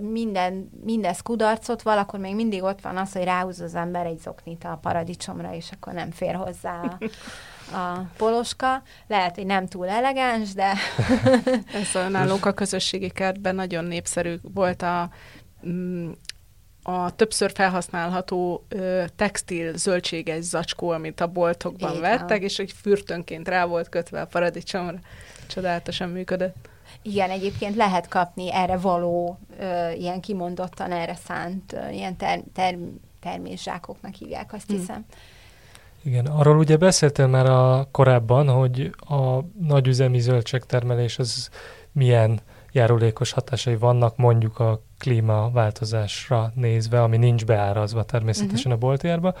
minden, 0.00 0.70
mindez 0.84 1.20
kudarcot 1.20 1.82
val, 1.82 1.98
akkor 1.98 2.20
még 2.20 2.34
mindig 2.34 2.62
ott 2.62 2.80
van 2.80 2.96
az, 2.96 3.12
hogy 3.12 3.24
ráhúz 3.24 3.60
az 3.60 3.74
ember 3.74 4.06
egy 4.06 4.18
zoknit 4.18 4.64
a 4.64 4.78
paradicsomra, 4.82 5.54
és 5.54 5.70
akkor 5.70 5.92
nem 5.92 6.10
fér 6.10 6.34
hozzá 6.34 6.80
a, 6.80 6.98
a 7.72 8.10
poloska. 8.16 8.82
Lehet, 9.06 9.34
hogy 9.34 9.46
nem 9.46 9.66
túl 9.66 9.88
elegáns, 9.88 10.52
de... 10.52 10.72
Ez 11.80 11.94
a 11.94 12.08
nálunk 12.08 12.46
a 12.46 12.52
közösségi 12.52 13.10
kertben 13.10 13.54
nagyon 13.54 13.84
népszerű 13.84 14.36
volt 14.42 14.82
a 14.82 15.10
mm, 15.66 16.10
a 16.82 17.10
többször 17.10 17.52
felhasználható 17.54 18.64
ö, 18.68 19.04
textil 19.16 19.76
zöldséges 19.76 20.44
zacskó, 20.44 20.88
amit 20.88 21.20
a 21.20 21.26
boltokban 21.26 21.90
Igen. 21.90 22.00
vettek, 22.00 22.42
és 22.42 22.58
egy 22.58 22.72
fürtönként 22.72 23.48
rá 23.48 23.64
volt 23.64 23.88
kötve 23.88 24.20
a 24.20 24.26
paradicsomra. 24.26 24.98
Csodálatosan 25.46 26.08
működött. 26.08 26.68
Igen, 27.02 27.30
egyébként 27.30 27.76
lehet 27.76 28.08
kapni 28.08 28.52
erre 28.52 28.76
való, 28.76 29.38
ö, 29.58 29.90
ilyen 29.90 30.20
kimondottan 30.20 30.92
erre 30.92 31.14
szánt, 31.26 31.72
ö, 31.72 31.88
ilyen 31.88 32.16
ter- 32.16 32.44
ter- 32.54 32.78
természsákoknak 33.20 34.14
hívják, 34.14 34.52
azt 34.52 34.66
hmm. 34.66 35.04
Igen, 36.02 36.26
arról 36.26 36.58
ugye 36.58 36.76
beszéltél 36.76 37.26
már 37.26 37.46
a 37.46 37.88
korábban, 37.90 38.48
hogy 38.48 38.90
a 38.98 39.38
nagyüzemi 39.60 40.20
zöldségtermelés 40.20 41.18
az 41.18 41.50
milyen 41.92 42.40
járulékos 42.72 43.32
hatásai 43.32 43.76
vannak 43.76 44.16
mondjuk 44.16 44.58
a 44.58 44.82
klímaváltozásra 44.98 46.52
nézve, 46.54 47.02
ami 47.02 47.16
nincs 47.16 47.44
beárazva 47.44 48.02
természetesen 48.02 48.72
uh-huh. 48.72 48.72
a 48.72 48.86
boltjárba, 48.86 49.34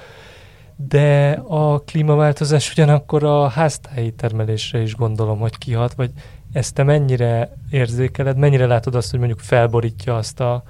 de 0.76 1.30
a 1.48 1.78
klímaváltozás 1.78 2.70
ugyanakkor 2.70 3.24
a 3.24 3.48
háztáji 3.48 4.12
termelésre 4.12 4.80
is 4.80 4.94
gondolom, 4.94 5.38
hogy 5.38 5.58
kihat, 5.58 5.94
vagy 5.94 6.10
ezt 6.52 6.74
te 6.74 6.82
mennyire 6.82 7.56
érzékeled, 7.70 8.36
mennyire 8.36 8.66
látod 8.66 8.94
azt, 8.94 9.10
hogy 9.10 9.18
mondjuk 9.18 9.40
felborítja 9.40 10.16
azt 10.16 10.40
a 10.40 10.62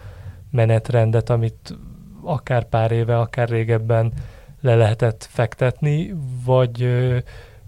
menetrendet, 0.51 1.31
amit 1.31 1.79
akár 2.23 2.65
pár 2.65 2.91
éve, 2.93 3.19
akár 3.19 3.49
régebben 3.49 4.13
le 4.61 4.75
lehetett 4.75 5.29
fektetni, 5.31 6.15
vagy, 6.45 6.89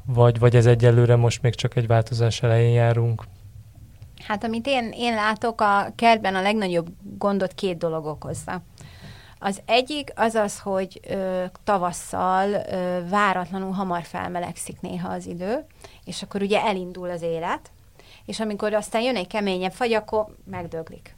vagy, 0.04 0.38
vagy 0.38 0.56
ez 0.56 0.66
egyelőre 0.66 1.16
most 1.16 1.42
még 1.42 1.54
csak 1.54 1.76
egy 1.76 1.86
változás 1.86 2.42
elején 2.42 2.72
járunk? 2.72 3.24
Hát 4.26 4.44
amit 4.44 4.66
én, 4.66 4.90
én 4.94 5.14
látok, 5.14 5.60
a 5.60 5.92
kertben 5.94 6.34
a 6.34 6.42
legnagyobb 6.42 6.88
gondot 7.18 7.52
két 7.52 7.78
dolog 7.78 8.04
okozza. 8.04 8.62
Az 9.38 9.60
egyik 9.64 10.12
az 10.14 10.34
az, 10.34 10.60
hogy 10.60 11.00
ö, 11.08 11.44
tavasszal 11.64 12.48
ö, 12.50 13.08
váratlanul 13.08 13.72
hamar 13.72 14.02
felmelegszik 14.02 14.80
néha 14.80 15.08
az 15.08 15.26
idő, 15.26 15.64
és 16.04 16.22
akkor 16.22 16.42
ugye 16.42 16.60
elindul 16.62 17.10
az 17.10 17.22
élet, 17.22 17.70
és 18.24 18.40
amikor 18.40 18.74
aztán 18.74 19.02
jön 19.02 19.16
egy 19.16 19.26
keményebb 19.26 19.72
fagy, 19.72 19.92
akkor 19.92 20.26
megdöglik. 20.44 21.16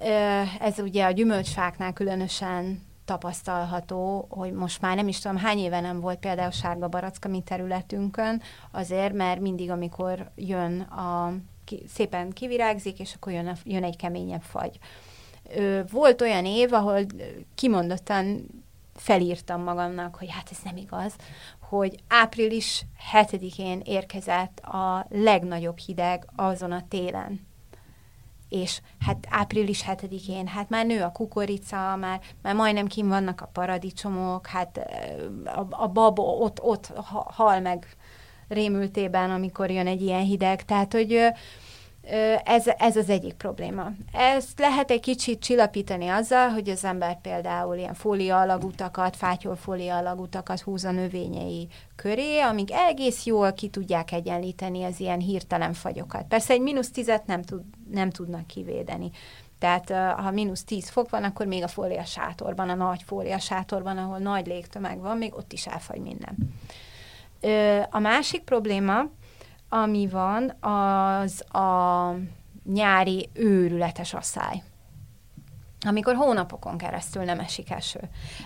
Ö, 0.00 0.42
ez 0.60 0.78
ugye 0.78 1.04
a 1.04 1.10
gyümölcsfáknál 1.10 1.92
különösen 1.92 2.82
tapasztalható, 3.08 4.26
hogy 4.30 4.52
most 4.52 4.80
már 4.80 4.96
nem 4.96 5.08
is 5.08 5.18
tudom, 5.18 5.36
hány 5.36 5.58
éve 5.58 5.80
nem 5.80 6.00
volt 6.00 6.18
például 6.18 6.50
sárga 6.50 6.88
baracka 6.88 7.28
mi 7.28 7.40
területünkön, 7.40 8.42
azért, 8.70 9.12
mert 9.12 9.40
mindig, 9.40 9.70
amikor 9.70 10.30
jön 10.36 10.80
a, 10.80 11.32
ki, 11.64 11.82
szépen 11.88 12.30
kivirágzik, 12.30 12.98
és 12.98 13.14
akkor 13.14 13.32
jön, 13.32 13.46
a, 13.46 13.52
jön 13.64 13.84
egy 13.84 13.96
keményebb 13.96 14.42
fagy. 14.42 14.78
Ö, 15.56 15.80
volt 15.90 16.20
olyan 16.20 16.44
év, 16.44 16.72
ahol 16.72 17.00
kimondottan 17.54 18.46
felírtam 18.94 19.62
magamnak, 19.62 20.14
hogy 20.14 20.30
hát 20.30 20.48
ez 20.50 20.58
nem 20.64 20.76
igaz, 20.76 21.14
hogy 21.60 21.98
április 22.08 22.86
7-én 23.12 23.80
érkezett 23.84 24.58
a 24.58 25.06
legnagyobb 25.10 25.78
hideg 25.78 26.26
azon 26.36 26.72
a 26.72 26.84
télen 26.88 27.47
és 28.48 28.80
hát 29.00 29.26
április 29.30 29.84
7-én, 29.86 30.46
hát 30.46 30.68
már 30.68 30.86
nő 30.86 31.02
a 31.02 31.12
kukorica, 31.12 31.96
már, 31.96 32.20
már 32.42 32.54
majdnem 32.54 32.86
kim 32.86 33.08
vannak 33.08 33.40
a 33.40 33.50
paradicsomok, 33.52 34.46
hát 34.46 34.78
a, 35.44 35.66
a 35.70 35.88
bab 35.88 36.18
ott, 36.18 36.62
ott 36.62 36.92
hal 37.26 37.60
meg 37.60 37.86
rémültében, 38.48 39.30
amikor 39.30 39.70
jön 39.70 39.86
egy 39.86 40.02
ilyen 40.02 40.24
hideg. 40.24 40.64
Tehát, 40.64 40.92
hogy 40.92 41.32
ez, 42.44 42.66
ez 42.78 42.96
az 42.96 43.08
egyik 43.08 43.34
probléma. 43.34 43.90
Ezt 44.12 44.58
lehet 44.58 44.90
egy 44.90 45.00
kicsit 45.00 45.40
csillapítani 45.40 46.08
azzal, 46.08 46.48
hogy 46.48 46.68
az 46.68 46.84
ember 46.84 47.20
például 47.20 47.76
ilyen 47.76 47.94
fólia 47.94 48.40
alagutakat, 48.40 49.16
fátyolfólia 49.16 49.96
alagutakat 49.96 50.60
húz 50.60 50.84
a 50.84 50.90
növényei 50.90 51.68
köré, 51.96 52.38
amik 52.40 52.72
egész 52.72 53.24
jól 53.24 53.52
ki 53.52 53.68
tudják 53.68 54.12
egyenlíteni 54.12 54.84
az 54.84 55.00
ilyen 55.00 55.20
hirtelen 55.20 55.72
fagyokat. 55.72 56.24
Persze 56.28 56.52
egy 56.52 56.60
mínusz 56.60 56.90
tizet 56.90 57.26
nem, 57.26 57.42
tud, 57.42 57.62
nem 57.90 58.10
tudnak 58.10 58.46
kivédeni, 58.46 59.10
Tehát 59.58 59.90
ha 60.20 60.30
mínusz 60.30 60.64
10 60.64 60.88
fok 60.88 61.10
van, 61.10 61.24
akkor 61.24 61.46
még 61.46 61.62
a 61.62 61.68
fólia 61.68 62.04
sátorban, 62.04 62.68
a 62.68 62.74
nagy 62.74 63.02
fólia 63.06 63.38
sátorban, 63.38 63.98
ahol 63.98 64.18
nagy 64.18 64.46
légtömeg 64.46 65.00
van, 65.00 65.16
még 65.16 65.34
ott 65.34 65.52
is 65.52 65.66
elfagy 65.66 66.00
minden. 66.00 66.36
A 67.90 67.98
másik 67.98 68.42
probléma, 68.42 69.04
ami 69.68 70.08
van, 70.08 70.48
az 70.60 71.54
a 71.54 72.14
nyári 72.64 73.28
őrületes 73.32 74.14
asszály 74.14 74.62
amikor 75.86 76.14
hónapokon 76.14 76.76
keresztül 76.76 77.22
nem 77.24 77.40
esik 77.40 77.70
eső. 77.70 78.00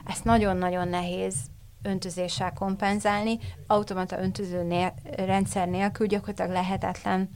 Ezt 0.07 0.25
nagyon-nagyon 0.25 0.89
nehéz 0.89 1.35
öntözéssel 1.83 2.53
kompenzálni, 2.53 3.39
automata 3.67 4.21
öntöző 4.21 4.63
nél, 4.63 4.95
rendszer 5.17 5.69
nélkül 5.69 6.07
gyakorlatilag 6.07 6.51
lehetetlen, 6.51 7.29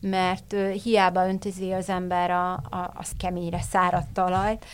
mert 0.00 0.52
uh, 0.52 0.70
hiába 0.70 1.28
öntözi 1.28 1.72
az 1.72 1.88
ember 1.88 2.30
a, 2.30 2.52
a, 2.52 2.92
az 2.94 3.12
keményre 3.18 3.60
száradt 3.60 4.12
talajt, 4.12 4.64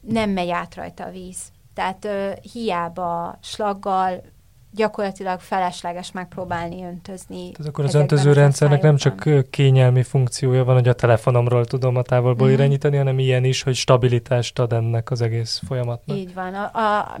nem 0.00 0.30
megy 0.30 0.50
át 0.50 0.74
rajta 0.74 1.04
a 1.04 1.10
víz. 1.10 1.38
Tehát 1.74 2.04
uh, 2.04 2.32
hiába 2.32 3.38
slaggal, 3.42 4.22
gyakorlatilag 4.74 5.40
felesleges 5.40 6.12
megpróbálni 6.12 6.84
öntözni. 6.84 7.50
Tehát 7.50 7.72
akkor 7.72 7.84
az 7.84 7.94
öntöző 7.94 8.32
rendszernek 8.32 8.82
nem 8.82 8.96
csak 8.96 9.28
kényelmi 9.50 10.02
funkciója 10.02 10.64
van, 10.64 10.74
hogy 10.74 10.88
a 10.88 10.92
telefonomról 10.92 11.64
tudom 11.64 11.96
a 11.96 12.02
távolból 12.02 12.48
mm. 12.48 12.52
irányítani, 12.52 12.96
hanem 12.96 13.18
ilyen 13.18 13.44
is, 13.44 13.62
hogy 13.62 13.74
stabilitást 13.74 14.58
ad 14.58 14.72
ennek 14.72 15.10
az 15.10 15.20
egész 15.20 15.60
folyamatnak. 15.66 16.16
Így 16.16 16.34
van. 16.34 16.54
A, 16.54 16.78
a, 16.78 17.18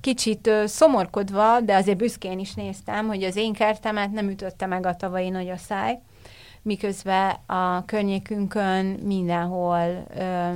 kicsit 0.00 0.50
szomorkodva, 0.64 1.60
de 1.60 1.76
azért 1.76 1.98
büszkén 1.98 2.38
is 2.38 2.54
néztem, 2.54 3.06
hogy 3.06 3.22
az 3.22 3.36
én 3.36 3.52
kertemet 3.52 4.12
nem 4.12 4.28
ütötte 4.28 4.66
meg 4.66 4.86
a 4.86 4.94
tavalyi 4.96 5.28
nagy 5.28 5.52
száj, 5.56 5.98
miközben 6.62 7.36
a 7.46 7.84
környékünkön 7.84 8.84
mindenhol 8.84 10.04
ö, 10.16 10.50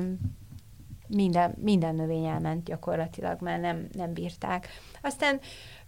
minden, 1.09 1.55
minden 1.61 1.95
növény 1.95 2.25
elment 2.25 2.65
gyakorlatilag, 2.65 3.41
mert 3.41 3.61
nem, 3.61 3.89
nem 3.93 4.13
bírták. 4.13 4.69
Aztán 5.03 5.41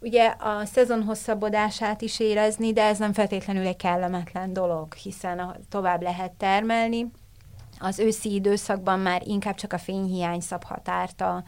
ugye 0.05 0.27
a 0.27 0.65
szezon 0.65 1.03
hosszabbodását 1.03 2.03
is 2.03 2.21
érezni, 2.21 2.73
de 2.73 2.83
ez 2.83 2.99
nem 2.99 3.13
feltétlenül 3.13 3.67
egy 3.67 3.77
kellemetlen 3.77 4.53
dolog, 4.53 4.95
hiszen 4.95 5.57
tovább 5.69 6.03
lehet 6.03 6.33
termelni. 6.33 7.11
Az 7.79 7.99
őszi 7.99 8.35
időszakban 8.35 8.99
már 8.99 9.23
inkább 9.27 9.55
csak 9.55 9.73
a 9.73 9.79
fényhiány 9.79 10.41
szab 10.41 10.65
határt 10.65 11.21
a, 11.21 11.45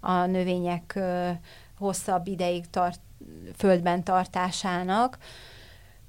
a 0.00 0.26
növények 0.26 0.92
ö, 0.94 1.30
hosszabb 1.78 2.26
ideig 2.26 2.70
tart, 2.70 3.00
földben 3.56 4.02
tartásának. 4.04 5.18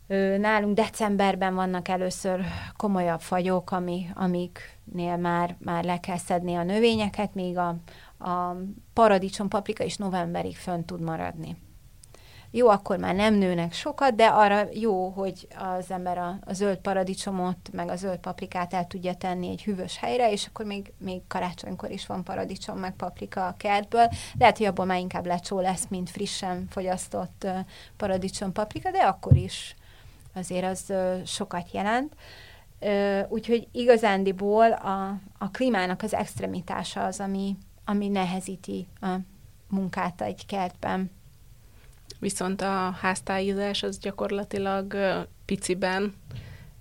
Ö, 0.08 0.38
nálunk 0.38 0.76
decemberben 0.76 1.56
vannak 1.56 1.88
először 1.88 2.45
komolyabb 2.78 3.22
fagyok, 3.22 3.72
ami, 3.72 4.10
amiknél 4.14 5.18
már, 5.18 5.56
már 5.60 5.84
le 5.84 5.99
kell 5.99 6.18
szedni 6.18 6.56
a 6.56 6.64
növényeket, 6.64 7.34
míg 7.34 7.58
a, 7.58 7.76
a 8.20 8.56
paradicsom, 8.93 9.47
paprika 9.47 9.84
is 9.84 9.97
novemberig 9.97 10.58
fönn 10.58 10.86
tud 10.86 11.02
maradni. 11.02 11.58
Jó, 12.54 12.68
akkor 12.70 12.97
már 12.97 13.16
nem 13.16 13.34
nőnek 13.34 13.74
sokat, 13.74 14.16
de 14.16 14.26
arra 14.26 14.68
jó, 14.74 15.10
hogy 15.10 15.47
az 15.58 15.91
ember 15.91 16.18
a, 16.18 16.39
a 16.45 16.54
zöld 16.54 16.78
paradicsomot, 16.78 17.58
meg 17.72 17.89
a 17.89 17.95
zöld 17.95 18.18
paprikát 18.18 18.74
el 18.74 18.88
tudja 18.88 19.14
tenni 19.14 19.49
egy 19.49 19.64
hűvös 19.64 19.97
helyre, 19.97 20.32
és 20.32 20.45
akkor 20.45 20.66
még, 20.66 20.93
még 20.97 21.22
karácsonykor 21.28 21.91
is 21.91 22.06
van 22.06 22.24
paradicsom, 22.24 22.78
meg 22.78 22.95
paprika 22.95 23.47
a 23.47 23.56
kertből. 23.58 24.10
Lehet, 24.39 24.58
hogy 24.58 24.66
abból 24.66 24.86
már 24.86 24.99
inkább 24.99 25.26
lecsó 25.26 25.60
lesz, 25.60 25.88
mint 25.89 26.10
frissen 26.10 26.68
fogyasztott 26.70 27.47
paradicsom, 27.97 28.52
paprika, 28.52 28.91
de 28.91 28.99
akkor 28.99 29.36
is 29.36 29.76
azért 30.34 30.66
az 30.66 30.93
sokat 31.26 31.72
jelent. 31.72 32.16
Úgyhogy 33.28 33.68
igazándiból 33.72 34.72
a, 34.72 35.20
a 35.38 35.49
klímának 35.52 36.02
az 36.02 36.14
extremitása 36.14 37.06
az, 37.06 37.20
ami, 37.20 37.58
ami 37.86 38.08
nehezíti 38.08 38.88
a 39.02 39.16
munkát 39.68 40.22
egy 40.22 40.45
kertben. 40.45 41.12
Viszont 42.22 42.61
a 42.61 42.95
háztájizás 43.01 43.84
az 43.84 43.97
gyakorlatilag 43.97 44.95
piciben 45.45 46.13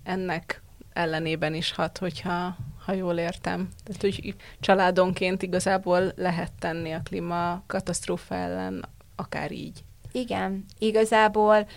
ennek 0.03 0.61
ellenében 0.93 1.53
is 1.53 1.71
hat, 1.71 1.97
hogyha 1.97 2.55
ha 2.85 2.93
jól 2.93 3.17
értem. 3.17 3.69
Tehát, 3.83 4.01
hogy 4.01 4.35
családonként 4.59 5.41
igazából 5.41 6.11
lehet 6.15 6.51
tenni 6.59 6.91
a 6.91 7.01
klíma 7.03 7.63
katasztrófa 7.67 8.35
ellen, 8.35 8.85
akár 9.15 9.51
így. 9.51 9.83
Igen, 10.11 10.65
igazából 10.77 11.67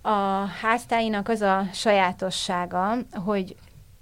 a 0.00 0.44
háztáinak 0.60 1.28
az 1.28 1.40
a 1.40 1.64
sajátossága, 1.72 2.96
hogy 3.12 3.56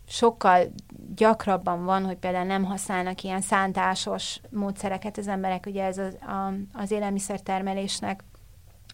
sokkal 0.09 0.73
gyakrabban 1.15 1.85
van, 1.85 2.05
hogy 2.05 2.17
például 2.17 2.47
nem 2.47 2.65
használnak 2.65 3.23
ilyen 3.23 3.41
szántásos 3.41 4.41
módszereket 4.51 5.19
az 5.19 5.29
emberek, 5.29 5.67
ugye 5.67 5.85
ez 5.85 5.99
az, 5.99 6.15
a, 6.15 6.53
az 6.73 6.91
élelmiszertermelésnek 6.91 8.25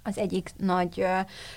az 0.07 0.19
egyik 0.19 0.51
nagy 0.57 1.07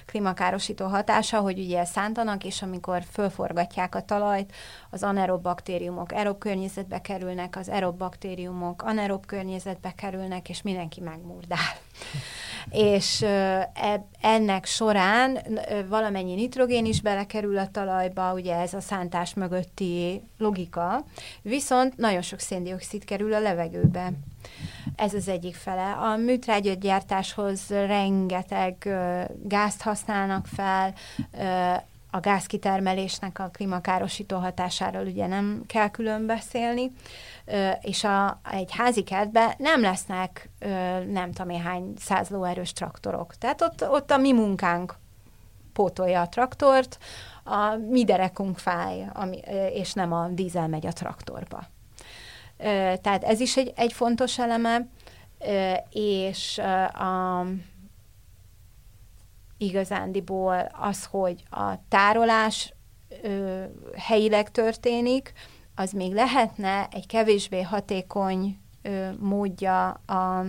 klímakárosító 0.05 0.85
hatása, 0.85 1.39
hogy 1.39 1.59
ugye 1.59 1.85
szántanak, 1.85 2.43
és 2.43 2.61
amikor 2.61 3.03
fölforgatják 3.11 3.95
a 3.95 4.01
talajt, 4.01 4.53
az 4.89 5.03
anaerob 5.03 5.41
baktériumok 5.41 6.11
aerob 6.11 6.37
környezetbe 6.37 7.01
kerülnek, 7.01 7.55
az 7.55 7.69
aerob 7.69 7.97
baktériumok 7.97 8.81
anaerob 8.81 9.25
környezetbe 9.25 9.93
kerülnek, 9.95 10.49
és 10.49 10.61
mindenki 10.61 11.01
megmurdál. 11.01 11.77
és 12.71 13.21
uh, 13.21 13.63
ennek 14.21 14.65
során 14.65 15.37
valamennyi 15.89 16.35
nitrogén 16.35 16.85
is 16.85 17.01
belekerül 17.01 17.57
a 17.57 17.71
talajba, 17.71 18.33
ugye 18.33 18.55
ez 18.55 18.73
a 18.73 18.81
szántás 18.81 19.33
mögötti 19.33 20.21
logika, 20.37 21.05
viszont 21.41 21.97
nagyon 21.97 22.21
sok 22.21 22.39
széndiokszid 22.39 23.05
kerül 23.05 23.33
a 23.33 23.39
levegőbe. 23.39 24.11
Ez 24.95 25.13
az 25.13 25.27
egyik 25.27 25.55
fele. 25.55 25.91
A 25.91 26.15
műtrágyagyártáshoz 26.17 27.69
rengeteg 27.69 28.89
gázt 29.43 29.81
használnak 29.81 30.45
fel, 30.45 30.93
a 32.11 32.19
gázkitermelésnek 32.19 33.39
a 33.39 33.49
klímakárosító 33.53 34.37
hatásáról 34.37 35.05
ugye 35.05 35.27
nem 35.27 35.63
kell 35.67 35.89
külön 35.89 36.25
beszélni, 36.25 36.91
és 37.81 38.03
a, 38.03 38.39
egy 38.51 38.71
házi 38.71 39.03
kertben 39.03 39.51
nem 39.57 39.81
lesznek 39.81 40.49
nem 41.07 41.31
tudom 41.31 41.49
én 41.49 41.61
hány 41.61 41.93
száz 41.97 42.29
lóerős 42.29 42.73
traktorok. 42.73 43.35
Tehát 43.35 43.61
ott, 43.61 43.89
ott 43.89 44.11
a 44.11 44.17
mi 44.17 44.33
munkánk 44.33 44.97
pótolja 45.73 46.21
a 46.21 46.29
traktort, 46.29 46.97
a 47.43 47.75
mi 47.75 48.03
derekunk 48.03 48.57
fáj, 48.57 49.09
ami, 49.13 49.37
és 49.73 49.93
nem 49.93 50.13
a 50.13 50.27
dízel 50.27 50.67
megy 50.67 50.85
a 50.85 50.93
traktorba. 50.93 51.67
Tehát 53.01 53.23
ez 53.23 53.39
is 53.39 53.57
egy, 53.57 53.73
egy 53.75 53.93
fontos 53.93 54.39
eleme, 54.39 54.87
és 55.89 56.57
a, 56.93 57.45
igazándiból 59.57 60.71
az, 60.79 61.05
hogy 61.05 61.43
a 61.49 61.73
tárolás 61.87 62.73
helyileg 63.97 64.51
történik, 64.51 65.33
az 65.75 65.91
még 65.91 66.13
lehetne 66.13 66.87
egy 66.91 67.07
kevésbé 67.07 67.61
hatékony 67.61 68.59
módja 69.19 69.87
a 69.89 70.45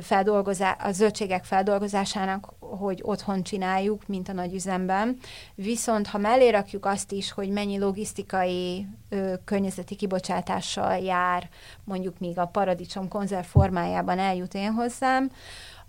feldolgozá- 0.00 0.82
a 0.82 0.92
zöldségek 0.92 1.44
feldolgozásának, 1.44 2.52
hogy 2.74 3.00
otthon 3.02 3.42
csináljuk, 3.42 4.06
mint 4.06 4.28
a 4.28 4.32
nagyüzemben. 4.32 5.18
Viszont 5.54 6.06
ha 6.06 6.18
mellé 6.18 6.48
rakjuk 6.48 6.86
azt 6.86 7.12
is, 7.12 7.32
hogy 7.32 7.48
mennyi 7.48 7.78
logisztikai 7.78 8.86
ö, 9.08 9.34
környezeti 9.44 9.94
kibocsátással 9.96 10.96
jár, 10.96 11.48
mondjuk 11.84 12.18
míg 12.18 12.38
a 12.38 12.46
paradicsom 12.46 13.08
konzerv 13.08 13.46
formájában 13.46 14.18
eljut 14.18 14.54
én 14.54 14.72
hozzám, 14.72 15.30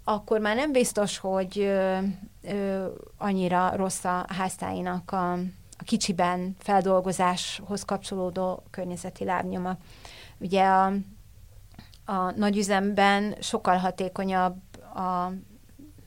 akkor 0.04 0.40
már 0.40 0.56
nem 0.56 0.72
biztos, 0.72 1.18
hogy 1.18 1.60
ö, 1.60 1.98
ö, 2.44 2.86
annyira 3.18 3.76
rossz 3.76 4.04
a 4.04 4.26
háztáinak 4.28 5.12
a, 5.12 5.32
a 5.78 5.84
kicsiben 5.86 6.56
feldolgozáshoz 6.60 7.84
kapcsolódó 7.84 8.64
környezeti 8.72 9.24
lábnyoma. 9.24 9.78
Ugye 10.38 10.64
a 10.64 10.94
a 12.06 12.32
nagyüzemben 12.32 13.36
sokkal 13.40 13.78
hatékonyabb 13.78 14.56
a 14.96 15.32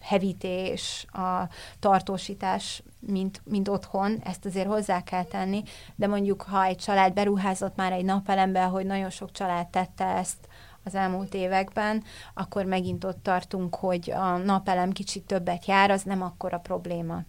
hevítés, 0.08 1.06
a 1.12 1.48
tartósítás, 1.78 2.82
mint, 3.00 3.40
mint 3.44 3.68
otthon, 3.68 4.18
ezt 4.24 4.44
azért 4.44 4.66
hozzá 4.66 5.02
kell 5.02 5.24
tenni, 5.24 5.62
de 5.94 6.06
mondjuk, 6.06 6.42
ha 6.42 6.64
egy 6.64 6.76
család 6.76 7.12
beruházott 7.12 7.76
már 7.76 7.92
egy 7.92 8.04
napelembe, 8.04 8.62
hogy 8.62 8.86
nagyon 8.86 9.10
sok 9.10 9.32
család 9.32 9.66
tette 9.66 10.04
ezt 10.04 10.48
az 10.84 10.94
elmúlt 10.94 11.34
években, 11.34 12.02
akkor 12.34 12.64
megint 12.64 13.04
ott 13.04 13.22
tartunk, 13.22 13.74
hogy 13.74 14.10
a 14.10 14.36
napelem 14.36 14.92
kicsit 14.92 15.26
többet 15.26 15.66
jár, 15.66 15.90
az 15.90 16.02
nem 16.02 16.22
akkor 16.22 16.52
a 16.52 16.58
probléma 16.58 17.22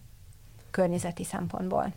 környezeti 0.70 1.24
szempontból. 1.24 1.92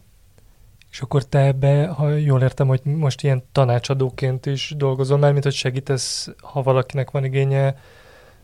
És 0.92 1.02
akkor 1.02 1.24
te 1.24 1.40
ebbe, 1.40 1.88
ha 1.88 2.10
jól 2.10 2.42
értem, 2.42 2.68
hogy 2.68 2.82
most 2.84 3.24
ilyen 3.24 3.44
tanácsadóként 3.52 4.46
is 4.46 4.74
dolgozol 4.78 5.18
már, 5.18 5.32
mint 5.32 5.44
hogy 5.44 5.54
segítesz, 5.54 6.30
ha 6.42 6.64
valakinek 6.64 7.12
van 7.12 7.24
igénye 7.24 7.76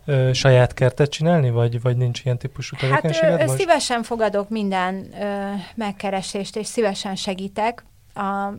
ö, 0.06 0.34
saját 0.34 0.74
kertet 0.74 1.10
csinálni, 1.10 1.50
vagy, 1.50 1.82
vagy 1.82 1.98
nincs 1.98 2.22
ilyen 2.24 2.38
típusú 2.38 2.76
tevékenységed 2.76 3.40
Hát 3.40 3.50
ö, 3.50 3.56
szívesen 3.56 4.04
fogadok 4.04 4.50
minden 4.50 5.14
ö, 5.22 5.54
megkeresést, 5.76 6.56
és 6.56 6.68
szívesen 6.68 7.16
segítek. 7.16 7.86
A, 8.14 8.54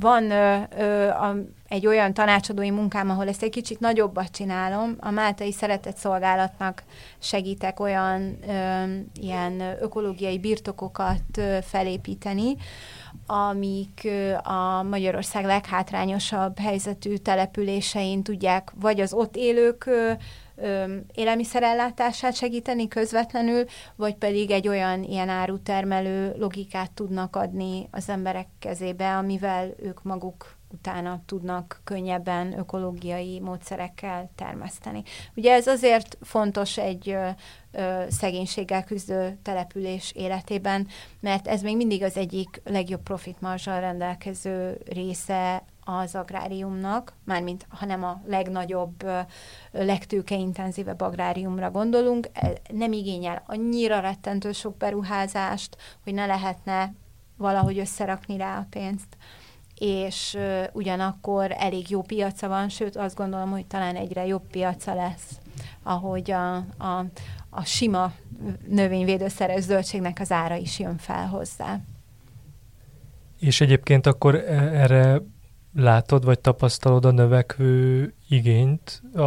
van 0.00 0.30
ö, 0.30 0.56
ö, 0.78 1.08
a, 1.08 1.34
egy 1.68 1.86
olyan 1.86 2.14
tanácsadói 2.14 2.70
munkám, 2.70 3.10
ahol 3.10 3.28
ezt 3.28 3.42
egy 3.42 3.50
kicsit 3.50 3.80
nagyobbat 3.80 4.30
csinálom. 4.30 4.96
A 5.00 5.10
Máltai 5.10 5.52
Szeretett 5.52 5.96
Szolgálatnak 5.96 6.82
segítek 7.18 7.80
olyan 7.80 8.38
ö, 8.48 8.82
ilyen 9.20 9.60
ökológiai 9.80 10.38
birtokokat 10.38 11.36
ö, 11.36 11.58
felépíteni, 11.62 12.56
amik 13.26 14.08
a 14.42 14.82
Magyarország 14.82 15.44
leghátrányosabb 15.44 16.58
helyzetű 16.58 17.16
településein 17.16 18.22
tudják 18.22 18.72
vagy 18.74 19.00
az 19.00 19.12
ott 19.12 19.36
élők 19.36 19.90
élelmiszerellátását 21.14 22.34
segíteni 22.34 22.88
közvetlenül, 22.88 23.64
vagy 23.96 24.14
pedig 24.14 24.50
egy 24.50 24.68
olyan 24.68 25.02
ilyen 25.02 25.28
árutermelő 25.28 26.34
logikát 26.38 26.90
tudnak 26.90 27.36
adni 27.36 27.88
az 27.90 28.08
emberek 28.08 28.46
kezébe, 28.58 29.16
amivel 29.16 29.74
ők 29.82 30.02
maguk 30.02 30.56
utána 30.72 31.22
tudnak 31.26 31.80
könnyebben 31.84 32.58
ökológiai 32.58 33.40
módszerekkel 33.40 34.30
termeszteni. 34.34 35.02
Ugye 35.34 35.52
ez 35.52 35.66
azért 35.66 36.18
fontos 36.20 36.78
egy 36.78 37.08
ö, 37.08 37.28
szegénységgel 38.08 38.84
küzdő 38.84 39.38
település 39.42 40.12
életében, 40.14 40.88
mert 41.20 41.48
ez 41.48 41.62
még 41.62 41.76
mindig 41.76 42.02
az 42.02 42.16
egyik 42.16 42.60
legjobb 42.64 43.02
profitmarzsal 43.02 43.80
rendelkező 43.80 44.80
része 44.88 45.64
az 45.84 46.14
agráriumnak, 46.14 47.12
mármint 47.24 47.66
ha 47.68 47.86
nem 47.86 48.04
a 48.04 48.22
legnagyobb, 48.26 49.04
legtőkeintenzívebb 49.70 51.00
agráriumra 51.00 51.70
gondolunk, 51.70 52.28
e, 52.32 52.52
nem 52.72 52.92
igényel 52.92 53.42
annyira 53.46 54.00
rettentő 54.00 54.52
sok 54.52 54.76
beruházást, 54.76 55.76
hogy 56.04 56.14
ne 56.14 56.26
lehetne 56.26 56.94
valahogy 57.36 57.78
összerakni 57.78 58.36
rá 58.36 58.58
a 58.58 58.66
pénzt 58.70 59.16
és 59.82 60.38
ugyanakkor 60.72 61.54
elég 61.58 61.90
jó 61.90 62.02
piaca 62.02 62.48
van, 62.48 62.68
sőt 62.68 62.96
azt 62.96 63.16
gondolom, 63.16 63.50
hogy 63.50 63.66
talán 63.66 63.96
egyre 63.96 64.26
jobb 64.26 64.42
piaca 64.50 64.94
lesz, 64.94 65.40
ahogy 65.82 66.30
a, 66.30 66.56
a, 66.56 67.04
a 67.50 67.64
sima 67.64 68.12
növényvédőszeres 68.68 69.62
zöldségnek 69.62 70.18
az 70.20 70.32
ára 70.32 70.54
is 70.54 70.78
jön 70.78 70.96
fel 70.96 71.26
hozzá. 71.26 71.80
És 73.38 73.60
egyébként 73.60 74.06
akkor 74.06 74.34
e, 74.34 74.40
erre 74.82 75.20
látod, 75.74 76.24
vagy 76.24 76.40
tapasztalod 76.40 77.04
a 77.04 77.10
növekvő 77.10 78.14
igényt 78.28 79.02
a, 79.14 79.20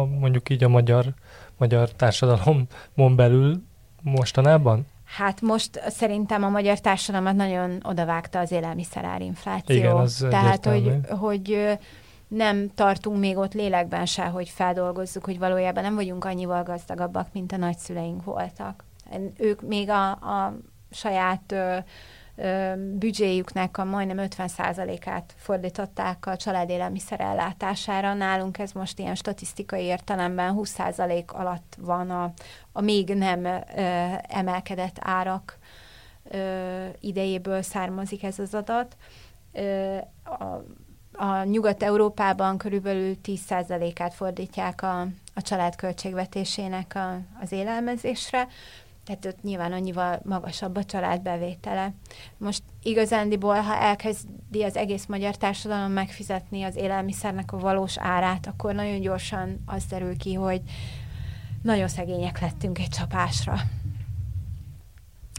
a 0.00 0.04
mondjuk 0.04 0.48
így 0.50 0.64
a 0.64 0.68
magyar, 0.68 1.14
magyar 1.56 1.90
társadalomon 1.92 3.16
belül 3.16 3.62
mostanában? 4.02 4.86
Hát 5.06 5.40
most 5.40 5.80
szerintem 5.88 6.44
a 6.44 6.48
magyar 6.48 6.80
társadalmat 6.80 7.34
nagyon 7.34 7.80
odavágta 7.82 8.38
az 8.38 8.50
élelmiszerárinfláció. 8.50 9.76
Igen, 9.76 9.96
az 9.96 10.26
Tehát, 10.30 10.64
hogy, 10.64 10.98
hogy 11.18 11.78
nem 12.28 12.70
tartunk 12.74 13.18
még 13.18 13.36
ott 13.36 13.54
lélekben 13.54 14.06
se, 14.06 14.24
hogy 14.24 14.48
feldolgozzuk, 14.48 15.24
hogy 15.24 15.38
valójában 15.38 15.82
nem 15.82 15.94
vagyunk 15.94 16.24
annyival 16.24 16.62
gazdagabbak, 16.62 17.28
mint 17.32 17.52
a 17.52 17.56
nagyszüleink 17.56 18.24
voltak. 18.24 18.84
Ők 19.38 19.62
még 19.62 19.88
a, 19.88 20.10
a 20.10 20.56
saját 20.90 21.54
büdzséjüknek 22.76 23.78
a 23.78 23.84
majdnem 23.84 24.26
50%-át 24.28 25.34
fordították 25.36 26.26
a 26.26 26.36
család 26.36 26.70
élelmiszer 26.70 27.20
ellátására. 27.20 28.14
Nálunk 28.14 28.58
ez 28.58 28.72
most 28.72 28.98
ilyen 28.98 29.14
statisztikai 29.14 29.82
értelemben 29.82 30.54
20% 30.56 31.26
alatt 31.26 31.76
van 31.78 32.10
a, 32.10 32.32
a 32.72 32.80
még 32.80 33.14
nem 33.14 33.64
emelkedett 34.28 34.96
árak 35.00 35.58
idejéből 37.00 37.62
származik 37.62 38.22
ez 38.22 38.38
az 38.38 38.54
adat. 38.54 38.96
A, 40.24 40.44
a 41.24 41.44
Nyugat-Európában 41.44 42.58
körülbelül 42.58 43.16
10%-át 43.24 44.14
fordítják 44.14 44.82
a, 44.82 45.00
a 45.34 45.42
család 45.42 45.76
költségvetésének 45.76 46.94
a, 46.94 47.18
az 47.42 47.52
élelmezésre, 47.52 48.48
tehát 49.06 49.24
ott 49.24 49.42
nyilván 49.42 49.72
annyival 49.72 50.20
magasabb 50.24 50.76
a 50.76 50.84
családbevétele. 50.84 51.92
Most 52.36 52.62
igazándiból, 52.82 53.54
ha 53.54 53.76
elkezdi 53.76 54.62
az 54.62 54.76
egész 54.76 55.06
magyar 55.06 55.36
társadalom 55.36 55.92
megfizetni 55.92 56.62
az 56.62 56.76
élelmiszernek 56.76 57.52
a 57.52 57.58
valós 57.58 57.98
árát, 57.98 58.46
akkor 58.46 58.74
nagyon 58.74 59.00
gyorsan 59.00 59.62
az 59.66 59.84
derül 59.84 60.16
ki, 60.16 60.34
hogy 60.34 60.60
nagyon 61.62 61.88
szegények 61.88 62.40
lettünk 62.40 62.78
egy 62.78 62.88
csapásra. 62.88 63.56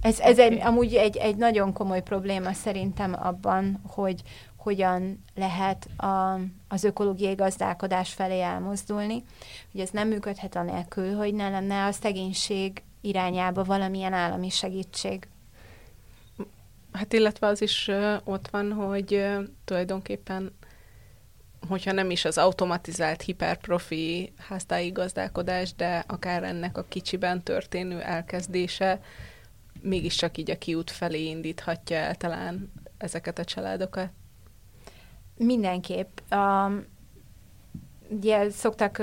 Ez, 0.01 0.19
ez 0.19 0.39
egy, 0.39 0.59
amúgy 0.61 0.93
egy, 0.93 1.17
egy 1.17 1.35
nagyon 1.35 1.73
komoly 1.73 2.01
probléma 2.01 2.53
szerintem 2.53 3.15
abban, 3.19 3.81
hogy 3.87 4.21
hogyan 4.55 5.23
lehet 5.35 5.87
a, 5.97 6.39
az 6.67 6.83
ökológiai 6.83 7.33
gazdálkodás 7.33 8.13
felé 8.13 8.41
elmozdulni. 8.41 9.23
Hogy 9.71 9.81
ez 9.81 9.89
nem 9.89 10.07
működhet 10.07 10.55
anélkül, 10.55 11.15
hogy 11.15 11.33
ne 11.33 11.49
lenne 11.49 11.85
a 11.85 11.91
szegénység 11.91 12.81
irányába 13.01 13.63
valamilyen 13.63 14.13
állami 14.13 14.49
segítség. 14.49 15.27
Hát 16.91 17.13
illetve 17.13 17.47
az 17.47 17.61
is 17.61 17.89
ott 18.23 18.47
van, 18.47 18.71
hogy 18.71 19.25
tulajdonképpen 19.65 20.53
hogyha 21.67 21.91
nem 21.91 22.09
is 22.09 22.25
az 22.25 22.37
automatizált 22.37 23.21
hiperprofi 23.21 24.33
háztáji 24.37 24.91
gazdálkodás, 24.91 25.73
de 25.73 26.03
akár 26.07 26.43
ennek 26.43 26.77
a 26.77 26.85
kicsiben 26.87 27.43
történő 27.43 28.01
elkezdése 28.01 28.99
mégiscsak 29.81 30.37
így 30.37 30.51
a 30.51 30.57
kiút 30.57 30.91
felé 30.91 31.23
indíthatja 31.23 31.97
el 31.97 32.15
talán 32.15 32.71
ezeket 32.97 33.39
a 33.39 33.43
családokat. 33.43 34.09
Mindenképp. 35.35 36.19
Um, 36.31 36.85
ugye 38.09 38.49
szoktak 38.49 38.97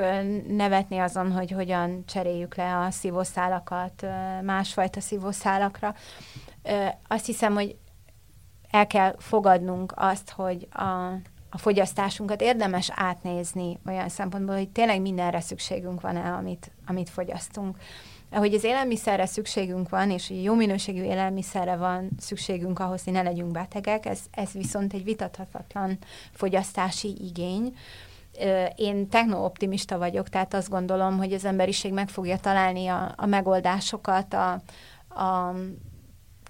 nevetni 0.48 0.98
azon, 0.98 1.32
hogy 1.32 1.50
hogyan 1.50 2.04
cseréljük 2.06 2.54
le 2.54 2.78
a 2.78 2.90
szívószálakat 2.90 4.06
másfajta 4.42 5.00
szívószálakra. 5.00 5.94
Azt 7.08 7.26
hiszem, 7.26 7.54
hogy 7.54 7.76
el 8.70 8.86
kell 8.86 9.14
fogadnunk 9.18 9.92
azt, 9.96 10.30
hogy 10.30 10.68
a, 10.70 11.12
a 11.50 11.58
fogyasztásunkat 11.58 12.40
érdemes 12.40 12.90
átnézni 12.94 13.78
olyan 13.86 14.08
szempontból, 14.08 14.56
hogy 14.56 14.68
tényleg 14.68 15.00
mindenre 15.00 15.40
szükségünk 15.40 16.00
van-e, 16.00 16.32
amit, 16.32 16.70
amit 16.86 17.10
fogyasztunk. 17.10 17.76
Ahogy 18.30 18.54
az 18.54 18.64
élelmiszerre 18.64 19.26
szükségünk 19.26 19.88
van, 19.88 20.10
és 20.10 20.30
jó 20.30 20.54
minőségű 20.54 21.02
élelmiszerre 21.02 21.76
van 21.76 22.08
szükségünk 22.18 22.78
ahhoz, 22.78 23.04
hogy 23.04 23.12
ne 23.12 23.22
legyünk 23.22 23.50
betegek, 23.50 24.06
ez, 24.06 24.20
ez 24.30 24.52
viszont 24.52 24.92
egy 24.92 25.04
vitathatatlan 25.04 25.98
fogyasztási 26.32 27.16
igény. 27.20 27.76
Én 28.76 29.08
techno-optimista 29.08 29.98
vagyok, 29.98 30.28
tehát 30.28 30.54
azt 30.54 30.68
gondolom, 30.68 31.16
hogy 31.16 31.32
az 31.32 31.44
emberiség 31.44 31.92
meg 31.92 32.08
fogja 32.08 32.38
találni 32.38 32.86
a, 32.86 33.12
a 33.16 33.26
megoldásokat 33.26 34.34
a, 34.34 34.52
a 35.20 35.54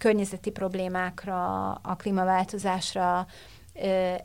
környezeti 0.00 0.50
problémákra, 0.50 1.72
a 1.72 1.96
klímaváltozásra, 1.96 3.26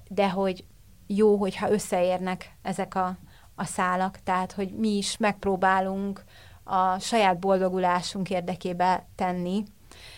de 0.08 0.30
hogy 0.30 0.66
jó, 1.08 1.36
hogyha 1.36 1.72
összeérnek 1.72 2.52
ezek 2.62 2.96
a, 2.96 3.18
a 3.56 3.64
szálak, 3.64 4.20
tehát 4.24 4.52
hogy 4.52 4.70
mi 4.70 4.98
is 4.98 5.18
megpróbálunk 5.18 6.24
a 6.64 7.00
saját 7.00 7.40
boldogulásunk 7.40 8.30
érdekébe 8.30 9.06
tenni, 9.16 9.64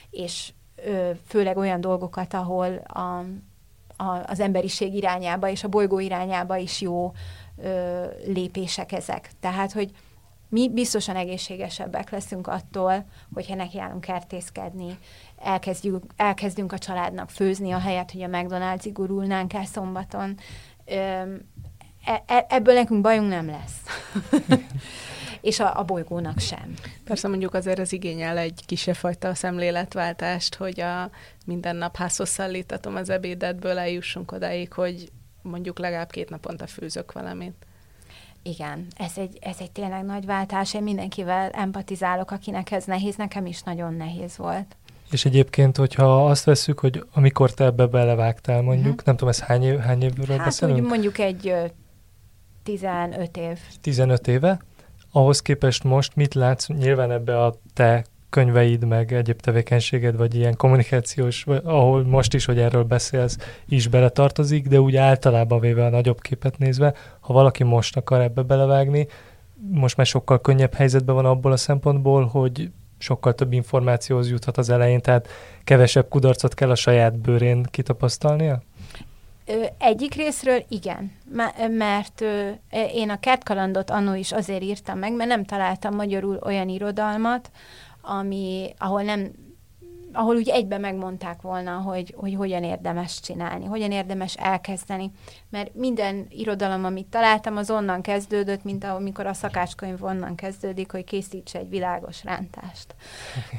és 0.09 0.53
főleg 1.27 1.57
olyan 1.57 1.81
dolgokat, 1.81 2.33
ahol 2.33 2.75
a, 2.75 3.23
a, 4.01 4.23
az 4.27 4.39
emberiség 4.39 4.93
irányába 4.93 5.49
és 5.49 5.63
a 5.63 5.67
bolygó 5.67 5.99
irányába 5.99 6.57
is 6.57 6.81
jó 6.81 7.11
ö, 7.63 8.05
lépések 8.25 8.91
ezek. 8.91 9.29
Tehát, 9.39 9.71
hogy 9.71 9.91
mi 10.49 10.69
biztosan 10.69 11.15
egészségesebbek 11.15 12.09
leszünk 12.09 12.47
attól, 12.47 13.05
hogyha 13.33 13.55
nekiállunk 13.55 14.01
kertészkedni, 14.01 14.97
elkezdjük, 15.37 16.03
elkezdünk 16.15 16.71
a 16.71 16.77
családnak 16.77 17.29
főzni, 17.29 17.71
a 17.71 17.79
helyet, 17.79 18.11
hogy 18.11 18.21
a 18.21 18.27
McDonald's-ig 18.27 18.89
gurulnánk 18.93 19.53
el 19.53 19.65
szombaton. 19.65 20.37
Ö, 20.85 20.93
e, 22.05 22.23
e, 22.25 22.45
ebből 22.49 22.73
nekünk 22.73 23.01
bajunk 23.01 23.29
nem 23.29 23.47
lesz. 23.47 23.81
és 25.41 25.59
a, 25.59 25.79
a 25.79 25.83
bolygónak 25.83 26.39
sem. 26.39 26.73
Persze 27.03 27.27
mondjuk 27.27 27.53
azért 27.53 27.79
az 27.79 27.93
igényel 27.93 28.37
egy 28.37 28.63
kisebb 28.65 28.95
fajta 28.95 29.35
szemléletváltást, 29.35 30.55
hogy 30.55 30.79
a 30.79 31.09
minden 31.45 31.75
nap 31.75 31.95
házhoz 31.95 32.29
szállítatom 32.29 32.95
az 32.95 33.09
ebédetből, 33.09 33.77
eljussunk 33.77 34.31
odáig, 34.31 34.73
hogy 34.73 35.11
mondjuk 35.41 35.79
legalább 35.79 36.11
két 36.11 36.29
naponta 36.29 36.67
főzök 36.67 37.11
valamit. 37.11 37.65
Igen, 38.43 38.87
ez 38.97 39.11
egy, 39.15 39.37
ez 39.41 39.55
egy 39.59 39.71
tényleg 39.71 40.05
nagy 40.05 40.25
váltás. 40.25 40.73
Én 40.73 40.83
mindenkivel 40.83 41.49
empatizálok, 41.49 42.31
akinek 42.31 42.71
ez 42.71 42.85
nehéz, 42.85 43.15
nekem 43.15 43.45
is 43.45 43.61
nagyon 43.61 43.93
nehéz 43.93 44.37
volt. 44.37 44.75
És 45.11 45.25
egyébként, 45.25 45.77
hogyha 45.77 46.25
azt 46.25 46.43
veszük, 46.43 46.79
hogy 46.79 47.03
amikor 47.13 47.53
te 47.53 47.63
ebbe 47.63 47.85
belevágtál, 47.85 48.61
mondjuk, 48.61 48.87
uh-huh. 48.87 49.05
nem 49.05 49.15
tudom, 49.15 49.29
ez 49.29 49.39
hány, 49.39 49.63
év, 49.63 49.77
hány 49.77 50.03
évről 50.03 50.37
hát 50.37 50.45
beszélünk? 50.45 50.87
Mondjuk 50.87 51.17
egy 51.17 51.53
15 52.63 53.37
év. 53.37 53.59
15 53.81 54.27
éve? 54.27 54.59
Ahhoz 55.11 55.41
képest 55.41 55.83
most 55.83 56.15
mit 56.15 56.33
látsz 56.33 56.67
nyilván 56.67 57.11
ebbe 57.11 57.43
a 57.43 57.53
te 57.73 58.03
könyveid, 58.29 58.87
meg 58.87 59.13
egyéb 59.13 59.39
tevékenységed, 59.39 60.17
vagy 60.17 60.35
ilyen 60.35 60.55
kommunikációs, 60.55 61.45
ahol 61.63 62.03
most 62.03 62.33
is, 62.33 62.45
hogy 62.45 62.59
erről 62.59 62.83
beszélsz, 62.83 63.37
is 63.65 63.87
beletartozik, 63.87 64.67
de 64.67 64.81
úgy 64.81 64.95
általában 64.95 65.59
véve 65.59 65.85
a 65.85 65.89
nagyobb 65.89 66.21
képet 66.21 66.57
nézve, 66.57 66.93
ha 67.19 67.33
valaki 67.33 67.63
most 67.63 67.97
akar 67.97 68.21
ebbe 68.21 68.41
belevágni, 68.41 69.07
most 69.71 69.97
már 69.97 70.05
sokkal 70.05 70.41
könnyebb 70.41 70.73
helyzetben 70.73 71.15
van 71.15 71.25
abból 71.25 71.51
a 71.51 71.57
szempontból, 71.57 72.25
hogy 72.25 72.71
sokkal 72.97 73.35
több 73.35 73.53
információhoz 73.53 74.29
juthat 74.29 74.57
az 74.57 74.69
elején, 74.69 75.01
tehát 75.01 75.27
kevesebb 75.63 76.07
kudarcot 76.09 76.53
kell 76.53 76.69
a 76.69 76.75
saját 76.75 77.19
bőrén 77.19 77.63
kitapasztalnia? 77.63 78.61
Egyik 79.77 80.13
részről 80.13 80.63
igen, 80.67 81.11
mert 81.69 82.23
én 82.93 83.09
a 83.09 83.19
kertkalandot 83.19 83.89
annó 83.89 84.13
is 84.13 84.31
azért 84.31 84.61
írtam 84.61 84.99
meg, 84.99 85.13
mert 85.13 85.29
nem 85.29 85.45
találtam 85.45 85.95
magyarul 85.95 86.39
olyan 86.43 86.69
irodalmat, 86.69 87.51
ami, 88.01 88.73
ahol 88.77 89.01
nem 89.01 89.31
ahol 90.13 90.35
úgy 90.35 90.49
egyben 90.49 90.81
megmondták 90.81 91.41
volna, 91.41 91.71
hogy, 91.71 92.13
hogy 92.17 92.35
hogyan 92.35 92.63
érdemes 92.63 93.19
csinálni, 93.19 93.65
hogyan 93.65 93.91
érdemes 93.91 94.35
elkezdeni. 94.35 95.11
Mert 95.49 95.75
minden 95.75 96.25
irodalom, 96.29 96.85
amit 96.85 97.07
találtam, 97.07 97.57
az 97.57 97.69
onnan 97.69 98.01
kezdődött, 98.01 98.63
mint 98.63 98.83
amikor 98.83 99.25
a 99.25 99.33
szakácskönyv 99.33 100.03
onnan 100.03 100.35
kezdődik, 100.35 100.91
hogy 100.91 101.03
készítse 101.03 101.59
egy 101.59 101.69
világos 101.69 102.23
rántást. 102.23 102.95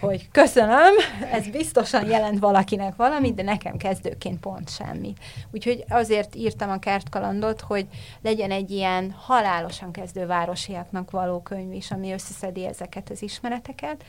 Hogy 0.01 0.29
köszönöm, 0.31 0.95
ez 1.33 1.49
biztosan 1.49 2.07
jelent 2.09 2.39
valakinek 2.39 2.97
valamit, 2.97 3.35
de 3.35 3.43
nekem 3.43 3.77
kezdőként 3.77 4.41
pont 4.41 4.71
semmi. 4.71 5.13
Úgyhogy 5.51 5.85
azért 5.89 6.35
írtam 6.35 6.71
a 6.71 6.79
kertkalandot, 6.79 7.61
hogy 7.61 7.87
legyen 8.23 8.51
egy 8.51 8.71
ilyen 8.71 9.15
halálosan 9.19 9.93
kezdő 9.93 10.27
városiaknak 10.27 11.11
való 11.11 11.41
könyv 11.41 11.73
is, 11.73 11.91
ami 11.91 12.13
összeszedi 12.13 12.67
ezeket 12.67 13.11
az 13.11 13.23
ismereteket 13.23 14.05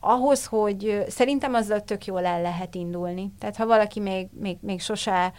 ahhoz, 0.00 0.46
hogy 0.46 1.04
szerintem 1.08 1.54
azzal 1.54 1.80
tök 1.80 2.04
jól 2.04 2.24
el 2.24 2.42
lehet 2.42 2.74
indulni. 2.74 3.32
Tehát 3.38 3.56
ha 3.56 3.66
valaki 3.66 4.00
még, 4.00 4.28
még, 4.32 4.58
még 4.60 4.80
sose 4.80 5.32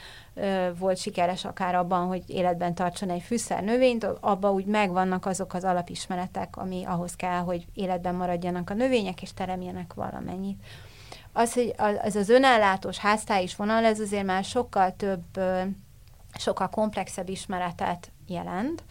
volt 0.79 0.97
sikeres 0.97 1.45
akár 1.45 1.75
abban, 1.75 2.07
hogy 2.07 2.23
életben 2.27 2.75
tartson 2.75 3.09
egy 3.09 3.21
fűszer 3.21 3.63
növényt, 3.63 4.03
abban 4.03 4.53
úgy 4.53 4.65
megvannak 4.65 5.25
azok 5.25 5.53
az 5.53 5.63
alapismeretek, 5.63 6.57
ami 6.57 6.83
ahhoz 6.85 7.15
kell, 7.15 7.39
hogy 7.39 7.65
életben 7.73 8.15
maradjanak 8.15 8.69
a 8.69 8.73
növények, 8.73 9.21
és 9.21 9.33
teremjenek 9.33 9.93
valamennyit. 9.93 10.63
Az, 11.33 11.53
hogy 11.53 11.73
az 12.03 12.15
az 12.15 12.29
önellátós 12.29 12.97
háztályis 12.97 13.55
vonal, 13.55 13.85
ez 13.85 13.99
azért 13.99 14.25
már 14.25 14.43
sokkal 14.43 14.95
több, 14.95 15.39
sokkal 16.37 16.69
komplexebb 16.69 17.29
ismeretet 17.29 18.11
jelent, 18.27 18.83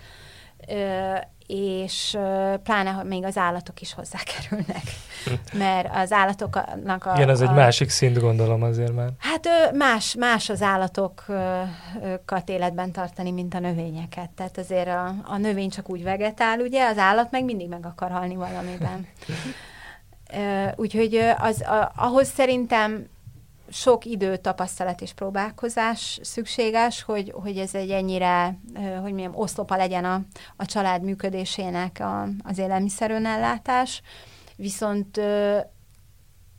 és 1.47 2.18
pláne, 2.62 2.90
hogy 2.90 3.07
még 3.07 3.24
az 3.24 3.36
állatok 3.36 3.80
is 3.80 3.95
hozzákerülnek. 3.95 4.82
Mert 5.53 5.88
az 5.95 6.12
állatoknak 6.12 7.07
a... 7.07 7.12
Igen, 7.14 7.28
ez 7.28 7.40
a, 7.40 7.45
egy 7.45 7.55
másik 7.55 7.88
szint 7.88 8.18
gondolom 8.18 8.62
azért 8.62 8.95
már. 8.95 9.09
Hát 9.18 9.49
más, 9.72 10.14
más 10.18 10.49
az 10.49 10.62
állatokat 10.62 12.49
életben 12.49 12.92
tartani, 12.92 13.30
mint 13.30 13.55
a 13.55 13.59
növényeket. 13.59 14.30
Tehát 14.30 14.59
azért 14.59 14.88
a, 14.88 15.14
a 15.24 15.36
növény 15.36 15.70
csak 15.70 15.90
úgy 15.90 16.03
vegetál, 16.03 16.61
ugye, 16.61 16.88
az 16.88 16.99
állat 16.99 17.30
meg 17.30 17.45
mindig 17.45 17.68
meg 17.68 17.86
akar 17.86 18.11
halni 18.11 18.34
valamiben. 18.34 19.07
Úgyhogy 20.76 21.14
az, 21.38 21.61
a, 21.62 21.92
ahhoz 21.97 22.28
szerintem 22.28 23.07
sok 23.69 24.05
idő, 24.05 24.37
tapasztalat 24.37 25.01
és 25.01 25.12
próbálkozás 25.12 26.19
szükséges, 26.23 27.03
hogy, 27.03 27.33
hogy 27.43 27.59
ez 27.59 27.75
egy 27.75 27.91
ennyire, 27.91 28.59
hogy 29.03 29.12
milyen 29.12 29.35
oszlopa 29.35 29.77
legyen 29.77 30.05
a, 30.05 30.21
a 30.57 30.67
család 30.67 31.03
működésének 31.03 32.01
a, 32.01 32.29
az 32.43 32.59
élelmiszerönellátás. 32.59 34.03
Viszont 34.57 35.21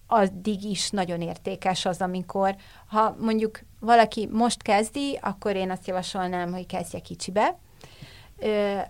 addig 0.07 0.63
is 0.63 0.89
nagyon 0.89 1.21
értékes 1.21 1.85
az, 1.85 2.01
amikor, 2.01 2.55
ha 2.87 3.15
mondjuk 3.19 3.59
valaki 3.79 4.27
most 4.31 4.61
kezdi, 4.61 5.19
akkor 5.21 5.55
én 5.55 5.71
azt 5.71 5.87
javasolnám, 5.87 6.51
hogy 6.51 6.65
kezdje 6.65 6.99
kicsibe, 6.99 7.57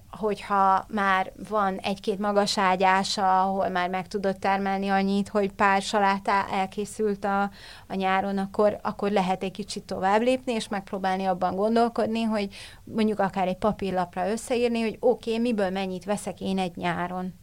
hogyha 0.09 0.85
már 0.87 1.31
van 1.49 1.77
egy-két 1.77 2.19
magas 2.19 2.57
ágyása, 2.57 3.41
ahol 3.41 3.69
már 3.69 3.89
meg 3.89 4.07
tudott 4.07 4.39
termelni 4.39 4.89
annyit, 4.89 5.29
hogy 5.29 5.51
pár 5.51 5.81
salátá 5.81 6.45
elkészült 6.51 7.25
a, 7.25 7.41
a 7.87 7.95
nyáron, 7.95 8.37
akkor, 8.37 8.79
akkor 8.81 9.11
lehet 9.11 9.43
egy 9.43 9.51
kicsit 9.51 9.83
tovább 9.83 10.21
lépni, 10.21 10.53
és 10.53 10.67
megpróbálni 10.67 11.25
abban 11.25 11.55
gondolkodni, 11.55 12.21
hogy 12.21 12.55
mondjuk 12.83 13.19
akár 13.19 13.47
egy 13.47 13.57
papírlapra 13.57 14.29
összeírni, 14.29 14.81
hogy 14.81 14.97
oké, 14.99 15.29
okay, 15.29 15.41
miből 15.41 15.69
mennyit 15.69 16.05
veszek 16.05 16.41
én 16.41 16.59
egy 16.59 16.75
nyáron 16.75 17.33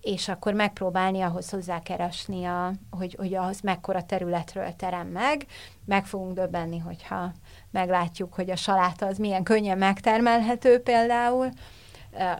és 0.00 0.28
akkor 0.28 0.54
megpróbálni 0.54 1.20
ahhoz 1.20 1.50
hozzákeresni, 1.50 2.44
a, 2.44 2.72
hogy, 2.90 3.14
hogy 3.18 3.34
ahhoz 3.34 3.60
mekkora 3.60 4.02
területről 4.02 4.76
terem 4.76 5.06
meg. 5.06 5.46
Meg 5.84 6.06
fogunk 6.06 6.34
döbbenni, 6.34 6.78
hogyha 6.78 7.32
meglátjuk, 7.70 8.34
hogy 8.34 8.50
a 8.50 8.56
saláta 8.56 9.06
az 9.06 9.18
milyen 9.18 9.42
könnyen 9.42 9.78
megtermelhető 9.78 10.78
például. 10.78 11.48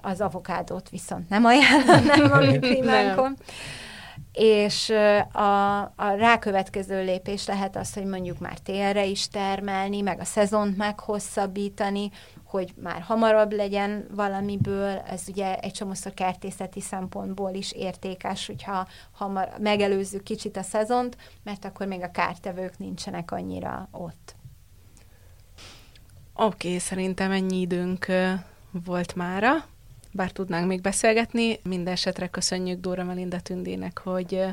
Az 0.00 0.20
avokádót 0.20 0.88
viszont 0.88 1.28
nem 1.28 1.44
ajánlanám 1.44 2.32
a 2.32 2.38
mi 2.38 2.58
klímánkon. 2.68 3.36
És 4.32 4.90
a, 5.32 5.80
a 5.80 6.14
rákövetkező 6.18 7.04
lépés 7.04 7.46
lehet 7.46 7.76
az, 7.76 7.94
hogy 7.94 8.04
mondjuk 8.04 8.38
már 8.38 8.58
télre 8.58 9.04
is 9.04 9.28
termelni, 9.28 10.00
meg 10.00 10.20
a 10.20 10.24
szezont 10.24 10.76
meghosszabbítani, 10.76 12.10
hogy 12.44 12.74
már 12.82 13.00
hamarabb 13.00 13.52
legyen 13.52 14.06
valamiből, 14.14 14.98
ez 14.98 15.22
ugye 15.28 15.56
egy 15.56 15.72
csomószor 15.72 16.14
kertészeti 16.14 16.80
szempontból 16.80 17.50
is 17.50 17.72
értékes, 17.72 18.46
hogyha 18.46 18.86
hamar, 19.10 19.48
megelőzzük 19.58 20.22
kicsit 20.22 20.56
a 20.56 20.62
szezont, 20.62 21.16
mert 21.42 21.64
akkor 21.64 21.86
még 21.86 22.02
a 22.02 22.10
kártevők 22.10 22.78
nincsenek 22.78 23.30
annyira 23.30 23.88
ott. 23.90 24.34
Oké, 26.42 26.66
okay, 26.66 26.78
szerintem 26.78 27.30
ennyi 27.30 27.60
időnk 27.60 28.06
volt 28.70 29.14
mára, 29.14 29.66
bár 30.12 30.30
tudnánk 30.30 30.66
még 30.66 30.80
beszélgetni. 30.80 31.58
Minden 31.62 31.92
esetre 31.92 32.28
köszönjük 32.28 32.80
Dóra 32.80 33.04
Melinda 33.04 33.40
Tündének, 33.40 33.98
hogy 33.98 34.44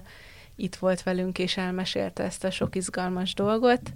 itt 0.56 0.76
volt 0.76 1.04
velünk 1.04 1.40
és 1.40 1.58
elmesélte 1.58 2.24
ezt 2.24 2.44
a 2.44 2.52
sok 2.52 2.76
izgalmas 2.76 3.34
dolgot, 3.34 3.94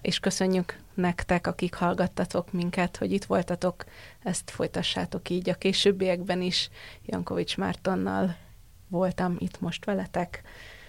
és 0.00 0.18
köszönjük 0.18 0.78
nektek, 0.94 1.46
akik 1.46 1.74
hallgattatok 1.74 2.52
minket, 2.52 2.96
hogy 2.96 3.12
itt 3.12 3.24
voltatok, 3.24 3.84
ezt 4.22 4.50
folytassátok 4.50 5.28
így 5.28 5.48
a 5.48 5.54
későbbiekben 5.54 6.42
is. 6.42 6.68
Jankovics 7.06 7.56
Mártonnal 7.56 8.36
voltam 8.88 9.36
itt 9.38 9.60
most 9.60 9.84
veletek. 9.84 10.42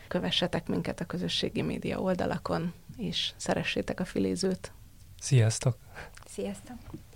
Kövessetek 0.08 0.68
minket 0.68 0.99
a 0.99 1.06
közösségi 1.06 1.62
média 1.62 1.99
oldalakon, 1.99 2.74
és 2.97 3.32
szeressétek 3.36 3.99
a 3.99 4.06
filézőt. 4.06 4.72
Sziasztok! 5.20 5.83
Sziasztok! 6.34 6.78